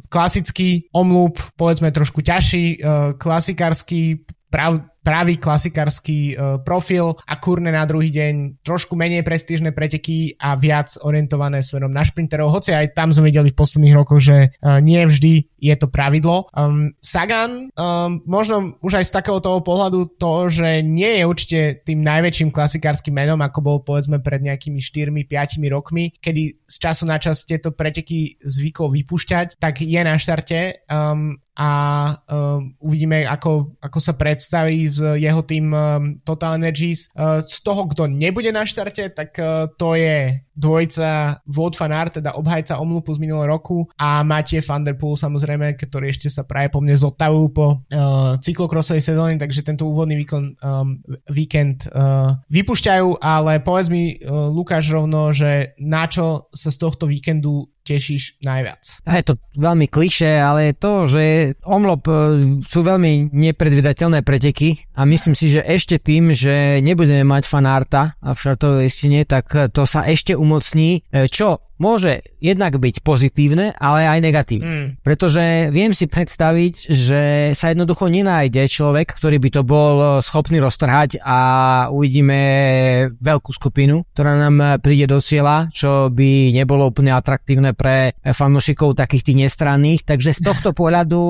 klasický 0.08 0.88
Omloop 0.94 1.58
povedzme 1.58 1.90
trošku 1.90 2.22
ťažší, 2.22 2.80
uh, 2.80 3.18
klasikársky 3.18 4.24
prav, 4.54 4.93
pravý 5.04 5.36
klasikársky 5.38 6.34
uh, 6.34 6.58
profil 6.64 7.14
a 7.28 7.36
kurne 7.38 7.76
na 7.76 7.84
druhý 7.84 8.10
deň 8.10 8.64
trošku 8.64 8.96
menej 8.96 9.22
prestížne 9.22 9.76
preteky 9.76 10.40
a 10.40 10.56
viac 10.56 10.96
orientované 11.04 11.60
smerom 11.60 11.92
na 11.92 12.08
šprinterov, 12.08 12.50
hoci 12.50 12.72
aj 12.72 12.96
tam 12.96 13.12
sme 13.12 13.30
videli 13.30 13.52
v 13.52 13.60
posledných 13.60 13.98
rokoch, 14.00 14.24
že 14.24 14.56
uh, 14.64 14.80
nie 14.80 15.04
vždy 15.04 15.52
je 15.64 15.76
to 15.80 15.88
pravidlo. 15.88 16.48
Um, 16.52 16.92
Sagan, 17.00 17.72
um, 17.76 18.20
možno 18.28 18.76
už 18.84 19.00
aj 19.00 19.06
z 19.08 19.16
takého 19.16 19.40
toho 19.40 19.64
pohľadu 19.64 20.20
to, 20.20 20.52
že 20.52 20.84
nie 20.84 21.20
je 21.20 21.24
určite 21.24 21.60
tým 21.88 22.04
najväčším 22.04 22.52
klasikárskym 22.52 23.16
menom, 23.16 23.40
ako 23.40 23.60
bol 23.64 23.78
povedzme 23.84 24.20
pred 24.20 24.44
nejakými 24.44 24.80
4-5 24.80 25.64
rokmi, 25.72 26.12
kedy 26.20 26.64
z 26.68 26.76
času 26.80 27.04
na 27.08 27.16
čas 27.20 27.48
tieto 27.48 27.72
preteky 27.72 28.40
zvykol 28.44 28.92
vypúšťať, 28.92 29.60
tak 29.60 29.84
je 29.84 30.02
na 30.04 30.16
štarte. 30.20 30.88
Um, 30.88 31.43
a 31.54 31.70
um, 32.26 32.74
uvidíme, 32.82 33.30
ako, 33.30 33.78
ako 33.78 34.00
sa 34.02 34.18
predstaví 34.18 34.90
jeho 35.22 35.42
tým 35.46 35.70
um, 35.70 36.18
Total 36.26 36.58
Energies. 36.58 37.14
Uh, 37.14 37.46
z 37.46 37.62
toho, 37.62 37.86
kto 37.94 38.10
nebude 38.10 38.50
na 38.50 38.66
štarte, 38.66 39.14
tak 39.14 39.38
uh, 39.38 39.70
to 39.78 39.94
je 39.94 40.42
dvojca 40.54 41.42
Wout 41.50 41.76
van 41.78 41.94
Aert, 41.94 42.22
teda 42.22 42.38
obhajca 42.38 42.78
Omlupu 42.78 43.14
z 43.14 43.20
minulého 43.20 43.50
roku 43.50 43.90
a 43.98 44.22
Matej 44.22 44.62
van 44.66 44.86
der 44.86 44.96
Poel 44.98 45.18
samozrejme, 45.18 45.74
ktorý 45.76 46.14
ešte 46.14 46.30
sa 46.30 46.46
práve 46.46 46.70
po 46.70 46.80
mne 46.80 46.98
zotavujú 46.98 47.48
po 47.54 47.68
uh, 47.82 48.38
cyklokrosovej 48.40 49.04
sezóne, 49.04 49.36
takže 49.42 49.66
tento 49.66 49.90
úvodný 49.90 50.18
výkon, 50.22 50.44
um, 50.62 51.02
víkend 51.30 51.90
uh, 51.90 52.38
vypušťajú, 52.54 53.22
ale 53.22 53.60
povedz 53.62 53.90
mi 53.90 54.14
uh, 54.14 54.50
Lukáš 54.54 54.94
rovno, 54.94 55.34
že 55.34 55.74
na 55.82 56.06
čo 56.06 56.50
sa 56.54 56.70
z 56.70 56.78
tohto 56.78 57.10
víkendu 57.10 57.74
tešíš 57.84 58.40
najviac? 58.40 59.04
Je 59.04 59.24
to 59.28 59.36
veľmi 59.60 59.92
kliše, 59.92 60.40
ale 60.40 60.72
to, 60.72 61.04
že 61.04 61.54
omlop 61.68 62.08
sú 62.64 62.80
veľmi 62.80 63.36
nepredvydateľné 63.36 64.24
preteky 64.24 64.88
a 64.96 65.04
myslím 65.04 65.36
si, 65.36 65.52
že 65.52 65.62
ešte 65.68 66.00
tým, 66.00 66.32
že 66.32 66.80
nebudeme 66.80 67.28
mať 67.28 67.44
fanárta 67.44 68.16
a 68.24 68.32
v 68.32 68.40
šartovej 68.40 68.88
istine, 68.88 69.28
tak 69.28 69.52
to 69.76 69.84
sa 69.84 70.08
ešte 70.08 70.32
umocní, 70.44 71.02
e, 71.12 71.30
čo 71.30 71.60
môže 71.84 72.24
jednak 72.40 72.80
byť 72.80 73.04
pozitívne, 73.04 73.76
ale 73.76 74.08
aj 74.08 74.20
negatívne. 74.24 74.68
Mm. 74.68 74.88
Pretože 75.04 75.68
viem 75.76 75.92
si 75.92 76.08
predstaviť, 76.08 76.74
že 76.88 77.22
sa 77.52 77.76
jednoducho 77.76 78.08
nenájde 78.08 78.64
človek, 78.72 79.12
ktorý 79.12 79.44
by 79.44 79.50
to 79.52 79.62
bol 79.68 79.96
schopný 80.24 80.64
roztrhať 80.64 81.20
a 81.20 81.40
uvidíme 81.92 82.40
veľkú 83.20 83.52
skupinu, 83.52 84.08
ktorá 84.16 84.40
nám 84.40 84.80
príde 84.80 85.12
do 85.12 85.20
cieľa, 85.20 85.68
čo 85.76 86.08
by 86.08 86.56
nebolo 86.56 86.88
úplne 86.88 87.12
atraktívne 87.12 87.76
pre 87.76 88.16
fanúšikov 88.24 88.96
takých 88.96 89.32
tých 89.32 89.38
nestranných. 89.48 90.08
Takže 90.08 90.32
z 90.32 90.42
tohto 90.44 90.72
pohľadu, 90.80 91.22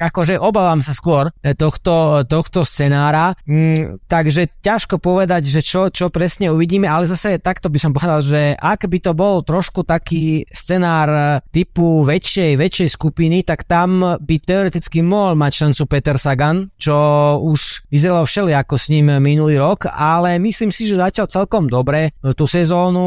akože 0.00 0.40
obávam 0.40 0.80
sa 0.80 0.96
skôr 0.96 1.28
tohto, 1.58 2.24
tohto 2.24 2.64
scenára. 2.64 3.36
Mm, 3.44 4.00
takže 4.08 4.48
ťažko 4.64 5.02
povedať, 5.02 5.50
že 5.50 5.60
čo, 5.60 5.92
čo 5.92 6.08
presne 6.08 6.48
uvidíme, 6.48 6.86
ale 6.86 7.04
zase 7.04 7.36
takto 7.42 7.68
by 7.68 7.78
som 7.82 7.92
povedal, 7.92 8.20
že 8.22 8.54
ak 8.56 8.86
by 8.86 8.98
to 9.02 9.12
bol 9.12 9.42
trošku 9.42 9.82
taký 9.90 10.46
scenár 10.46 11.42
typu 11.50 12.06
väčšej, 12.06 12.54
väčšej 12.54 12.88
skupiny, 12.94 13.42
tak 13.42 13.66
tam 13.66 14.14
by 14.22 14.36
teoreticky 14.38 15.02
mohol 15.02 15.34
mať 15.34 15.66
šancu 15.66 15.82
Peter 15.90 16.14
Sagan, 16.14 16.70
čo 16.78 16.94
už 17.42 17.90
vyzeralo 17.90 18.22
ako 18.30 18.74
s 18.78 18.86
ním 18.94 19.10
minulý 19.18 19.58
rok, 19.58 19.90
ale 19.90 20.38
myslím 20.38 20.70
si, 20.70 20.86
že 20.86 20.94
začal 20.94 21.26
celkom 21.26 21.66
dobre 21.66 22.14
tú 22.38 22.46
sezónu, 22.46 23.02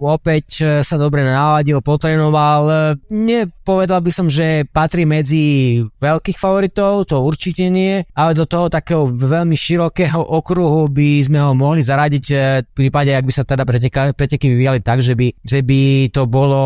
opäť 0.00 0.80
sa 0.80 0.96
dobre 0.96 1.20
naladil, 1.26 1.84
potrenoval. 1.84 2.94
Nepovedal 3.12 4.00
by 4.00 4.12
som, 4.14 4.32
že 4.32 4.64
patrí 4.70 5.04
medzi 5.04 5.82
veľkých 6.00 6.38
favoritov, 6.40 7.04
to 7.10 7.20
určite 7.20 7.68
nie, 7.68 8.00
ale 8.14 8.32
do 8.32 8.46
toho 8.46 8.70
takého 8.70 9.04
veľmi 9.04 9.58
širokého 9.58 10.22
okruhu 10.22 10.88
by 10.88 11.20
sme 11.26 11.42
ho 11.42 11.52
mohli 11.52 11.82
zaradiť 11.82 12.24
v 12.62 12.72
prípade, 12.72 13.10
ak 13.12 13.26
by 13.26 13.32
sa 13.34 13.42
teda 13.42 13.66
preteky 14.14 14.46
vyvíjali 14.46 14.80
tak, 14.80 15.02
že 15.02 15.18
by, 15.18 15.34
že 15.42 15.60
by 15.66 16.05
to 16.10 16.26
bolo, 16.26 16.62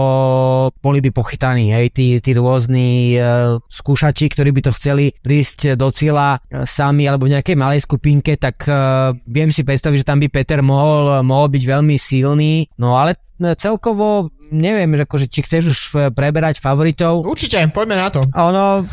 boli 0.81 0.99
by 1.05 1.11
pochytaní, 1.13 1.71
hej, 1.73 1.93
tí, 1.93 2.07
tí 2.19 2.31
rôzni 2.35 3.17
uh, 3.17 3.59
skúšači, 3.69 4.31
ktorí 4.33 4.51
by 4.55 4.71
to 4.71 4.73
chceli 4.77 5.13
prísť 5.21 5.75
do 5.75 5.89
cieľa 5.93 6.41
uh, 6.41 6.65
sami 6.65 7.07
alebo 7.07 7.29
v 7.29 7.39
nejakej 7.39 7.57
malej 7.57 7.85
skupinke, 7.85 8.37
tak 8.41 8.65
uh, 8.67 9.13
viem 9.27 9.53
si 9.53 9.67
predstaviť, 9.67 10.03
že 10.03 10.09
tam 10.09 10.19
by 10.19 10.29
Peter 10.29 10.61
mohol, 10.65 11.23
mohol 11.27 11.49
byť 11.53 11.63
veľmi 11.63 11.97
silný, 11.97 12.69
no 12.81 12.97
ale 12.97 13.17
celkovo 13.57 14.29
neviem, 14.51 14.91
že 14.99 15.07
akože, 15.07 15.27
či 15.31 15.41
chceš 15.47 15.65
už 15.71 15.81
preberať 16.13 16.59
favoritov. 16.59 17.23
Určite, 17.23 17.63
poďme 17.71 17.97
na 17.97 18.09
to. 18.11 18.21
Ono, 18.35 18.85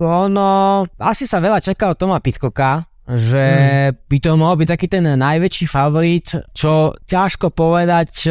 ono, 0.00 0.50
asi 0.98 1.28
sa 1.28 1.38
veľa 1.38 1.60
čaká 1.62 1.92
od 1.92 1.98
Toma 2.00 2.18
Pitkoka, 2.18 2.82
že 3.04 3.44
hmm. 3.92 4.08
by 4.08 4.18
to 4.18 4.30
mohol 4.40 4.56
byť 4.56 4.68
taký 4.68 4.86
ten 4.88 5.04
najväčší 5.04 5.66
favorit, 5.68 6.32
čo 6.56 6.96
ťažko 7.04 7.52
povedať 7.52 8.10
e, 8.24 8.30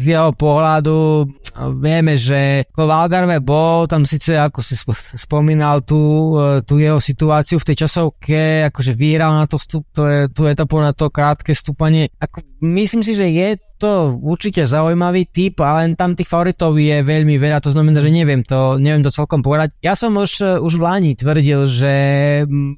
z 0.00 0.16
jeho 0.16 0.32
pohľadu 0.32 1.28
vieme, 1.76 2.16
že 2.16 2.64
Valgarve 2.72 3.44
bol 3.44 3.84
tam 3.84 4.08
síce, 4.08 4.32
ako 4.40 4.64
si 4.64 4.80
spomínal 5.20 5.84
tú, 5.84 6.32
e, 6.40 6.64
tú 6.64 6.80
jeho 6.80 6.96
situáciu 6.96 7.60
v 7.60 7.68
tej 7.68 7.84
časovke, 7.84 8.64
akože 8.72 8.96
vyhral 8.96 9.36
na 9.36 9.44
to 9.44 9.60
vstup, 9.60 9.84
to 9.92 10.08
je, 10.08 10.18
tú 10.32 10.48
etapu 10.48 10.80
na 10.80 10.96
to 10.96 11.12
krátke 11.12 11.52
stúpanie. 11.52 12.08
Ako, 12.16 12.40
myslím 12.60 13.02
si, 13.02 13.12
že 13.16 13.26
je 13.28 13.58
to 13.80 14.20
určite 14.20 14.60
zaujímavý 14.68 15.32
typ, 15.32 15.56
ale 15.64 15.96
tam 15.96 16.12
tých 16.12 16.28
favoritov 16.28 16.76
je 16.76 17.00
veľmi 17.00 17.40
veľa, 17.40 17.64
to 17.64 17.72
znamená, 17.72 18.04
že 18.04 18.12
neviem 18.12 18.44
to, 18.44 18.76
neviem 18.76 19.00
to 19.00 19.08
celkom 19.08 19.40
povedať. 19.40 19.72
Ja 19.80 19.96
som 19.96 20.12
už, 20.20 20.60
už 20.60 20.72
v 20.76 20.84
Lani 20.84 21.12
tvrdil, 21.16 21.64
že 21.64 21.94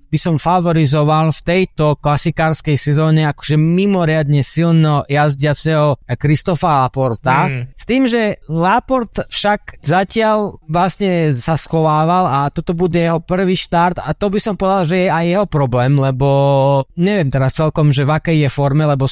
by 0.06 0.18
som 0.18 0.38
favorizoval 0.38 1.34
v 1.34 1.40
tejto 1.42 1.98
klasikárskej 1.98 2.78
sezóne 2.78 3.26
akože 3.26 3.58
mimoriadne 3.58 4.46
silno 4.46 5.02
jazdiaceho 5.10 5.98
Kristofa 6.14 6.86
Laporta. 6.86 7.50
Mm. 7.50 7.62
S 7.74 7.82
tým, 7.82 8.06
že 8.06 8.38
Laport 8.46 9.26
však 9.26 9.82
zatiaľ 9.82 10.54
vlastne 10.70 11.34
sa 11.34 11.58
schovával 11.58 12.30
a 12.30 12.38
toto 12.54 12.78
bude 12.78 13.02
jeho 13.02 13.18
prvý 13.18 13.58
štart 13.58 13.98
a 13.98 14.14
to 14.14 14.30
by 14.30 14.38
som 14.38 14.54
povedal, 14.54 14.86
že 14.86 14.96
je 15.02 15.08
aj 15.10 15.24
jeho 15.26 15.46
problém, 15.50 15.98
lebo 15.98 16.30
neviem 16.94 17.26
teraz 17.26 17.58
celkom, 17.58 17.90
že 17.90 18.06
v 18.06 18.14
akej 18.14 18.38
je 18.46 18.50
forme, 18.54 18.86
lebo 18.86 19.10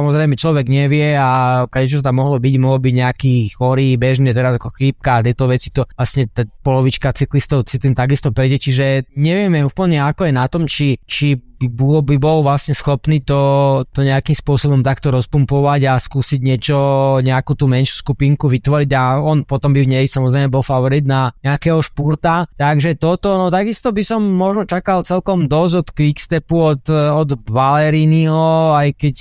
samozrejme 0.00 0.34
človek 0.40 0.66
nevie 0.66 1.12
a 1.12 1.62
čo 1.68 2.00
tam 2.00 2.18
mohlo 2.18 2.40
byť, 2.40 2.54
mohlo 2.56 2.80
byť 2.80 2.94
nejaký 2.96 3.34
chorý, 3.52 4.00
bežne 4.00 4.32
teraz 4.32 4.56
ako 4.56 4.72
chrípka 4.72 5.20
a 5.20 5.24
tieto 5.24 5.44
veci 5.44 5.68
to 5.68 5.84
vlastne 5.92 6.24
tá 6.32 6.48
polovička 6.64 7.12
cyklistov 7.12 7.68
si 7.68 7.76
tým 7.76 7.92
takisto 7.92 8.32
prejde, 8.32 8.56
čiže 8.56 9.12
nevieme 9.14 9.60
úplne 9.60 10.00
ako 10.00 10.26
je 10.26 10.32
na 10.32 10.46
tom, 10.48 10.64
či, 10.64 10.96
či 11.04 11.49
by 11.60 11.68
bol, 11.68 12.00
by 12.00 12.16
bol 12.16 12.38
vlastne 12.40 12.72
schopný 12.72 13.20
to, 13.20 13.84
to 13.92 14.00
nejakým 14.00 14.32
spôsobom 14.32 14.80
takto 14.80 15.12
rozpumpovať 15.12 15.92
a 15.92 16.00
skúsiť 16.00 16.40
niečo, 16.40 16.76
nejakú 17.20 17.52
tú 17.52 17.68
menšiu 17.68 18.00
skupinku 18.00 18.48
vytvoriť 18.48 18.90
a 18.96 19.20
on 19.20 19.44
potom 19.44 19.76
by 19.76 19.84
v 19.84 19.92
nej 19.92 20.04
samozrejme 20.08 20.48
bol 20.48 20.64
favorit 20.64 21.04
na 21.04 21.36
nejakého 21.44 21.84
špurta. 21.84 22.48
Takže 22.56 22.96
toto, 22.96 23.36
no 23.36 23.52
takisto 23.52 23.92
by 23.92 24.00
som 24.00 24.24
možno 24.24 24.64
čakal 24.64 25.04
celkom 25.04 25.44
dosť 25.44 25.74
od 25.76 25.88
Quickstepu, 25.92 26.56
od, 26.56 26.82
od 26.88 27.28
Valeriniho, 27.44 28.72
aj 28.72 28.96
keď 28.96 29.14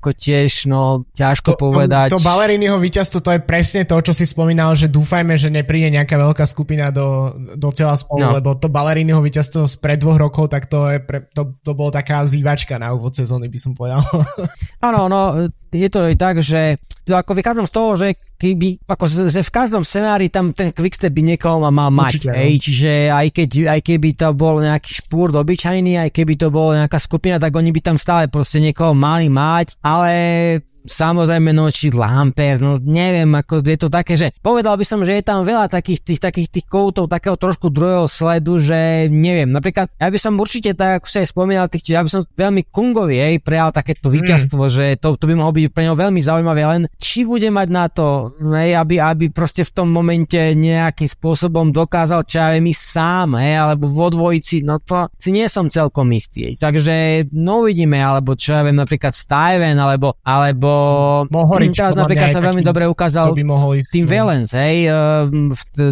ako 0.00 0.10
tiež, 0.16 0.72
no 0.72 1.04
ťažko 1.12 1.52
to, 1.52 1.60
povedať. 1.60 2.08
To, 2.16 2.16
to 2.16 2.24
Valeriniho 2.24 2.80
víťazstvo, 2.80 3.20
to 3.20 3.36
je 3.36 3.40
presne 3.44 3.84
to, 3.84 4.00
čo 4.00 4.16
si 4.16 4.24
spomínal, 4.24 4.72
že 4.72 4.88
dúfajme, 4.88 5.36
že 5.36 5.52
nepríde 5.52 5.92
nejaká 5.92 6.16
veľká 6.16 6.48
skupina 6.48 6.88
do, 6.88 7.36
do 7.60 7.68
cieľa 7.68 8.00
spolu, 8.00 8.24
no. 8.24 8.32
lebo 8.32 8.56
to 8.56 8.72
Valeriniho 8.72 9.20
víťazstvo 9.20 9.68
z 9.68 9.76
pred 9.76 10.00
dvoch 10.00 10.16
rokov, 10.16 10.48
tak 10.48 10.72
to, 10.72 10.88
je 10.88 10.98
pre, 11.02 11.28
to, 11.36 11.52
to 11.60 11.81
bola 11.82 11.98
taká 11.98 12.22
zývačka 12.22 12.78
na 12.78 12.94
úvod 12.94 13.10
sezóny, 13.18 13.50
by 13.50 13.58
som 13.58 13.74
povedal. 13.74 13.98
Áno, 14.86 15.10
no, 15.10 15.50
je 15.74 15.88
to 15.90 16.06
aj 16.06 16.14
tak, 16.14 16.38
že 16.38 16.78
ako 17.10 17.34
vychádzam 17.34 17.66
z 17.66 17.74
toho, 17.74 17.90
že 17.98 18.08
keby, 18.38 18.86
ako 18.86 19.04
že 19.26 19.42
v 19.42 19.54
každom 19.54 19.82
scenári 19.82 20.30
tam 20.30 20.54
ten 20.54 20.70
quickstep 20.70 21.10
by 21.10 21.34
niekoho 21.34 21.58
mal 21.66 21.90
mať. 21.90 22.22
Určite, 22.22 22.30
no. 22.30 22.38
ej, 22.38 22.54
čiže 22.62 22.92
aj, 23.10 23.26
keď, 23.34 23.50
aj 23.74 23.80
keby 23.82 24.08
to 24.14 24.28
bol 24.38 24.54
nejaký 24.62 24.90
špúr 25.02 25.34
obyčajný, 25.34 25.98
aj 25.98 26.10
keby 26.14 26.38
to 26.38 26.54
bol 26.54 26.70
nejaká 26.70 27.02
skupina, 27.02 27.42
tak 27.42 27.50
oni 27.50 27.74
by 27.74 27.80
tam 27.82 27.96
stále 27.98 28.30
proste 28.30 28.62
niekoho 28.62 28.94
mali 28.94 29.26
mať, 29.26 29.74
ale 29.82 30.12
samozrejme 30.86 31.54
noči 31.54 31.94
Lamper, 31.94 32.58
no 32.58 32.78
neviem, 32.82 33.30
ako 33.32 33.62
je 33.62 33.78
to 33.78 33.88
také, 33.88 34.18
že 34.18 34.34
povedal 34.42 34.74
by 34.74 34.84
som, 34.86 35.00
že 35.06 35.18
je 35.18 35.24
tam 35.24 35.46
veľa 35.46 35.70
takých 35.70 36.02
tých, 36.02 36.20
takých 36.22 36.48
tých 36.50 36.66
koutov, 36.66 37.06
takého 37.06 37.38
trošku 37.38 37.70
druhého 37.70 38.06
sledu, 38.10 38.58
že 38.58 39.06
neviem, 39.08 39.50
napríklad 39.50 39.90
ja 39.98 40.08
by 40.10 40.18
som 40.18 40.38
určite 40.38 40.74
tak, 40.74 41.02
ako 41.02 41.06
sa 41.06 41.22
aj 41.22 41.28
spomínal, 41.30 41.66
tých, 41.70 41.94
ja 41.94 42.02
by 42.02 42.10
som 42.10 42.22
veľmi 42.34 42.66
Kungovi 42.68 43.18
jej 43.18 43.36
prejal 43.38 43.70
takéto 43.70 44.10
mm. 44.10 44.14
víťazstvo, 44.18 44.62
mm. 44.66 44.72
že 44.72 44.86
to, 44.98 45.14
to 45.14 45.24
by 45.30 45.34
mohlo 45.38 45.54
byť 45.54 45.70
pre 45.70 45.82
neho 45.86 45.96
veľmi 45.98 46.20
zaujímavé, 46.20 46.62
len 46.66 46.82
či 46.98 47.22
bude 47.22 47.46
mať 47.48 47.68
na 47.70 47.86
to, 47.86 48.34
hej, 48.54 48.74
aby, 48.78 48.98
aby 48.98 49.24
proste 49.30 49.62
v 49.62 49.72
tom 49.72 49.88
momente 49.90 50.38
nejakým 50.38 51.08
spôsobom 51.08 51.70
dokázal, 51.70 52.26
čo 52.26 52.42
ja 52.42 52.48
viem, 52.54 52.70
sám, 52.72 53.38
hej, 53.38 53.60
alebo 53.60 53.86
vo 53.86 54.08
dvojici, 54.10 54.64
no 54.64 54.80
to 54.82 55.12
si 55.20 55.30
nie 55.30 55.46
som 55.46 55.68
celkom 55.68 56.08
istý, 56.10 56.52
hej. 56.52 56.54
takže 56.58 57.26
no 57.36 57.62
uvidíme, 57.62 58.00
alebo 58.00 58.34
čo 58.34 58.56
ja 58.58 58.62
viem, 58.64 58.78
napríklad 58.78 59.12
Steven, 59.12 59.76
alebo, 59.76 60.16
alebo 60.24 60.71
Mohorič, 61.28 61.76
teraz 61.76 61.94
napríklad 61.94 62.28
sa 62.32 62.42
veľmi 62.42 62.62
dobre 62.64 62.84
ukázal 62.88 63.32
by 63.32 63.44
mohol 63.46 63.78
ísť, 63.80 63.90
no. 64.02 64.08
Valens, 64.08 64.50
hej, 64.52 64.76
uh, 64.88 65.28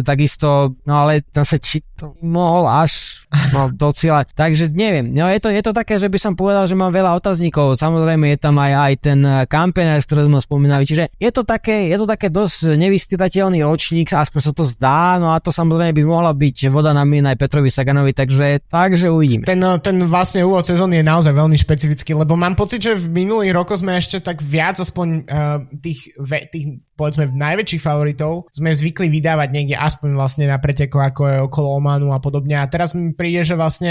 takisto, 0.05 0.77
no 0.85 0.93
ale 1.05 1.25
sa 1.31 1.57
či 1.57 1.81
to 2.01 2.17
mohol 2.25 2.65
až 2.65 3.25
no, 3.53 3.69
do 3.81 3.89
cieľa. 3.93 4.25
Takže 4.25 4.73
neviem, 4.73 5.13
no 5.13 5.29
je 5.29 5.37
to, 5.37 5.49
je 5.53 5.61
to 5.61 5.73
také, 5.73 6.01
že 6.01 6.09
by 6.09 6.17
som 6.17 6.33
povedal, 6.33 6.65
že 6.65 6.73
mám 6.73 6.89
veľa 6.89 7.13
otáznikov. 7.17 7.77
Samozrejme 7.77 8.33
je 8.33 8.37
tam 8.41 8.57
aj, 8.57 8.71
aj 8.73 8.93
ten 9.01 9.19
kampener, 9.45 10.01
z 10.01 10.07
ktorého 10.09 10.29
sme 10.29 10.41
spomínali. 10.41 10.83
Čiže 10.85 11.13
je 11.21 11.29
to 11.29 11.45
také, 11.45 11.93
je 11.93 11.97
to 12.01 12.07
také 12.09 12.33
dosť 12.33 12.73
nevyspytateľný 12.77 13.61
ročník, 13.61 14.09
aspoň 14.13 14.41
sa 14.41 14.51
to 14.55 14.63
zdá, 14.65 15.21
no 15.21 15.33
a 15.33 15.37
to 15.37 15.53
samozrejme 15.53 15.93
by 15.93 16.03
mohla 16.05 16.31
byť 16.33 16.73
voda 16.73 16.95
na 16.95 17.05
mien 17.05 17.25
aj 17.27 17.37
Petrovi 17.37 17.69
Saganovi, 17.69 18.15
takže, 18.15 18.65
takže 18.65 19.09
uvidíme. 19.09 19.45
Ten, 19.45 19.61
ten 19.81 19.97
vlastne 20.05 20.41
úvod 20.45 20.65
sezóny 20.65 21.01
je 21.01 21.05
naozaj 21.05 21.33
veľmi 21.35 21.57
špecifický, 21.59 22.17
lebo 22.17 22.33
mám 22.33 22.55
pocit, 22.57 22.81
že 22.81 22.97
v 22.97 23.25
minulých 23.25 23.53
rokoch 23.53 23.81
sme 23.81 23.97
ešte 23.97 24.21
tak 24.21 24.39
viac 24.41 24.70
aspoň 24.79 25.07
uh, 25.27 25.65
tých, 25.83 26.15
tých 26.53 26.65
povedzme 27.01 27.33
najväčších 27.33 27.81
favoritov 27.81 28.45
sme 28.53 28.69
zvykli 28.69 29.09
vydávať 29.09 29.49
niekde 29.49 29.73
aspoň 29.73 30.13
vlastne 30.13 30.45
na 30.45 30.61
preteko 30.61 31.01
ako 31.01 31.21
je 31.25 31.37
okolo 31.41 31.67
Omanu 31.81 32.13
a 32.13 32.21
podobne. 32.21 32.61
A 32.61 32.69
teraz 32.69 32.93
mi 32.93 33.09
príde, 33.17 33.41
že 33.41 33.57
vlastne 33.57 33.89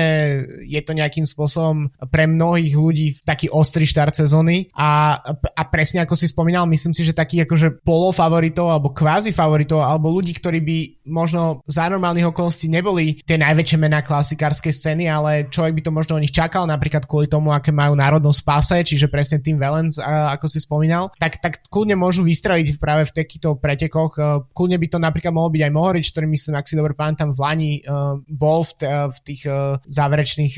je 0.63 0.81
to 0.87 0.95
nejakým 0.95 1.27
spôsobom 1.27 1.91
pre 2.15 2.31
mnohých 2.31 2.75
ľudí 2.79 3.07
taký 3.27 3.51
ostrý 3.51 3.83
štart 3.83 4.15
sezóny 4.15 4.71
a, 4.79 5.19
a 5.59 5.63
presne 5.67 6.07
ako 6.07 6.15
si 6.15 6.31
spomínal, 6.31 6.71
myslím 6.71 6.95
si, 6.95 7.03
že 7.03 7.11
taký 7.11 7.43
akože 7.43 7.83
polofavoritov 7.83 8.71
alebo 8.71 8.95
kvázi 8.95 9.35
favoritov 9.35 9.83
alebo 9.83 10.15
ľudí, 10.15 10.39
ktorí 10.39 10.63
by 10.63 10.79
možno 11.11 11.67
za 11.67 11.91
normálnych 11.91 12.31
okolností 12.31 12.71
neboli 12.71 13.19
tie 13.27 13.35
najväčšie 13.35 13.79
mená 13.83 14.07
klasikárskej 14.07 14.71
scény, 14.71 15.11
ale 15.11 15.51
človek 15.51 15.83
by 15.83 15.83
to 15.83 15.91
možno 15.91 16.13
o 16.15 16.23
nich 16.23 16.31
čakal 16.31 16.63
napríklad 16.71 17.11
kvôli 17.11 17.27
tomu, 17.27 17.51
aké 17.51 17.75
majú 17.75 17.99
národnosť 17.99 18.39
spase, 18.39 18.77
čiže 18.87 19.11
presne 19.11 19.43
tým 19.43 19.59
Valens, 19.59 19.99
ako 19.99 20.47
si 20.47 20.63
spomínal, 20.71 21.11
tak, 21.19 21.43
tak 21.43 21.67
kľudne 21.67 21.99
môžu 21.99 22.23
vystreliť 22.23 22.79
práve 22.79 23.11
v 23.11 23.15
takýchto 23.19 23.59
pretekoch. 23.59 24.15
Uh, 24.15 24.47
kľudne 24.55 24.79
by 24.79 24.87
to 24.87 24.99
napríklad 25.03 25.35
mohol 25.35 25.51
byť 25.51 25.67
aj 25.67 25.73
Mohorič, 25.75 26.07
ktorý 26.15 26.31
myslím, 26.31 26.55
ak 26.55 26.71
si 26.71 26.79
dobre 26.79 26.95
pamätám, 26.95 27.35
v 27.35 27.43
Lani 27.43 27.73
uh, 27.83 28.15
bol 28.31 28.63
v, 28.63 28.73
t- 28.79 28.87
v 28.87 29.19
tých 29.27 29.43
záverečných 29.91 30.55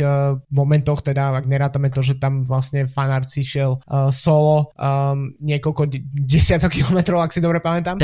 momentoch, 0.52 1.00
teda 1.00 1.32
ak 1.38 1.46
nerátame 1.48 1.88
to, 1.88 2.02
že 2.02 2.18
tam 2.18 2.42
vlastne 2.44 2.84
fanárci 2.84 3.40
šiel 3.40 3.78
uh, 3.78 4.10
solo, 4.12 4.74
um, 4.76 5.32
niekoľko 5.40 5.88
desiatok 6.26 6.74
kilometrov, 6.74 7.22
ak 7.22 7.32
si 7.32 7.40
dobre 7.40 7.62
pamätám. 7.62 7.96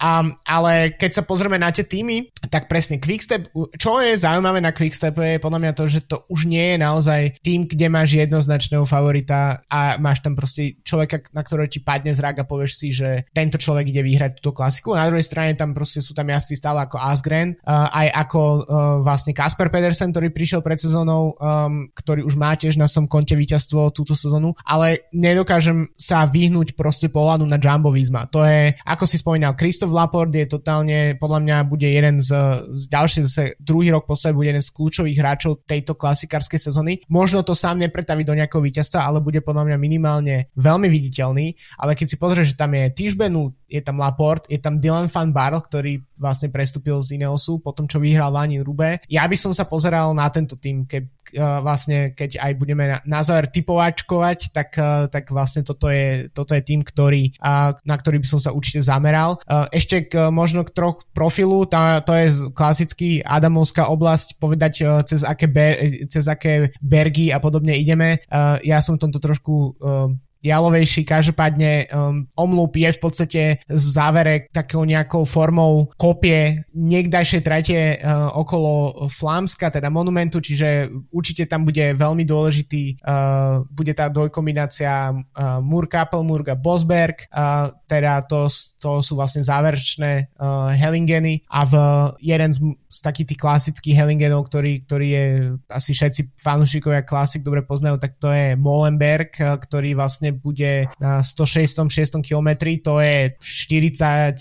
Um, 0.00 0.34
ale 0.48 0.96
keď 0.96 1.20
sa 1.20 1.22
pozrieme 1.22 1.60
na 1.60 1.68
tie 1.70 1.84
týmy, 1.84 2.32
tak 2.48 2.66
presne 2.66 2.98
Quickstep, 2.98 3.52
čo 3.78 4.00
je 4.00 4.16
zaujímavé 4.16 4.58
na 4.64 4.72
Quickstep 4.72 5.14
je 5.14 5.38
podľa 5.38 5.60
mňa 5.62 5.72
to, 5.76 5.84
že 5.86 6.00
to 6.08 6.24
už 6.32 6.48
nie 6.48 6.74
je 6.74 6.76
naozaj 6.80 7.20
tým, 7.44 7.68
kde 7.68 7.86
máš 7.92 8.16
jednoznačného 8.16 8.88
favorita 8.88 9.62
a 9.68 10.00
máš 10.00 10.24
tam 10.24 10.34
proste 10.34 10.80
človeka, 10.82 11.22
na 11.36 11.44
ktorého 11.52 11.68
ti 11.68 11.84
padne 11.84 12.16
zrak 12.16 12.40
a 12.40 12.48
povieš 12.48 12.72
si, 12.72 12.88
že 12.96 13.28
tento 13.36 13.60
človek 13.60 13.92
ide 13.92 14.00
vyhrať 14.00 14.40
túto 14.40 14.56
klasiku. 14.56 14.96
A 14.96 15.04
na 15.04 15.12
druhej 15.12 15.28
strane 15.28 15.52
tam 15.52 15.76
proste 15.76 16.00
sú 16.00 16.16
tam 16.16 16.32
jazdci 16.32 16.56
stále 16.56 16.80
ako 16.80 16.96
Asgren, 16.96 17.60
uh, 17.68 17.92
aj 17.92 18.08
ako 18.24 18.40
uh, 18.40 18.60
vlastne 19.04 19.36
Kasper 19.36 19.68
Pedersen, 19.68 20.16
ktorý 20.16 20.32
prišiel 20.32 20.64
pred 20.64 20.80
sezónou, 20.80 21.36
um, 21.36 21.92
ktorý 21.92 22.24
už 22.24 22.40
má 22.40 22.56
tiež 22.56 22.80
na 22.80 22.88
som 22.88 23.04
konte 23.04 23.36
víťazstvo 23.36 23.92
túto 23.92 24.16
sezónu, 24.16 24.56
ale 24.64 25.12
nedokážem 25.12 25.92
sa 25.98 26.24
vyhnúť 26.24 26.72
proste 26.72 27.12
pohľadu 27.12 27.44
na 27.44 27.60
Jumbo 27.60 27.92
Visma. 27.92 28.24
To 28.32 28.46
je, 28.48 28.72
ako 28.88 29.04
si 29.04 29.20
spomínal, 29.20 29.52
Christoph 29.58 29.92
Laport 29.92 30.32
je 30.32 30.48
totálne, 30.48 31.20
podľa 31.20 31.40
mňa 31.44 31.56
bude 31.68 31.88
jeden 31.88 32.22
z, 32.22 32.32
z 32.72 32.82
ďalšie 32.88 33.20
zase 33.28 33.44
druhý 33.60 33.92
rok 33.92 34.08
po 34.08 34.16
sebe 34.16 34.40
bude 34.40 34.48
jeden 34.54 34.64
z 34.64 34.72
kľúčových 34.72 35.18
hráčov 35.18 35.66
tejto 35.68 35.98
klasikárskej 35.98 36.60
sezóny. 36.72 37.02
Možno 37.12 37.44
to 37.44 37.52
sám 37.52 37.82
nepretaví 37.82 38.24
do 38.24 38.36
nejakého 38.36 38.62
víťazstva, 38.62 39.04
ale 39.04 39.20
bude 39.20 39.44
podľa 39.44 39.68
mňa 39.68 39.76
minimálne 39.76 40.34
veľmi 40.56 40.88
viditeľný. 40.88 41.41
Ale 41.78 41.98
keď 41.98 42.06
si 42.06 42.16
pozrieš, 42.20 42.54
že 42.54 42.60
tam 42.60 42.72
je 42.76 42.92
Tišbenu, 42.92 43.50
je 43.72 43.80
tam 43.80 43.96
Laport, 43.96 44.44
je 44.52 44.60
tam 44.60 44.76
Dylan 44.76 45.08
Van 45.08 45.32
Barl, 45.32 45.64
ktorý 45.64 46.04
vlastne 46.20 46.52
prestúpil 46.52 47.00
z 47.00 47.18
Ineosu 47.18 47.58
po 47.58 47.72
tom, 47.72 47.88
čo 47.88 47.98
vyhral 47.98 48.30
Lani 48.30 48.60
Rube. 48.60 49.00
Ja 49.08 49.24
by 49.24 49.34
som 49.34 49.50
sa 49.56 49.64
pozeral 49.64 50.12
na 50.14 50.28
tento 50.28 50.54
tým, 50.60 50.84
ke, 50.86 51.08
uh, 51.34 51.64
vlastne 51.64 52.12
keď 52.12 52.38
aj 52.38 52.52
budeme 52.60 52.84
na, 52.94 52.98
na 53.08 53.24
záver 53.24 53.48
typovačkovať, 53.48 54.52
tak, 54.54 54.76
uh, 54.76 55.08
tak 55.08 55.32
vlastne 55.32 55.64
toto 55.64 55.88
je, 55.88 56.28
toto 56.30 56.52
je 56.52 56.62
tým, 56.62 56.84
ktorý, 56.84 57.32
uh, 57.40 57.74
na 57.82 57.96
ktorý 57.96 58.20
by 58.22 58.28
som 58.28 58.38
sa 58.38 58.52
určite 58.52 58.84
zameral. 58.84 59.40
Uh, 59.48 59.66
ešte 59.72 60.06
k, 60.06 60.28
možno 60.28 60.62
k 60.62 60.74
troch 60.76 61.02
profilu, 61.16 61.64
tá, 61.66 62.04
to 62.04 62.12
je 62.14 62.52
klasický 62.52 63.24
Adamovská 63.24 63.88
oblasť, 63.88 64.36
povedať 64.36 64.74
uh, 64.84 65.00
cez, 65.02 65.24
aké 65.24 65.48
ber, 65.48 66.06
cez 66.06 66.28
aké 66.28 66.70
bergy 66.84 67.32
a 67.32 67.40
podobne 67.40 67.74
ideme. 67.74 68.20
Uh, 68.28 68.60
ja 68.62 68.78
som 68.84 68.94
v 69.00 69.08
tomto 69.08 69.18
trošku 69.18 69.54
uh, 69.80 70.12
jalovejší. 70.42 71.06
Každopádne 71.06 71.86
um, 71.88 72.26
omlup 72.34 72.74
je 72.74 72.90
v 72.90 73.00
podstate 73.00 73.42
v 73.70 73.78
závere 73.78 74.50
takého 74.50 74.82
nejakou 74.82 75.22
formou 75.22 75.88
kopie 75.96 76.66
niekdajšej 76.74 77.40
trate 77.46 77.78
uh, 78.02 78.34
okolo 78.34 79.06
Flámska, 79.08 79.70
teda 79.70 79.88
monumentu, 79.88 80.42
čiže 80.42 80.90
určite 81.14 81.46
tam 81.46 81.62
bude 81.62 81.94
veľmi 81.94 82.26
dôležitý, 82.26 83.00
uh, 83.06 83.62
bude 83.70 83.94
tá 83.94 84.10
dvojkombinácia 84.10 85.14
uh, 85.14 85.62
Murkapel, 85.62 86.26
Murga 86.26 86.58
Bosberg, 86.58 87.30
uh, 87.30 87.70
teda 87.86 88.26
to, 88.26 88.50
to 88.82 89.04
sú 89.04 89.14
vlastne 89.14 89.46
záverečné 89.46 90.32
uh, 90.40 90.74
Hellingeny 90.74 91.46
a 91.46 91.62
v 91.68 91.74
jeden 92.18 92.50
z, 92.50 92.58
z 92.90 92.98
takých 93.04 93.34
tých 93.34 93.40
klasických 93.40 93.94
Hellingenov, 93.94 94.50
ktorý, 94.50 94.82
ktorý 94.88 95.06
je 95.06 95.26
asi 95.70 95.94
všetci 95.94 96.40
fanúšikovia 96.40 97.06
klasik 97.06 97.46
dobre 97.46 97.62
poznajú, 97.62 98.00
tak 98.02 98.18
to 98.18 98.32
je 98.32 98.58
Molenberg, 98.58 99.36
uh, 99.38 99.54
ktorý 99.54 99.94
vlastne 99.94 100.31
bude 100.32 100.88
na 100.98 101.22
106. 101.22 101.78
km, 102.24 102.48
to 102.82 103.00
je 103.00 103.16
41 103.38 104.36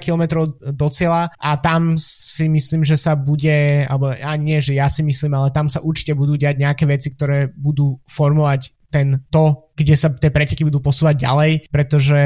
km 0.00 0.22
do 0.72 0.88
cieľa 0.88 1.30
a 1.36 1.50
tam 1.60 2.00
si 2.00 2.48
myslím, 2.48 2.82
že 2.82 2.96
sa 2.96 3.14
bude, 3.14 3.84
alebo 3.86 4.12
ja 4.16 4.32
nie, 4.40 4.58
že 4.58 4.74
ja 4.74 4.88
si 4.88 5.04
myslím, 5.04 5.36
ale 5.36 5.52
tam 5.52 5.68
sa 5.68 5.84
určite 5.84 6.16
budú 6.16 6.34
diať 6.40 6.58
nejaké 6.58 6.84
veci, 6.88 7.12
ktoré 7.12 7.52
budú 7.52 8.00
formovať 8.08 8.72
ten 8.88 9.20
to, 9.28 9.67
kde 9.78 9.94
sa 9.94 10.10
tie 10.10 10.34
preteky 10.34 10.66
budú 10.66 10.82
posúvať 10.82 11.22
ďalej, 11.22 11.70
pretože 11.70 12.18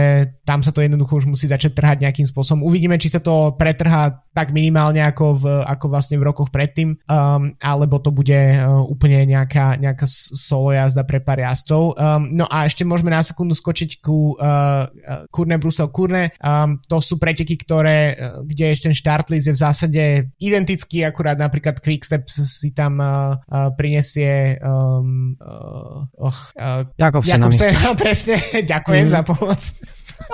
tam 0.49 0.65
sa 0.65 0.73
to 0.73 0.81
jednoducho 0.81 1.21
už 1.21 1.29
musí 1.29 1.45
začať 1.45 1.77
trhať 1.77 1.97
nejakým 2.01 2.25
spôsobom. 2.25 2.65
Uvidíme, 2.65 2.97
či 2.97 3.13
sa 3.13 3.21
to 3.21 3.53
pretrhá 3.61 4.25
tak 4.33 4.57
minimálne 4.57 5.05
ako, 5.05 5.37
v, 5.37 5.45
ako 5.69 5.87
vlastne 5.93 6.17
v 6.17 6.25
rokoch 6.25 6.49
predtým, 6.49 6.97
um, 7.05 7.53
alebo 7.61 8.01
to 8.01 8.09
bude 8.09 8.33
uh, 8.33 8.81
úplne 8.89 9.29
nejaká, 9.29 9.77
nejaká 9.77 10.09
solo 10.09 10.73
jazda 10.73 11.05
pre 11.05 11.21
pár 11.21 11.45
jazdcov. 11.45 11.93
Um, 12.01 12.33
no 12.33 12.49
a 12.49 12.65
ešte 12.65 12.89
môžeme 12.89 13.13
na 13.13 13.21
sekundu 13.21 13.53
skočiť 13.53 14.01
ku 14.01 14.33
uh, 14.41 14.89
Kurne 15.29 15.61
Brusel 15.61 15.93
Kurne. 15.93 16.33
Um, 16.41 16.81
to 16.89 17.05
sú 17.05 17.21
preteky, 17.21 17.61
ktoré, 17.61 18.17
uh, 18.17 18.41
kde 18.41 18.73
ešte 18.73 18.89
ten 18.89 18.97
štartlist 18.97 19.47
je 19.49 19.55
v 19.55 19.63
zásade 19.63 20.03
identický, 20.41 21.05
akurát 21.05 21.37
napríklad 21.37 21.85
Quickstep 21.85 22.25
si 22.33 22.73
tam 22.73 23.05
uh, 23.05 23.37
uh, 23.53 23.69
prinesie 23.77 24.57
um, 24.65 25.37
uh, 25.45 26.09
oh, 26.25 26.39
uh, 26.57 26.89
Jakobsen 26.97 27.42
Jakobsen, 27.43 27.75
presne, 28.03 28.37
ďakujem 28.63 29.07
mm. 29.11 29.13
za 29.13 29.21
pomoc. 29.27 29.61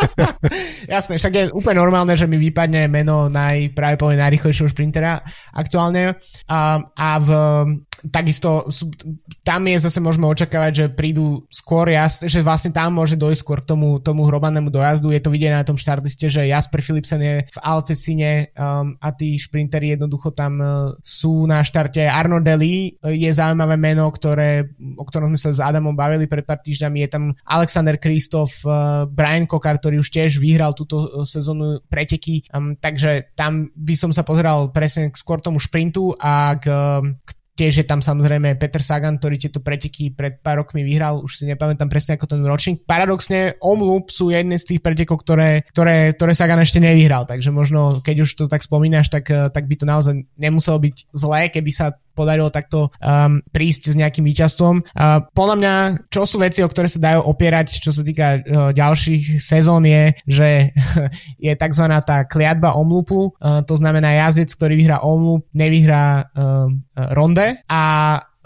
Jasné, 0.95 1.17
však 1.17 1.33
je 1.33 1.45
úplne 1.57 1.81
normálne, 1.81 2.15
že 2.15 2.29
mi 2.29 2.37
vypadne 2.37 2.87
meno 2.87 3.33
naj, 3.33 3.73
práve 3.73 3.97
poviem 3.97 4.21
najrychlejšieho 4.21 4.71
šprintera 4.71 5.25
aktuálne. 5.57 6.21
A, 6.47 6.85
a 6.85 7.09
v, 7.19 7.29
takisto 8.07 8.71
sú, 8.71 8.91
tam 9.43 9.67
je 9.67 9.77
zase 9.83 9.99
môžeme 9.99 10.31
očakávať, 10.31 10.73
že 10.73 10.87
prídu 10.93 11.43
skôr 11.51 11.91
jazd, 11.91 12.31
že 12.31 12.45
vlastne 12.45 12.71
tam 12.71 12.95
môže 12.95 13.19
dojsť 13.19 13.41
skôr 13.43 13.59
k 13.63 13.69
tomu, 13.75 13.99
tomu 13.99 14.27
hrobanému 14.27 14.71
dojazdu. 14.71 15.11
Je 15.11 15.23
to 15.23 15.35
vidieť 15.35 15.53
na 15.55 15.67
tom 15.67 15.75
štartliste, 15.75 16.31
že 16.31 16.47
Jasper 16.47 16.81
Philipsen 16.83 17.23
je 17.23 17.37
v 17.47 17.59
Alpesine 17.63 18.51
um, 18.55 18.95
a 19.03 19.09
tí 19.11 19.35
šprinteri 19.35 19.99
jednoducho 19.99 20.31
tam 20.31 20.63
uh, 20.63 20.95
sú 21.03 21.47
na 21.51 21.63
štarte. 21.67 22.07
Arno 22.07 22.39
Deli 22.39 22.95
uh, 22.99 23.11
je 23.11 23.31
zaujímavé 23.31 23.75
meno, 23.75 24.07
ktoré, 24.11 24.71
o 24.95 25.05
ktorom 25.05 25.35
sme 25.35 25.41
sa 25.41 25.51
s 25.51 25.61
Adamom 25.63 25.99
bavili 25.99 26.31
pred 26.31 26.47
pár 26.47 26.63
týždňami. 26.63 26.99
Je 27.07 27.11
tam 27.11 27.25
Alexander 27.47 27.99
Kristof, 27.99 28.63
uh, 28.63 29.07
Brian 29.11 29.47
Kokar, 29.51 29.83
ktorý 29.83 30.03
už 30.03 30.11
tiež 30.15 30.39
vyhral 30.39 30.75
túto 30.75 31.03
uh, 31.03 31.27
sezónu 31.27 31.83
preteky, 31.91 32.47
um, 32.55 32.79
takže 32.79 33.35
tam 33.35 33.71
by 33.75 33.95
som 33.99 34.11
sa 34.15 34.23
pozeral 34.23 34.71
presne 34.71 35.11
skôr 35.15 35.43
tomu 35.43 35.59
šprintu 35.59 36.15
a 36.21 36.55
k, 36.59 36.67
k 37.27 37.31
Tiež 37.59 37.83
je 37.83 37.87
tam 37.87 37.99
samozrejme 37.99 38.55
Peter 38.55 38.79
Sagan, 38.79 39.19
ktorý 39.19 39.35
tieto 39.35 39.59
preteky 39.59 40.15
pred 40.15 40.39
pár 40.39 40.63
rokmi 40.63 40.87
vyhral, 40.87 41.19
už 41.19 41.43
si 41.43 41.45
nepamätám 41.51 41.91
presne 41.91 42.15
ako 42.15 42.31
ten 42.31 42.39
ročník. 42.47 42.87
Paradoxne 42.87 43.59
Omloop 43.59 44.15
sú 44.15 44.31
jedné 44.31 44.63
z 44.63 44.75
tých 44.75 44.81
pretekov, 44.81 45.27
ktoré, 45.27 45.67
ktoré, 45.75 46.15
ktoré 46.15 46.33
Sagan 46.39 46.63
ešte 46.63 46.79
nevyhral, 46.79 47.27
takže 47.27 47.51
možno 47.51 47.99
keď 47.99 48.17
už 48.23 48.31
to 48.39 48.45
tak 48.47 48.63
spomínaš, 48.63 49.11
tak, 49.11 49.27
tak 49.27 49.67
by 49.67 49.75
to 49.75 49.91
naozaj 49.91 50.15
nemuselo 50.39 50.79
byť 50.79 51.11
zlé, 51.11 51.51
keby 51.51 51.71
sa 51.75 51.99
podarilo 52.19 52.51
takto 52.51 52.91
um, 52.99 53.39
prísť 53.55 53.95
s 53.95 53.99
nejakým 53.99 54.27
víťazstvom. 54.27 54.83
Uh, 54.83 55.23
podľa 55.31 55.57
mňa, 55.63 55.75
čo 56.11 56.27
sú 56.27 56.43
veci, 56.43 56.67
o 56.67 56.71
ktoré 56.71 56.91
sa 56.91 56.99
dajú 56.99 57.23
opierať, 57.23 57.79
čo 57.79 57.95
sa 57.95 58.03
týka 58.03 58.43
uh, 58.43 58.75
ďalších 58.75 59.39
sezón 59.39 59.87
je, 59.87 60.11
že 60.27 60.75
je 61.47 61.53
tzv. 61.55 61.87
tá 62.03 62.27
kliatba 62.27 62.75
omlupu, 62.75 63.31
uh, 63.39 63.63
to 63.63 63.79
znamená 63.79 64.27
jazdec, 64.27 64.51
ktorý 64.51 64.75
vyhrá 64.75 64.99
omlup, 65.07 65.47
nevyhrá 65.55 66.27
uh, 66.27 66.67
ronde 67.15 67.63
a 67.71 67.83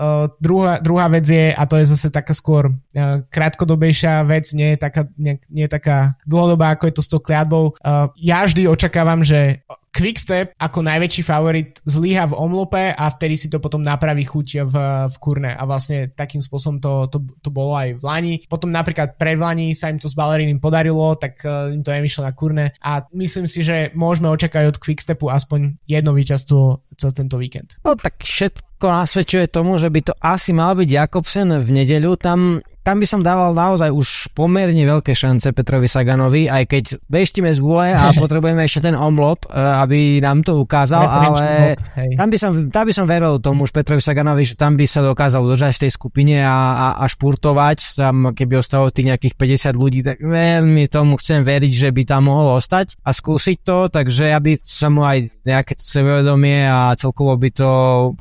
Uh, 0.02 0.26
druhá, 0.42 0.80
druhá 0.82 1.06
vec 1.06 1.28
je, 1.30 1.54
a 1.54 1.62
to 1.62 1.78
je 1.78 1.86
zase 1.86 2.10
taká 2.10 2.34
skôr 2.34 2.74
uh, 2.74 3.22
krátkodobejšia 3.30 4.26
vec, 4.26 4.50
nie 4.50 4.74
je 4.74 4.78
taká, 4.80 5.06
nie, 5.14 5.68
taká 5.70 6.18
dlhodobá, 6.26 6.74
ako 6.74 6.90
je 6.90 6.94
to 6.96 7.02
s 7.04 7.10
tou 7.12 7.20
kliatbou. 7.22 7.76
Uh, 7.78 8.10
ja 8.18 8.42
vždy 8.42 8.66
očakávam, 8.66 9.22
že 9.22 9.62
Quickstep 9.92 10.56
ako 10.56 10.80
najväčší 10.80 11.22
favorit 11.22 11.76
zlyha 11.84 12.24
v 12.24 12.36
omlope 12.40 12.96
a 12.96 13.04
vtedy 13.12 13.36
si 13.36 13.52
to 13.52 13.60
potom 13.60 13.84
napraví 13.84 14.24
chuť 14.24 14.64
v, 14.64 14.74
v 15.12 15.16
kurne 15.20 15.52
a 15.52 15.62
vlastne 15.68 16.08
takým 16.08 16.40
spôsobom 16.40 16.80
to, 16.80 17.12
to, 17.12 17.20
to 17.44 17.52
bolo 17.52 17.76
aj 17.76 18.00
v 18.00 18.02
Lani. 18.02 18.34
Potom 18.48 18.72
napríklad 18.72 19.20
pred 19.20 19.36
Lani 19.36 19.76
sa 19.76 19.92
im 19.92 20.00
to 20.00 20.08
s 20.08 20.16
Balerinim 20.16 20.64
podarilo, 20.64 21.12
tak 21.20 21.44
uh, 21.44 21.68
im 21.68 21.84
to 21.84 21.92
nevyšlo 21.92 22.24
na 22.24 22.32
kurne 22.32 22.72
a 22.80 23.04
myslím 23.12 23.44
si, 23.44 23.60
že 23.60 23.92
môžeme 23.92 24.32
očakávať 24.32 24.72
od 24.72 24.80
Quickstepu 24.80 25.28
aspoň 25.28 25.76
jedno 25.84 26.16
víťazstvo 26.16 26.80
cel 26.96 27.12
tento 27.12 27.36
víkend. 27.36 27.76
No 27.84 27.92
tak 27.92 28.24
všetko 28.24 28.88
nasvedčuje 28.88 29.52
tomu, 29.52 29.76
že 29.76 29.92
by 29.92 30.00
to 30.08 30.16
asi 30.24 30.56
mal 30.56 30.72
byť 30.72 30.88
Jakobsen 30.88 31.52
v 31.52 31.68
nedeľu. 31.68 32.16
Tam 32.16 32.64
tam 32.82 32.98
by 32.98 33.06
som 33.06 33.22
dával 33.22 33.54
naozaj 33.54 33.94
už 33.94 34.34
pomerne 34.34 34.82
veľké 34.82 35.14
šance 35.14 35.54
Petrovi 35.54 35.86
Saganovi, 35.86 36.50
aj 36.50 36.64
keď 36.66 36.84
beštíme 37.06 37.50
z 37.54 37.62
gule 37.62 37.94
a 37.94 38.10
potrebujeme 38.22 38.66
ešte 38.66 38.90
ten 38.90 38.98
omlop, 38.98 39.46
e, 39.46 39.54
aby 39.54 40.18
nám 40.18 40.42
to 40.42 40.58
ukázal, 40.58 41.06
ale 41.06 41.78
tam 42.18 42.26
by, 42.26 42.36
som, 42.36 42.50
tam 42.74 42.84
by 42.84 42.92
som 42.92 43.06
veril 43.06 43.38
tomu 43.38 43.64
už 43.64 43.70
Petrovi 43.70 44.02
Saganovi, 44.02 44.42
že 44.42 44.58
tam 44.58 44.74
by 44.74 44.84
sa 44.90 45.06
dokázal 45.06 45.46
udržať 45.46 45.78
v 45.78 45.82
tej 45.86 45.92
skupine 45.94 46.36
a, 46.42 46.50
a, 46.50 46.86
a 46.98 47.04
špurtovať, 47.06 48.02
tam 48.02 48.34
keby 48.34 48.58
ostalo 48.58 48.90
tých 48.90 49.14
nejakých 49.14 49.34
50 49.38 49.78
ľudí, 49.78 50.00
tak 50.02 50.18
veľmi 50.18 50.90
tomu 50.90 51.14
chcem 51.22 51.46
veriť, 51.46 51.72
že 51.72 51.88
by 51.94 52.02
tam 52.02 52.26
mohol 52.26 52.58
ostať 52.58 52.98
a 53.06 53.14
skúsiť 53.14 53.56
to, 53.62 53.78
takže 53.94 54.34
aby 54.34 54.58
sa 54.58 54.90
mu 54.90 55.06
aj 55.06 55.30
nejaké 55.46 55.78
sebevedomie 55.78 56.66
a 56.66 56.98
celkovo 56.98 57.38
by 57.38 57.50
to 57.54 57.70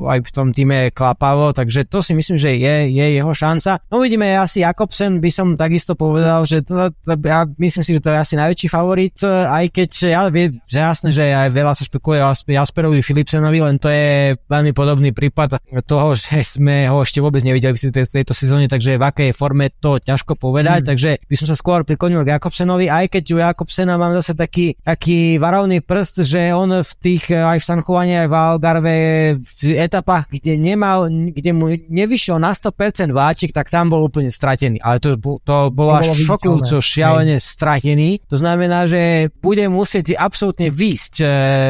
aj 0.06 0.20
v 0.22 0.32
tom 0.32 0.54
týme 0.54 0.94
klapalo, 0.94 1.50
takže 1.50 1.90
to 1.90 2.06
si 2.06 2.14
myslím, 2.14 2.38
že 2.38 2.54
je, 2.54 2.76
je 2.94 3.06
jeho 3.18 3.34
šanca. 3.34 3.82
No 3.90 4.04
uvidíme, 4.04 4.30
ja 4.30 4.46
asi 4.52 4.68
Jakobsen 4.68 5.24
by 5.24 5.32
som 5.32 5.56
takisto 5.56 5.96
povedal, 5.96 6.44
že 6.44 6.60
to, 6.68 6.92
to, 6.92 7.16
ja 7.24 7.48
myslím 7.56 7.84
si, 7.88 7.96
že 7.96 8.04
to 8.04 8.12
je 8.12 8.20
asi 8.20 8.36
najväčší 8.36 8.68
favorit, 8.68 9.16
aj 9.24 9.72
keď 9.72 9.90
ja 10.12 10.28
vie, 10.28 10.60
že 10.68 10.84
jasné, 10.84 11.08
že 11.16 11.32
aj 11.32 11.56
veľa 11.56 11.72
sa 11.72 11.88
špekuluje 11.88 12.20
o 12.20 12.36
Jasperovi 12.36 13.00
Philipsenovi, 13.00 13.64
len 13.64 13.80
to 13.80 13.88
je 13.88 14.36
veľmi 14.52 14.76
podobný 14.76 15.16
prípad 15.16 15.56
toho, 15.88 16.12
že 16.20 16.44
sme 16.44 16.92
ho 16.92 17.00
ešte 17.00 17.24
vôbec 17.24 17.40
nevideli 17.48 17.72
v 17.72 17.96
tejto, 17.96 18.12
tejto 18.12 18.34
sezóne, 18.36 18.68
takže 18.68 19.00
v 19.00 19.08
akej 19.08 19.30
forme 19.32 19.72
to 19.80 20.04
ťažko 20.04 20.36
povedať, 20.36 20.84
mm. 20.84 20.88
takže 20.92 21.12
by 21.32 21.36
som 21.40 21.48
sa 21.48 21.56
skôr 21.56 21.88
priklonil 21.88 22.28
k 22.28 22.36
Jakobsenovi, 22.36 22.92
aj 22.92 23.08
keď 23.08 23.24
u 23.32 23.40
Jakobsena 23.40 23.96
mám 23.96 24.12
zase 24.20 24.36
taký, 24.36 24.76
taký 24.84 25.40
varovný 25.40 25.80
prst, 25.80 26.28
že 26.28 26.52
on 26.52 26.84
v 26.84 26.92
tých 27.00 27.32
aj 27.32 27.56
v 27.56 27.68
Sanchovane, 27.72 28.28
aj 28.28 28.28
v 28.28 28.36
Algarve 28.36 28.96
v 29.40 29.80
etapách, 29.80 30.28
kde 30.28 30.60
nemal, 30.60 31.08
kde 31.08 31.56
mu 31.56 31.72
nevyšiel 31.72 32.36
na 32.36 32.52
100% 32.52 33.16
váčik, 33.16 33.56
tak 33.56 33.72
tam 33.72 33.88
bol 33.88 34.04
úplne 34.04 34.28
stratený. 34.42 34.82
Ale 34.82 34.98
to, 34.98 35.22
to 35.46 35.70
bolo 35.70 36.02
až 36.02 36.18
šokujúco 36.18 36.82
šialene 36.82 37.38
stratený. 37.38 38.26
To 38.26 38.42
znamená, 38.42 38.90
že 38.90 39.30
bude 39.38 39.70
musieť 39.70 40.18
absolútne 40.18 40.74
výsť 40.74 41.14
e, 41.22 41.26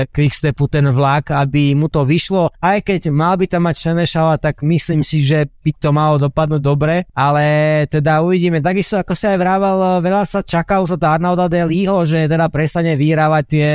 Quickstepu 0.08 0.72
ten 0.72 0.88
vlak, 0.88 1.36
aby 1.36 1.76
mu 1.76 1.92
to 1.92 2.08
vyšlo. 2.08 2.56
Aj 2.64 2.80
keď 2.80 3.12
mal 3.12 3.36
by 3.36 3.52
tam 3.52 3.68
mať 3.68 3.92
Šenešala, 3.92 4.40
tak 4.40 4.64
myslím 4.64 5.04
si, 5.04 5.20
že 5.20 5.52
by 5.62 5.72
to 5.76 5.90
malo 5.92 6.16
dopadnúť 6.16 6.62
dobre, 6.64 7.04
ale 7.12 7.44
teda 7.92 8.24
uvidíme. 8.24 8.64
Takisto, 8.64 8.96
ako 8.96 9.12
sa 9.12 9.36
aj 9.36 9.38
vrával, 9.42 9.78
veľa 10.00 10.24
sa 10.24 10.40
čaká 10.40 10.80
už 10.80 10.96
od 10.96 11.04
Arnolda 11.04 11.52
de 11.52 11.68
že 12.08 12.30
teda 12.30 12.48
prestane 12.48 12.96
vyhrávať 12.96 13.44
tie 13.50 13.70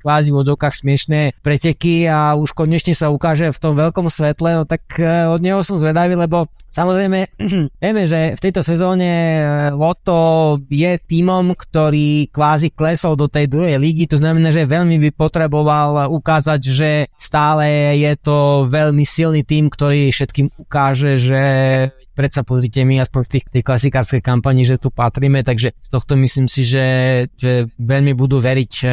kvázi 0.00 0.30
v 0.32 0.40
smiešné 0.70 1.20
preteky 1.42 2.06
a 2.06 2.38
už 2.38 2.54
konečne 2.54 2.94
sa 2.94 3.10
ukáže 3.10 3.50
v 3.50 3.58
tom 3.58 3.74
veľkom 3.74 4.06
svetle, 4.06 4.62
no 4.62 4.64
tak 4.64 4.86
e, 4.96 5.28
od 5.28 5.42
neho 5.42 5.60
som 5.66 5.76
zvedavý, 5.76 6.14
lebo 6.14 6.48
Samozrejme, 6.70 7.34
vieme, 7.82 8.02
že 8.06 8.29
v 8.34 8.42
tejto 8.42 8.62
sezóne 8.66 9.08
e, 9.08 9.42
Loto 9.74 10.56
je 10.68 10.98
tímom, 10.98 11.54
ktorý 11.54 12.28
kvázi 12.28 12.74
klesol 12.74 13.14
do 13.14 13.30
tej 13.30 13.46
druhej 13.46 13.78
ligy, 13.78 14.10
to 14.10 14.18
znamená, 14.18 14.50
že 14.50 14.68
veľmi 14.68 14.98
by 15.08 15.10
potreboval 15.14 16.10
ukázať, 16.10 16.60
že 16.60 16.90
stále 17.14 17.96
je 17.98 18.12
to 18.20 18.66
veľmi 18.66 19.02
silný 19.06 19.46
tým, 19.46 19.70
ktorý 19.70 20.10
všetkým 20.10 20.52
ukáže, 20.58 21.16
že 21.16 21.42
predsa 22.20 22.44
pozrite 22.44 22.84
my 22.84 23.00
aspoň 23.00 23.20
v 23.24 23.30
tých, 23.32 23.44
tej 23.48 23.62
klasikárskej 23.64 24.20
kampani, 24.20 24.68
že 24.68 24.76
tu 24.76 24.92
patríme, 24.92 25.40
takže 25.40 25.72
z 25.72 25.88
tohto 25.88 26.20
myslím 26.20 26.52
si, 26.52 26.68
že, 26.68 26.86
že 27.40 27.72
veľmi 27.80 28.12
budú 28.12 28.36
veriť 28.44 28.72
e, 28.84 28.88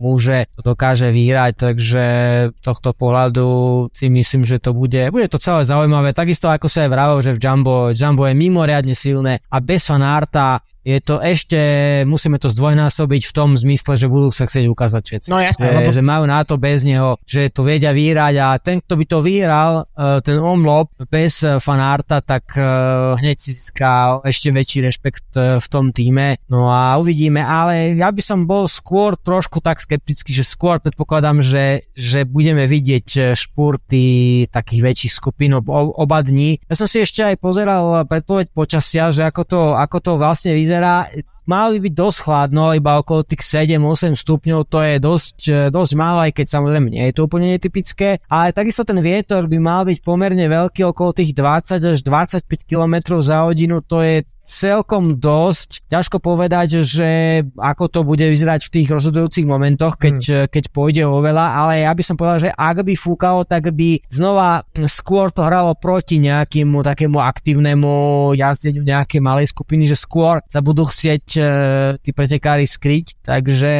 mu, 0.00 0.16
že 0.16 0.48
to 0.56 0.72
dokáže 0.72 1.12
vyhrať, 1.12 1.52
takže 1.60 2.04
z 2.56 2.60
tohto 2.64 2.96
pohľadu 2.96 3.48
si 3.92 4.08
myslím, 4.08 4.48
že 4.48 4.56
to 4.56 4.72
bude, 4.72 5.12
bude 5.12 5.28
to 5.28 5.36
celé 5.36 5.68
zaujímavé, 5.68 6.16
takisto 6.16 6.48
ako 6.48 6.72
sa 6.72 6.88
aj 6.88 6.90
vravil, 6.96 7.18
že 7.20 7.36
v 7.36 7.42
Jumbo, 7.44 7.76
Jumbo 7.92 8.24
je 8.24 8.32
mimoriadne 8.32 8.96
silné 8.96 9.44
a 9.52 9.60
bez 9.60 9.84
fanárta 9.84 10.64
je 10.86 11.02
to 11.02 11.18
ešte, 11.18 11.58
musíme 12.06 12.38
to 12.38 12.46
zdvojnásobiť 12.46 13.22
v 13.26 13.32
tom 13.34 13.58
zmysle, 13.58 13.98
že 13.98 14.06
budú 14.06 14.30
sa 14.30 14.46
chcieť 14.46 14.70
ukázať 14.70 15.02
všetci. 15.02 15.28
No 15.34 15.42
jasné, 15.42 15.66
že, 15.66 15.74
lebo... 15.74 15.90
že 15.90 16.02
majú 16.06 16.30
na 16.30 16.46
to 16.46 16.54
bez 16.62 16.86
neho, 16.86 17.18
že 17.26 17.50
to 17.50 17.66
vedia 17.66 17.90
vyhrať 17.90 18.34
a 18.38 18.54
ten, 18.62 18.78
kto 18.78 18.94
by 18.94 19.04
to 19.10 19.18
vyhral, 19.18 19.72
e, 19.90 20.22
ten 20.22 20.38
omlop 20.38 20.94
bez 21.10 21.42
e, 21.42 21.58
fanárta, 21.58 22.22
tak 22.22 22.54
e, 22.54 22.62
hneď 23.18 23.34
si 23.34 23.50
získa 23.50 24.22
ešte 24.22 24.54
väčší 24.54 24.86
rešpekt 24.86 25.34
v 25.34 25.66
tom 25.66 25.90
týme. 25.90 26.38
No 26.46 26.70
a 26.70 26.94
uvidíme, 27.02 27.42
ale 27.42 27.98
ja 27.98 28.14
by 28.14 28.22
som 28.22 28.46
bol 28.46 28.70
skôr 28.70 29.18
trošku 29.18 29.58
tak 29.58 29.82
skeptický, 29.82 30.30
že 30.30 30.46
skôr 30.46 30.78
predpokladám, 30.78 31.42
že, 31.42 31.82
že 31.98 32.22
budeme 32.22 32.62
vidieť 32.62 33.34
špurty 33.34 34.46
takých 34.54 34.80
väčších 34.86 35.12
skupín 35.18 35.58
oba 35.58 36.18
dní. 36.22 36.62
Ja 36.70 36.78
som 36.78 36.86
si 36.86 37.02
ešte 37.02 37.26
aj 37.26 37.42
pozeral 37.42 38.06
predpoveď 38.06 38.54
počasia, 38.54 39.10
že 39.10 39.26
ako 39.26 39.42
to, 39.42 39.60
ako 39.74 39.98
to 39.98 40.12
vlastne 40.14 40.54
vyzerá 40.54 40.75
vyzerá, 40.76 41.06
malo 41.46 41.74
by 41.74 41.80
byť 41.86 41.94
dosť 41.94 42.18
chladno, 42.22 42.74
iba 42.76 42.98
okolo 43.00 43.26
tých 43.26 43.42
7-8 43.42 44.18
stupňov, 44.18 44.60
to 44.68 44.78
je 44.82 44.94
dosť, 44.98 45.36
e, 45.48 45.60
dosť 45.72 45.92
málo, 45.96 46.18
aj 46.26 46.32
keď 46.36 46.46
samozrejme 46.46 46.86
nie 46.92 47.04
je 47.10 47.14
to 47.14 47.24
úplne 47.26 47.54
netypické, 47.54 48.22
ale 48.28 48.54
takisto 48.54 48.86
ten 48.86 48.98
vietor 49.00 49.46
by 49.46 49.58
mal 49.58 49.82
byť 49.86 49.98
pomerne 50.02 50.46
veľký, 50.46 50.84
okolo 50.86 51.16
tých 51.16 51.32
20 51.34 51.82
až 51.82 51.98
25 52.02 52.46
km 52.66 53.18
za 53.22 53.46
hodinu, 53.46 53.82
to 53.82 54.02
je 54.02 54.16
celkom 54.46 55.18
dosť. 55.18 55.90
Ťažko 55.90 56.22
povedať, 56.22 56.86
že 56.86 57.42
ako 57.58 57.84
to 57.90 58.00
bude 58.06 58.22
vyzerať 58.22 58.70
v 58.70 58.72
tých 58.78 58.88
rozhodujúcich 58.94 59.42
momentoch, 59.42 59.98
keď, 59.98 60.18
hmm. 60.22 60.46
keď 60.46 60.64
pôjde 60.70 61.02
o 61.02 61.18
veľa, 61.18 61.66
ale 61.66 61.82
ja 61.82 61.90
by 61.90 62.02
som 62.06 62.14
povedal, 62.14 62.48
že 62.48 62.54
ak 62.54 62.86
by 62.86 62.94
fúkalo, 62.94 63.42
tak 63.42 63.74
by 63.74 63.98
znova 64.06 64.62
skôr 64.86 65.34
to 65.34 65.42
hralo 65.42 65.74
proti 65.74 66.22
nejakému 66.22 66.78
takému 66.86 67.18
aktívnemu 67.18 68.32
jazdeniu 68.38 68.86
nejakej 68.86 69.20
malej 69.20 69.50
skupiny, 69.50 69.90
že 69.90 69.98
skôr 69.98 70.38
sa 70.46 70.62
budú 70.62 70.86
chcieť 70.86 71.35
tí 72.00 72.10
pretekári 72.14 72.64
skryť. 72.64 73.20
Takže 73.26 73.74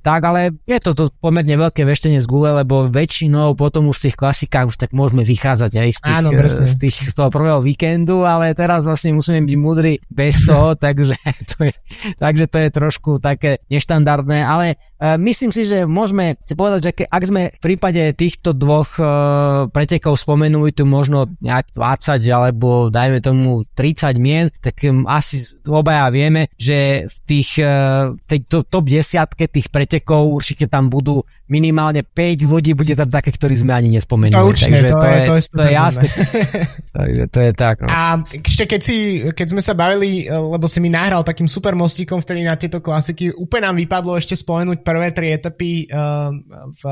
tak, 0.00 0.20
ale 0.26 0.56
je 0.66 0.78
to, 0.82 0.92
to 0.92 1.04
pomerne 1.20 1.54
veľké 1.54 1.86
veštenie 1.86 2.18
z 2.18 2.26
gule, 2.26 2.50
lebo 2.50 2.90
väčšinou 2.90 3.54
potom 3.54 3.88
už 3.88 4.02
v 4.02 4.04
tých 4.10 4.16
klasikách 4.18 4.66
už 4.72 4.76
tak 4.76 4.90
môžeme 4.96 5.22
vychádzať 5.22 5.72
aj 5.78 5.90
z, 5.92 6.00
tých, 6.02 6.18
Áno, 6.18 6.30
z, 6.34 6.74
tých, 6.80 6.96
z 7.10 7.14
toho 7.14 7.30
prvého 7.30 7.60
víkendu, 7.62 8.26
ale 8.26 8.56
teraz 8.58 8.84
vlastne 8.88 9.14
musíme 9.14 9.44
byť 9.46 9.56
múdri 9.58 9.94
bez 10.10 10.42
toho, 10.42 10.74
takže 10.84 11.14
to 11.54 11.70
je, 11.70 11.74
takže 12.18 12.44
to 12.50 12.56
je 12.58 12.68
trošku 12.72 13.10
také 13.22 13.62
neštandardné, 13.70 14.42
ale 14.42 14.76
uh, 14.98 15.14
myslím 15.20 15.54
si, 15.54 15.62
že 15.62 15.86
môžeme 15.86 16.36
povedať, 16.52 16.80
že 16.82 16.92
ak 17.06 17.22
sme 17.22 17.42
v 17.54 17.60
prípade 17.60 18.02
týchto 18.18 18.52
dvoch 18.52 18.98
uh, 18.98 19.70
pretekov 19.70 20.18
spomenuli 20.18 20.74
tu 20.74 20.84
možno 20.84 21.30
nejak 21.38 21.74
20 21.74 22.18
alebo 22.32 22.90
dajme 22.90 23.18
tomu 23.22 23.64
30 23.74 24.18
mien, 24.18 24.46
tak 24.60 24.82
um, 24.88 25.06
asi 25.06 25.42
obaja 25.68 26.10
vieme, 26.10 26.50
že 26.58 26.76
v 27.08 27.16
tých 27.26 27.60
uh, 27.62 28.14
tej 28.26 28.46
to, 28.46 28.62
top 28.66 28.86
desiatke 28.86 29.48
tých 29.48 29.68
pretekov 29.68 30.30
určite 30.30 30.68
tam 30.68 30.88
budú 30.92 31.22
minimálne 31.52 32.00
5 32.00 32.48
ľudí, 32.48 32.72
bude 32.72 32.96
tam 32.96 33.12
také, 33.12 33.28
ktorí 33.28 33.60
sme 33.60 33.76
ani 33.76 33.92
nespomenuli. 33.92 34.40
To 34.40 34.48
určite, 34.48 34.72
takže 34.72 34.88
to, 34.88 34.96
to, 34.96 35.04
je, 35.04 35.20
to, 35.20 35.34
je, 35.36 35.42
to 35.44 35.62
je 35.62 35.72
jasné. 35.76 36.06
takže 36.96 37.22
to 37.28 37.38
je 37.44 37.52
tak. 37.52 37.76
No. 37.84 37.88
A 37.92 38.00
ešte 38.24 38.64
keď, 38.64 38.80
si, 38.80 38.96
keď 39.36 39.46
sme 39.52 39.60
sa 39.60 39.76
bavili, 39.76 40.24
eh, 40.24 40.32
lebo 40.32 40.64
si 40.64 40.80
mi 40.80 40.88
nahral 40.88 41.20
takým 41.20 41.44
super 41.44 41.76
mostíkom 41.76 42.24
vtedy 42.24 42.48
na 42.48 42.56
tieto 42.56 42.80
klasiky, 42.80 43.36
úplne 43.36 43.68
nám 43.68 43.76
vypadlo 43.76 44.16
ešte 44.16 44.32
spomenúť 44.32 44.80
prvé 44.80 45.12
tri 45.12 45.36
etapy 45.36 45.92
uh, 45.92 46.32
v 46.72 46.82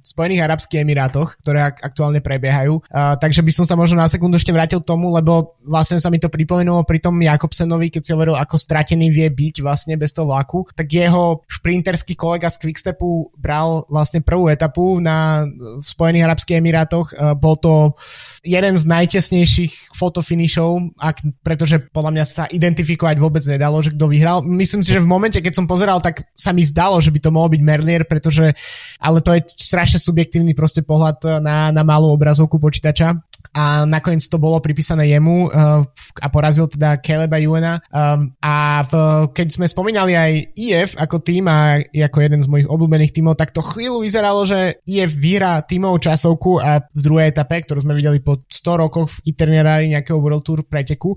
Spojených 0.00 0.44
Arabských 0.48 0.80
Emirátoch, 0.80 1.36
ktoré 1.44 1.68
ak- 1.68 1.84
aktuálne 1.84 2.24
prebiehajú. 2.24 2.88
Takže 3.20 3.44
by 3.44 3.52
som 3.52 3.64
sa 3.68 3.76
možno 3.76 4.00
na 4.00 4.08
sekundu 4.08 4.40
ešte 4.40 4.50
vrátil 4.50 4.80
tomu, 4.80 5.12
lebo 5.12 5.60
vlastne 5.62 6.00
sa 6.00 6.08
mi 6.08 6.16
to 6.16 6.32
pripomenulo 6.32 6.86
pri 6.88 7.02
tom 7.02 7.20
Jakobsenovi, 7.20 7.92
keď 7.92 8.02
si 8.02 8.10
hovoril, 8.16 8.34
ako 8.38 8.56
stratený 8.56 9.12
vie 9.12 9.28
byť 9.36 9.60
vlastne 9.60 10.00
bez 10.00 10.16
toho 10.16 10.32
vlaku, 10.32 10.64
tak 10.72 10.88
jeho 10.88 11.44
šprinterský 11.44 12.16
kolega 12.16 12.48
z 12.48 12.64
Quickstepu 12.64 13.36
bral 13.36 13.84
vlastne 13.92 14.24
prvú 14.24 14.48
etapu 14.48 14.96
na, 14.98 15.44
v 15.52 15.84
Spojených 15.84 16.24
Arabských 16.24 16.58
Emirátoch. 16.58 17.12
Uh, 17.12 17.36
bol 17.36 17.60
to 17.60 17.92
jeden 18.40 18.74
z 18.80 18.84
najtesnejších 18.88 19.92
fotofinišov, 19.92 20.96
ak, 20.96 21.20
pretože 21.44 21.76
podľa 21.92 22.12
mňa 22.16 22.24
sa 22.24 22.44
identifikovať 22.48 23.16
vôbec 23.20 23.44
nedalo, 23.44 23.84
že 23.84 23.92
kto 23.92 24.08
vyhral. 24.08 24.40
Myslím 24.40 24.80
si, 24.80 24.96
že 24.96 25.04
v 25.04 25.10
momente, 25.10 25.36
keď 25.36 25.52
som 25.52 25.68
pozeral, 25.68 26.00
tak 26.00 26.24
sa 26.32 26.56
mi 26.56 26.64
zdalo, 26.64 26.96
že 27.04 27.12
by 27.12 27.20
to 27.20 27.34
mohol 27.34 27.52
byť 27.52 27.60
Merlier, 27.60 28.08
pretože, 28.08 28.56
ale 28.96 29.20
to 29.20 29.36
je 29.36 29.44
strašne 29.60 30.00
subjektívny 30.00 30.56
proste 30.56 30.80
pohľad 30.80 31.42
na, 31.44 31.68
na 31.74 31.82
malú 31.84 32.14
obrazovku 32.14 32.56
počítača 32.56 33.18
a 33.56 33.88
nakoniec 33.88 34.20
to 34.28 34.36
bolo 34.36 34.60
pripísané 34.60 35.08
jemu 35.08 35.48
uh, 35.48 35.80
a 36.20 36.26
porazil 36.28 36.68
teda 36.68 37.00
Caleba 37.00 37.40
Juena. 37.40 37.80
Um, 37.88 38.36
a 38.44 38.84
v, 38.84 38.92
keď 39.30 39.58
sme 39.58 39.66
spomínali 39.66 40.12
aj 40.14 40.32
IF 40.58 40.90
ako 40.98 41.22
tým 41.22 41.46
a 41.46 41.78
ako 41.80 42.18
jeden 42.22 42.40
z 42.42 42.50
mojich 42.50 42.68
obľúbených 42.68 43.14
tímov, 43.14 43.38
tak 43.38 43.54
to 43.54 43.62
chvíľu 43.62 44.02
vyzeralo, 44.02 44.42
že 44.46 44.82
IF 44.86 45.14
vyhrá 45.14 45.62
tímovú 45.62 46.02
časovku 46.02 46.58
a 46.58 46.82
v 46.82 47.00
druhej 47.00 47.30
etape, 47.30 47.62
ktorú 47.62 47.82
sme 47.82 47.96
videli 47.96 48.18
po 48.22 48.38
100 48.38 48.82
rokoch 48.82 49.08
v 49.20 49.32
itinerári 49.32 49.86
nejakého 49.90 50.18
World 50.18 50.44
Tour 50.46 50.66
preteku 50.66 51.14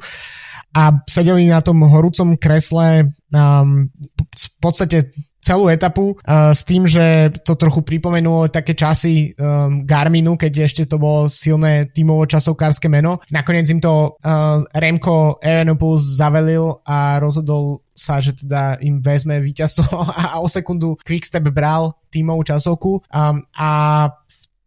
a 0.69 1.01
sedeli 1.09 1.49
na 1.49 1.65
tom 1.65 1.81
horúcom 1.81 2.37
kresle 2.37 3.09
um, 3.33 3.89
v 4.13 4.47
podstate 4.61 5.09
celú 5.39 5.71
etapu 5.71 6.15
uh, 6.15 6.51
s 6.51 6.67
tým, 6.67 6.83
že 6.85 7.31
to 7.47 7.55
trochu 7.55 7.81
pripomenulo 7.81 8.51
také 8.51 8.75
časy 8.75 9.33
um, 9.39 9.87
Garminu, 9.87 10.35
keď 10.35 10.67
ešte 10.67 10.83
to 10.85 10.99
bolo 10.99 11.31
silné 11.31 11.87
tímovo 11.95 12.27
časovkárske 12.27 12.91
meno. 12.91 13.23
Nakoniec 13.31 13.71
im 13.71 13.79
to 13.79 14.19
uh, 14.19 14.61
Remko 14.75 15.39
Evenepoel 15.39 15.97
zavelil 15.97 16.83
a 16.83 17.17
rozhodol 17.23 17.81
sa, 17.95 18.23
že 18.23 18.35
teda 18.35 18.79
im 18.83 19.03
vezme 19.03 19.39
víťazstvo 19.39 19.87
a 20.21 20.39
o 20.43 20.47
sekundu 20.47 20.99
Quickstep 21.03 21.43
bral 21.51 21.95
tímovú 22.11 22.43
časovku 22.43 23.03
um, 23.11 23.43
a 23.55 23.71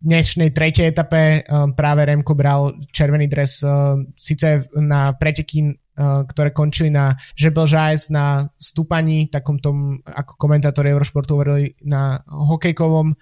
dnešnej 0.03 0.51
tretej 0.51 0.91
etape 0.91 1.47
um, 1.47 1.73
práve 1.79 2.03
Remko 2.03 2.35
bral 2.35 2.75
červený 2.91 3.31
dres 3.31 3.63
um, 3.63 4.11
síce 4.19 4.67
na 4.75 5.15
preteky 5.15 5.79
ktoré 5.97 6.57
končili 6.57 6.89
na 6.89 7.13
Žebel 7.37 7.69
Žajs 7.69 8.09
na 8.09 8.49
stúpaní, 8.57 9.29
takom 9.29 9.61
tom, 9.61 10.01
ako 10.09 10.41
komentátori 10.41 10.89
Eurošportu 10.89 11.37
hovorili 11.37 11.77
na 11.85 12.17
hokejkovom, 12.25 13.09
um, 13.13 13.17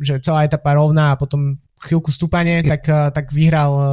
že 0.00 0.24
celá 0.24 0.48
etapa 0.48 0.72
rovná 0.72 1.12
a 1.12 1.18
potom 1.20 1.60
chvíľku 1.80 2.10
stúpanie, 2.10 2.62
tak, 2.72 2.82
uh, 2.90 3.10
tak 3.14 3.30
vyhral 3.30 3.72
uh, 3.74 3.84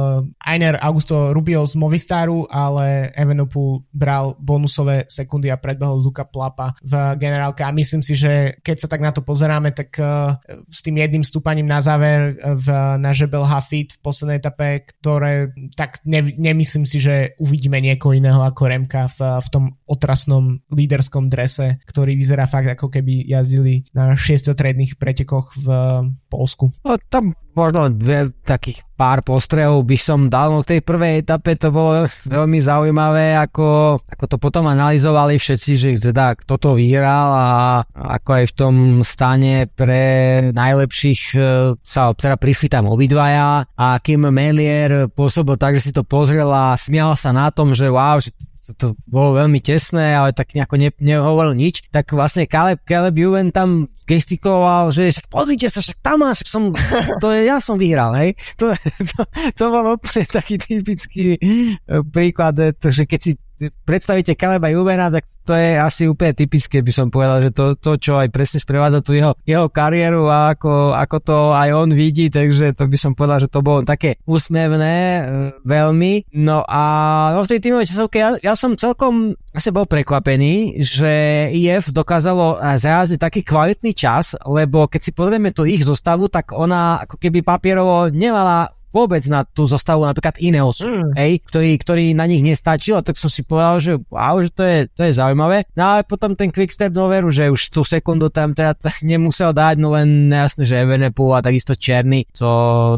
Ainer 0.42 0.78
Augusto 0.82 1.32
Rubio 1.32 1.64
z 1.64 1.74
Movistaru, 1.78 2.46
ale 2.50 3.10
Evenepoel 3.14 3.86
bral 3.90 4.34
bonusové 4.38 5.06
sekundy 5.08 5.50
a 5.50 5.60
predbehol 5.60 6.02
Luka 6.02 6.26
Plapa 6.26 6.74
v 6.82 7.16
generálke 7.16 7.62
a 7.62 7.74
myslím 7.74 8.02
si, 8.02 8.18
že 8.18 8.58
keď 8.60 8.76
sa 8.86 8.88
tak 8.90 9.00
na 9.02 9.10
to 9.10 9.22
pozeráme, 9.22 9.72
tak 9.72 9.96
uh, 9.98 10.36
s 10.70 10.82
tým 10.82 10.98
jedným 11.00 11.24
stúpaním 11.24 11.66
na 11.66 11.80
záver 11.80 12.36
v, 12.36 12.68
na 12.98 13.10
Žebel 13.14 13.44
Hafid 13.46 13.96
v 13.96 14.02
poslednej 14.02 14.38
etape, 14.38 14.86
ktoré 15.00 15.50
tak 15.74 16.02
ne, 16.04 16.34
nemyslím 16.36 16.84
si, 16.84 16.98
že 16.98 17.34
uvidíme 17.38 17.78
niekoho 17.78 18.16
iného 18.16 18.42
ako 18.42 18.62
Remka 18.66 19.08
v, 19.12 19.40
v 19.40 19.48
tom 19.48 19.64
otrasnom 19.86 20.60
líderskom 20.72 21.30
drese, 21.30 21.78
ktorý 21.86 22.18
vyzerá 22.18 22.50
fakt 22.50 22.68
ako 22.72 22.90
keby 22.90 23.26
jazdili 23.26 23.86
na 23.94 24.14
šiestotredných 24.14 24.98
pretekoch 24.98 25.54
v 25.56 25.66
Polsku. 26.26 26.74
No, 26.82 26.98
tam 27.08 27.32
možno 27.56 27.88
dve, 27.88 28.30
takých 28.44 28.84
pár 28.96 29.24
postrehov 29.24 29.84
by 29.88 29.96
som 29.96 30.28
dal. 30.28 30.52
No 30.52 30.60
v 30.60 30.76
tej 30.76 30.80
prvej 30.84 31.24
etape 31.24 31.56
to 31.56 31.72
bolo 31.72 32.04
veľmi 32.28 32.60
zaujímavé, 32.60 33.36
ako, 33.40 33.98
ako 34.04 34.24
to 34.28 34.36
potom 34.36 34.68
analyzovali 34.68 35.40
všetci, 35.40 35.72
že 35.76 35.90
teda 36.12 36.36
kto 36.36 36.54
to 36.60 36.70
vyhral 36.76 37.28
a 37.32 37.48
ako 37.92 38.30
aj 38.36 38.44
v 38.44 38.54
tom 38.56 38.74
stane 39.00 39.68
pre 39.72 40.04
najlepších 40.52 41.20
e, 41.32 41.38
sa 41.80 42.12
teda 42.12 42.36
prišli 42.36 42.68
tam 42.68 42.92
obidvaja 42.92 43.64
a 43.72 43.86
Kim 44.04 44.28
Melier 44.28 45.08
pôsobil 45.12 45.56
tak, 45.56 45.80
že 45.80 45.90
si 45.90 45.92
to 45.92 46.04
pozrel 46.04 46.48
a 46.52 46.76
smial 46.76 47.16
sa 47.16 47.32
na 47.32 47.48
tom, 47.48 47.72
že 47.72 47.88
wow, 47.88 48.20
že 48.20 48.32
to 48.74 48.98
bolo 49.06 49.38
veľmi 49.38 49.62
tesné, 49.62 50.18
ale 50.18 50.34
tak 50.34 50.56
nejako 50.58 50.74
ne, 50.80 50.90
nehovoril 50.98 51.54
nič, 51.54 51.86
tak 51.94 52.10
vlastne 52.10 52.50
Caleb, 52.50 52.82
Caleb 52.82 53.14
Juven 53.14 53.54
tam 53.54 53.86
gestikoval, 54.06 54.90
že 54.90 55.14
však 55.14 55.26
pozrite 55.30 55.70
sa, 55.70 55.78
však 55.78 55.98
tam 56.02 56.26
máš, 56.26 56.42
som, 56.46 56.74
to 57.22 57.30
je, 57.30 57.46
ja 57.46 57.62
som 57.62 57.78
vyhral, 57.78 58.14
hej. 58.18 58.34
To, 58.58 58.74
to, 59.14 59.20
to 59.54 59.64
bol 59.70 59.94
úplne 59.94 60.26
taký 60.26 60.58
typický 60.58 61.38
eh, 61.38 62.02
príklad, 62.10 62.58
eh, 62.58 62.74
že 62.74 63.06
keď 63.06 63.20
si 63.22 63.32
predstavíte 63.84 64.36
Kaleba 64.36 64.68
Juvena, 64.68 65.08
tak 65.08 65.24
to 65.46 65.54
je 65.54 65.78
asi 65.78 66.10
úplne 66.10 66.34
typické, 66.34 66.82
by 66.82 66.90
som 66.90 67.06
povedal, 67.06 67.38
že 67.38 67.54
to, 67.54 67.78
to 67.78 67.94
čo 67.94 68.18
aj 68.18 68.34
presne 68.34 68.58
sprevádza 68.58 68.98
tú 68.98 69.14
jeho, 69.14 69.38
jeho 69.46 69.70
kariéru 69.70 70.26
a 70.26 70.58
ako, 70.58 70.90
ako 70.90 71.16
to 71.22 71.38
aj 71.54 71.70
on 71.70 71.94
vidí, 71.94 72.26
takže 72.26 72.74
to 72.74 72.90
by 72.90 72.98
som 72.98 73.14
povedal, 73.14 73.38
že 73.38 73.46
to 73.46 73.62
bolo 73.62 73.86
také 73.86 74.18
úsmevné 74.26 74.96
e, 74.98 75.20
veľmi. 75.62 76.34
No 76.34 76.66
a 76.66 76.82
no 77.38 77.46
v 77.46 77.50
tej 77.54 77.62
tímovej 77.62 77.94
časovke 77.94 78.18
ja, 78.18 78.34
ja 78.42 78.58
som 78.58 78.74
celkom 78.74 79.38
asi 79.54 79.70
bol 79.70 79.86
prekvapený, 79.86 80.82
že 80.82 81.46
IF 81.54 81.94
dokázalo 81.94 82.58
e, 82.58 82.82
zajazdiť 82.82 83.22
taký 83.22 83.40
kvalitný 83.46 83.94
čas, 83.94 84.34
lebo 84.42 84.90
keď 84.90 85.00
si 85.00 85.14
pozrieme 85.14 85.54
tú 85.54 85.62
ich 85.62 85.86
zostavu, 85.86 86.26
tak 86.26 86.50
ona 86.58 87.06
ako 87.06 87.22
keby 87.22 87.46
papierovo 87.46 88.10
nemala 88.10 88.75
vôbec 88.94 89.22
na 89.28 89.42
tú 89.44 89.66
zostavu 89.66 90.06
napríklad 90.06 90.38
Ineos, 90.40 90.80
mm. 90.82 91.16
hej, 91.18 91.32
ktorý, 91.46 91.70
ktorý 91.80 92.04
na 92.14 92.24
nich 92.24 92.40
nestačil, 92.40 93.02
tak 93.02 93.18
som 93.18 93.28
si 93.28 93.42
povedal, 93.42 93.76
že 93.82 93.92
wow, 94.08 94.38
že 94.40 94.50
to 94.54 94.62
je, 94.62 94.78
to 94.92 95.02
je 95.04 95.12
zaujímavé. 95.12 95.66
No 95.74 95.96
ale 95.96 96.00
potom 96.06 96.38
ten 96.38 96.48
quickstep 96.48 96.94
do 96.94 97.10
veru, 97.10 97.28
že 97.28 97.50
už 97.50 97.72
tú 97.72 97.82
sekundu 97.82 98.30
tam 98.30 98.54
teda 98.54 98.78
nemusel 99.10 99.50
dať, 99.50 99.74
no 99.76 99.92
len 99.92 100.30
jasne, 100.30 100.64
že 100.64 100.80
Evenepoel 100.80 101.38
a 101.38 101.44
takisto 101.44 101.74
Černy, 101.74 102.28
to, 102.32 102.50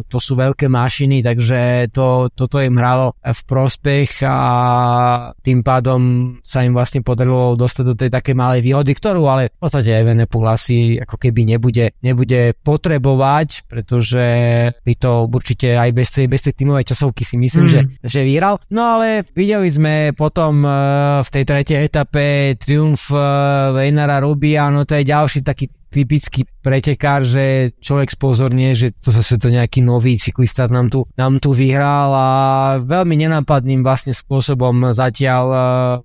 to 0.07 0.19
sú 0.21 0.37
veľké 0.37 0.69
mašiny, 0.69 1.25
takže 1.25 1.91
to, 1.91 2.29
toto 2.35 2.61
im 2.61 2.77
hralo 2.77 3.17
v 3.23 3.41
prospech 3.49 4.23
a 4.27 4.39
tým 5.41 5.65
pádom 5.65 6.01
sa 6.45 6.63
im 6.63 6.77
vlastne 6.77 7.01
podarilo 7.01 7.57
dostať 7.57 7.85
do 7.85 7.95
tej 7.97 8.11
také 8.13 8.37
malej 8.37 8.63
výhody, 8.63 8.93
ktorú 8.95 9.25
ale 9.27 9.51
v 9.51 9.59
podstate 9.59 9.91
Evenepoel 9.95 10.53
asi 10.53 10.99
ako 11.01 11.17
keby 11.17 11.57
nebude, 11.57 11.97
nebude 12.05 12.55
potrebovať, 12.61 13.69
pretože 13.71 14.27
by 14.83 14.95
to 14.99 15.27
určite 15.31 15.78
aj 15.79 15.91
bez 15.95 16.09
tej, 16.11 16.27
bez 16.27 16.43
tej 16.43 16.55
tímovej 16.59 16.91
časovky 16.91 17.23
si 17.23 17.39
myslím, 17.39 17.67
mm. 17.67 17.73
že, 17.73 17.81
že 18.03 18.21
vyhral. 18.27 18.59
No 18.75 18.99
ale 18.99 19.23
videli 19.33 19.71
sme 19.71 20.11
potom 20.13 20.67
uh, 20.67 21.23
v 21.23 21.29
tej 21.31 21.45
tretej 21.47 21.79
etape 21.87 22.59
triumf 22.59 23.15
uh, 23.15 23.71
Vejnara 23.73 24.19
Rubia, 24.19 24.67
no 24.69 24.83
to 24.83 24.99
je 24.99 25.07
ďalší 25.07 25.47
taký 25.47 25.71
typický 25.89 26.45
pretekár, 26.61 27.25
že 27.25 27.73
človek 27.81 28.13
spozornie, 28.13 28.77
že 28.77 28.93
to 28.93 29.09
zase 29.09 29.41
to 29.41 29.49
nejaký 29.49 29.81
nový 29.81 30.21
cyklista 30.21 30.69
nám 30.69 30.93
tu, 30.93 31.09
nám 31.17 31.41
tu 31.41 31.57
vyhral 31.57 32.13
a 32.13 32.31
veľmi 32.85 33.17
nenápadným 33.25 33.81
vlastne 33.81 34.13
spôsobom 34.13 34.93
zatiaľ 34.93 35.45
uh, 35.49 35.63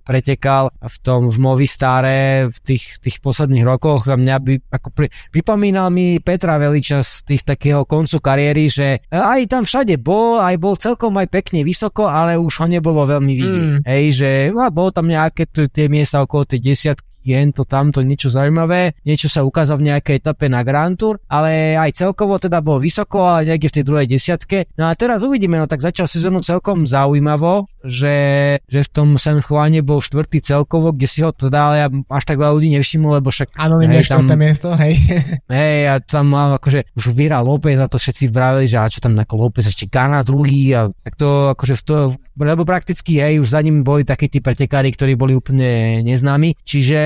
pretekal 0.08 0.72
v 0.80 0.96
tom 1.04 1.28
v 1.28 1.38
Movistare 1.44 2.48
v 2.48 2.58
tých, 2.64 3.04
tých 3.04 3.20
posledných 3.20 3.68
rokoch 3.68 4.08
a 4.08 4.16
mňa 4.16 4.36
by 4.40 4.54
ako 4.72 4.88
pri, 4.96 5.08
pripomínal 5.36 5.92
mi 5.92 6.24
Petra 6.24 6.56
Veliča 6.56 7.04
z 7.04 7.36
tých 7.36 7.44
takého 7.44 7.84
koncu 7.84 8.24
kariéry, 8.24 8.72
že 8.72 9.04
aj 9.12 9.52
tam 9.52 9.68
všade 9.68 10.00
bol, 10.00 10.40
aj 10.40 10.56
bol 10.64 10.80
celkom 10.80 11.12
aj 11.20 11.28
pekne 11.28 11.68
vysoko, 11.68 12.08
ale 12.08 12.40
už 12.40 12.64
ho 12.64 12.68
nebolo 12.72 13.04
veľmi 13.04 13.34
vidieť. 13.36 13.68
Mm. 13.68 13.82
Hej, 13.84 14.06
že 14.16 14.30
a 14.56 14.72
bol 14.72 14.96
tam 14.96 15.12
nejaké 15.12 15.50
tie 15.52 15.92
miesta 15.92 16.24
okolo 16.24 16.48
tej 16.48 16.72
desiatky 16.72 17.13
jen 17.24 17.56
to 17.56 17.64
tamto 17.64 18.04
niečo 18.04 18.28
zaujímavé, 18.30 19.00
niečo 19.08 19.32
sa 19.32 19.42
ukázal 19.48 19.80
v 19.80 19.88
nejakej 19.90 20.20
etape 20.22 20.52
na 20.52 20.62
Grand 20.62 20.94
Tour, 21.00 21.18
ale 21.32 21.74
aj 21.80 21.96
celkovo 21.96 22.38
teda 22.38 22.60
bol 22.60 22.78
vysoko, 22.78 23.24
ale 23.24 23.50
niekde 23.50 23.72
v 23.72 23.76
tej 23.80 23.86
druhej 23.88 24.08
desiatke. 24.08 24.70
No 24.76 24.92
a 24.92 24.94
teraz 24.94 25.24
uvidíme, 25.24 25.58
no 25.58 25.66
tak 25.66 25.82
začal 25.82 26.06
sezónu 26.06 26.44
celkom 26.44 26.84
zaujímavo, 26.84 27.72
že, 27.84 28.16
že 28.64 28.80
v 28.82 28.90
tom 28.90 29.20
San 29.20 29.44
Juane 29.44 29.84
bol 29.84 30.00
štvrtý 30.00 30.40
celkovo, 30.40 30.96
kde 30.96 31.08
si 31.08 31.20
ho 31.20 31.36
teda 31.36 31.60
ale 31.70 31.78
až 32.08 32.24
tak 32.24 32.40
veľa 32.40 32.56
ľudí 32.56 32.72
nevšimol, 32.80 33.20
lebo 33.20 33.30
však... 33.30 33.60
Áno, 33.60 33.84
hej, 33.84 34.08
tam, 34.08 34.26
miesto, 34.40 34.72
hej. 34.80 34.96
Hej, 35.54 35.80
a 35.92 35.96
tam 36.00 36.32
mal 36.32 36.56
akože 36.58 36.96
už 36.96 37.14
Vira 37.14 37.44
López 37.44 37.78
a 37.78 37.92
to 37.92 38.00
všetci 38.00 38.32
vravili, 38.32 38.66
že 38.66 38.80
a 38.80 38.88
čo 38.88 39.04
tam 39.04 39.20
ako 39.20 39.36
López 39.36 39.68
ešte 39.68 39.92
Gana 39.92 40.24
druhý 40.24 40.74
a 40.74 40.82
tak 40.90 41.20
to 41.20 41.52
akože 41.54 41.76
v 41.78 41.84
to, 41.84 41.96
lebo 42.40 42.66
prakticky 42.66 43.22
hej, 43.22 43.38
už 43.38 43.54
za 43.54 43.62
ním 43.62 43.86
boli 43.86 44.02
takí 44.02 44.26
tí 44.26 44.42
pretekári, 44.42 44.90
ktorí 44.90 45.14
boli 45.14 45.38
úplne 45.38 46.02
neznámi, 46.02 46.58
čiže 46.66 47.02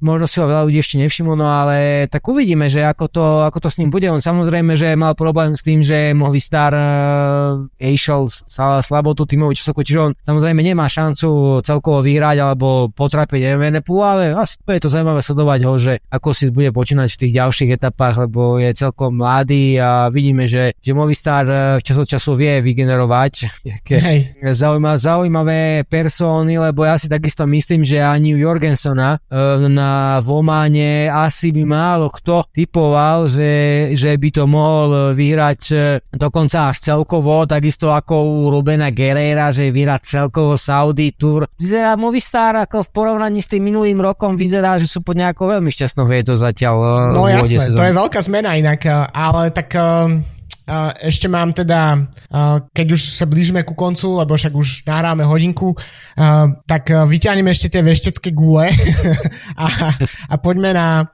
možno 0.00 0.24
si 0.24 0.40
ho 0.40 0.48
veľa 0.48 0.64
ľudí 0.64 0.80
ešte 0.80 0.96
nevšimlo, 0.96 1.36
no 1.36 1.44
ale 1.44 2.08
tak 2.08 2.24
uvidíme, 2.24 2.72
že 2.72 2.80
ako 2.86 3.04
to, 3.12 3.24
ako 3.44 3.58
to 3.60 3.68
s 3.68 3.78
ním 3.82 3.92
bude. 3.92 4.08
On 4.08 4.22
samozrejme, 4.22 4.78
že 4.78 4.96
mal 4.96 5.12
problém 5.12 5.52
s 5.52 5.62
tým, 5.62 5.84
že 5.84 6.16
Movistar 6.16 6.72
uh, 6.72 7.60
išiel 7.76 8.26
sa 8.28 8.80
slabo 8.80 9.12
tú 9.12 9.28
tímovú 9.28 9.52
časovku, 9.80 9.86
čiže 9.86 10.00
on 10.00 10.12
samozrejme 10.20 10.60
nemá 10.60 10.86
šancu 10.86 11.60
celkovo 11.64 12.04
vyhrať 12.04 12.36
alebo 12.40 12.92
potrapiť 12.92 13.40
Evenepoel, 13.56 14.04
ale 14.04 14.24
asi 14.36 14.60
je 14.60 14.82
to 14.82 14.92
zaujímavé 14.92 15.20
sledovať 15.24 15.60
ho, 15.64 15.74
že 15.80 15.92
ako 16.12 16.28
si 16.36 16.52
bude 16.52 16.70
počínať 16.70 17.08
v 17.08 17.20
tých 17.26 17.32
ďalších 17.40 17.70
etapách, 17.80 18.28
lebo 18.28 18.60
je 18.60 18.70
celkom 18.76 19.16
mladý 19.16 19.80
a 19.80 20.12
vidíme, 20.12 20.44
že, 20.44 20.76
že 20.78 20.92
Movistar 20.92 21.44
uh, 21.48 21.80
čas 21.80 21.96
od 21.96 22.08
času 22.08 22.36
vie 22.36 22.60
vygenerovať 22.60 23.32
nejaké 23.66 23.96
zaujímavé, 24.52 24.98
zaujímavé 25.00 25.60
persóny, 25.88 26.60
lebo 26.60 26.84
ja 26.84 27.00
si 27.00 27.08
takisto 27.08 27.48
myslím, 27.48 27.82
že 27.82 28.04
ani 28.04 28.36
Jorgensona 28.36 29.20
Eh, 29.30 29.68
na 29.70 30.18
Vománe 30.18 31.06
asi 31.06 31.54
by 31.54 31.62
málo 31.62 32.10
kto 32.10 32.50
typoval, 32.50 33.30
že, 33.30 33.94
že 33.94 34.18
by 34.18 34.28
to 34.34 34.44
mohol 34.50 35.14
vyhrať 35.14 35.60
eh, 35.70 36.02
dokonca 36.10 36.74
až 36.74 36.82
celkovo, 36.82 37.46
takisto 37.46 37.94
ako 37.94 38.14
u 38.18 38.36
Rubena 38.50 38.90
Guerrera, 38.90 39.54
že 39.54 39.69
vyhrať 39.74 40.00
celkovo 40.06 40.54
Saudi 40.54 41.10
Tour. 41.14 41.50
Vyzerá 41.58 41.98
Movistar 41.98 42.54
ako 42.62 42.86
v 42.86 42.90
porovnaní 42.94 43.42
s 43.42 43.50
tým 43.50 43.66
minulým 43.66 43.98
rokom 43.98 44.38
vyzerá, 44.38 44.78
že 44.78 44.86
sú 44.86 45.02
pod 45.02 45.18
nejakou 45.18 45.50
veľmi 45.50 45.70
šťastnou 45.72 46.06
hviezdou 46.06 46.38
zatiaľ. 46.38 46.76
Eh, 46.78 47.14
no 47.16 47.26
jasné, 47.26 47.74
to 47.74 47.82
je 47.82 47.94
veľká 47.94 48.20
zmena 48.22 48.54
inak, 48.54 48.86
ale 49.10 49.50
tak 49.50 49.72
Uh, 49.80 50.20
ešte 51.00 51.26
mám 51.28 51.52
teda, 51.54 52.10
keď 52.70 52.86
už 52.94 53.00
sa 53.16 53.26
blížime 53.28 53.62
ku 53.64 53.72
koncu, 53.74 54.20
lebo 54.20 54.36
však 54.36 54.54
už 54.54 54.84
nahráme 54.86 55.24
hodinku, 55.24 55.74
tak 56.66 56.90
vyťahneme 56.90 57.50
ešte 57.50 57.78
tie 57.78 57.82
veštecké 57.84 58.30
gule 58.34 58.70
a, 59.64 59.66
a 60.30 60.34
poďme 60.38 60.74
na... 60.74 61.08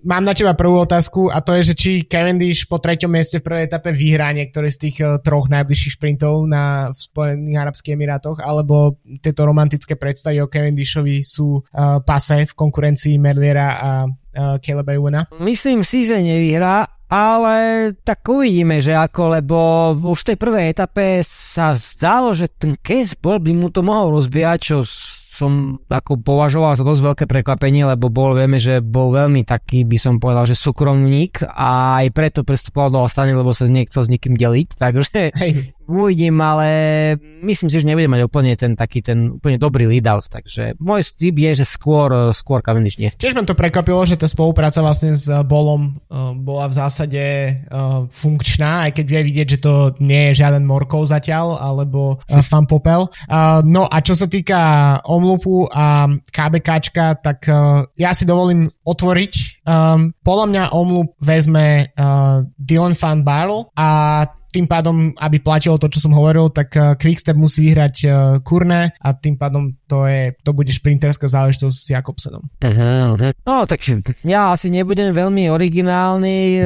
Mám 0.00 0.24
na 0.24 0.32
teba 0.32 0.56
prvú 0.56 0.80
otázku 0.80 1.28
a 1.28 1.44
to 1.44 1.52
je, 1.60 1.72
že 1.72 1.74
či 1.76 1.90
Cavendish 2.08 2.64
po 2.64 2.80
treťom 2.80 3.12
mieste 3.12 3.38
v 3.38 3.46
prvej 3.46 3.68
etape 3.68 3.92
vyhrá 3.92 4.32
niektoré 4.32 4.72
z 4.72 4.88
tých 4.88 4.96
uh, 5.04 5.20
troch 5.20 5.52
najbližších 5.52 5.96
sprintov 6.00 6.48
na, 6.48 6.94
v 6.94 6.98
Spojených 6.98 7.58
Arabských 7.60 7.94
Emirátoch, 7.94 8.38
alebo 8.40 8.96
tieto 9.20 9.44
romantické 9.44 10.00
predstavy 10.00 10.40
o 10.40 10.48
Cavendishovi 10.48 11.20
sú 11.20 11.60
uh, 11.60 12.00
pase 12.00 12.48
v 12.48 12.52
konkurencii 12.56 13.20
Merliera 13.20 13.68
a 13.76 13.90
uh, 14.08 14.56
Caleba 14.64 14.96
Ewena? 14.96 15.28
Myslím 15.36 15.84
si, 15.84 16.08
že 16.08 16.16
nevyhrá, 16.18 16.99
ale 17.10 17.90
tak 18.06 18.22
uvidíme, 18.30 18.78
že 18.78 18.94
ako, 18.94 19.22
lebo 19.34 19.58
už 19.98 20.22
v 20.22 20.28
tej 20.30 20.38
prvej 20.38 20.64
etape 20.70 21.26
sa 21.26 21.74
zdalo, 21.74 22.30
že 22.30 22.46
ten 22.46 22.78
case 22.78 23.18
bol 23.18 23.42
by 23.42 23.50
mu 23.50 23.66
to 23.74 23.82
mohol 23.82 24.14
rozbíjať, 24.14 24.58
čo 24.62 24.86
som 25.30 25.80
ako 25.88 26.20
považoval 26.20 26.76
za 26.76 26.84
dosť 26.84 27.02
veľké 27.02 27.24
prekvapenie, 27.24 27.88
lebo 27.88 28.12
bol, 28.12 28.36
vieme, 28.36 28.60
že 28.60 28.84
bol 28.84 29.10
veľmi 29.10 29.42
taký, 29.42 29.88
by 29.88 29.96
som 29.96 30.14
povedal, 30.20 30.44
že 30.44 30.52
súkromník 30.52 31.42
a 31.48 32.04
aj 32.04 32.06
preto 32.12 32.40
prestupoval 32.44 32.92
do 32.92 33.00
Ostany, 33.00 33.32
lebo 33.32 33.56
sa 33.56 33.64
nechcel 33.64 34.04
s 34.04 34.12
nikým 34.12 34.36
deliť, 34.36 34.68
takže 34.76 35.32
Hej 35.40 35.72
uvidím, 35.90 36.38
ale 36.38 36.68
myslím 37.42 37.68
si, 37.68 37.82
že 37.82 37.88
nebude 37.88 38.06
mať 38.06 38.22
úplne 38.22 38.54
ten 38.54 38.78
taký 38.78 39.02
ten 39.02 39.36
úplne 39.42 39.58
dobrý 39.58 39.90
lead 39.90 40.06
out, 40.06 40.30
takže 40.30 40.78
môj 40.78 41.02
typ 41.18 41.34
je, 41.34 41.50
že 41.60 41.66
skôr, 41.66 42.30
skôr 42.30 42.62
Cavendish 42.62 42.96
nie. 42.96 43.10
Tiež 43.10 43.34
ma 43.34 43.42
to 43.42 43.58
prekvapilo, 43.58 44.06
že 44.06 44.14
tá 44.14 44.30
spolupráca 44.30 44.78
vlastne 44.80 45.18
s 45.18 45.26
Bolom 45.44 45.98
uh, 46.08 46.32
bola 46.38 46.70
v 46.70 46.74
zásade 46.78 47.22
uh, 47.68 48.06
funkčná, 48.06 48.88
aj 48.88 49.02
keď 49.02 49.06
vie 49.10 49.22
vidieť, 49.34 49.48
že 49.58 49.62
to 49.62 49.74
nie 49.98 50.30
je 50.30 50.46
žiaden 50.46 50.62
morkov 50.62 51.10
zatiaľ, 51.10 51.58
alebo 51.58 52.22
uh, 52.22 52.40
fan 52.40 52.70
popel. 52.70 53.10
Uh, 53.26 53.60
no 53.66 53.90
a 53.90 53.98
čo 54.00 54.14
sa 54.14 54.30
týka 54.30 54.60
Omlupu 55.04 55.66
a 55.72 56.06
KBKčka, 56.30 57.18
tak 57.18 57.50
uh, 57.50 57.82
ja 57.98 58.14
si 58.14 58.24
dovolím 58.24 58.70
otvoriť. 58.86 59.62
Um, 59.66 60.14
podľa 60.22 60.46
mňa 60.50 60.62
Omlup 60.74 61.18
vezme 61.20 61.90
uh, 61.94 62.46
Dylan 62.56 62.94
Fan 62.94 63.22
Barrel 63.26 63.68
a 63.74 64.22
tým 64.50 64.66
pádom, 64.66 65.14
aby 65.14 65.38
platilo 65.38 65.78
to, 65.78 65.86
čo 65.86 66.02
som 66.02 66.12
hovoril, 66.14 66.50
tak 66.50 66.74
uh, 66.74 66.98
Quickstep 66.98 67.38
musí 67.38 67.70
vyhrať 67.70 67.94
uh, 68.04 68.12
Kurne 68.42 68.90
a 68.98 69.08
tým 69.14 69.38
pádom 69.38 69.78
to, 69.86 70.06
je, 70.10 70.34
to 70.42 70.50
bude 70.54 70.70
šprinterská 70.70 71.30
záležitosť 71.30 71.76
s 71.76 71.88
Jakobsenom. 71.94 72.42
Uh-huh, 72.62 73.18
uh-huh. 73.18 73.32
No, 73.42 73.66
takže 73.66 74.02
ja 74.22 74.54
asi 74.54 74.70
nebudem 74.70 75.10
veľmi 75.10 75.50
originálny. 75.50 76.62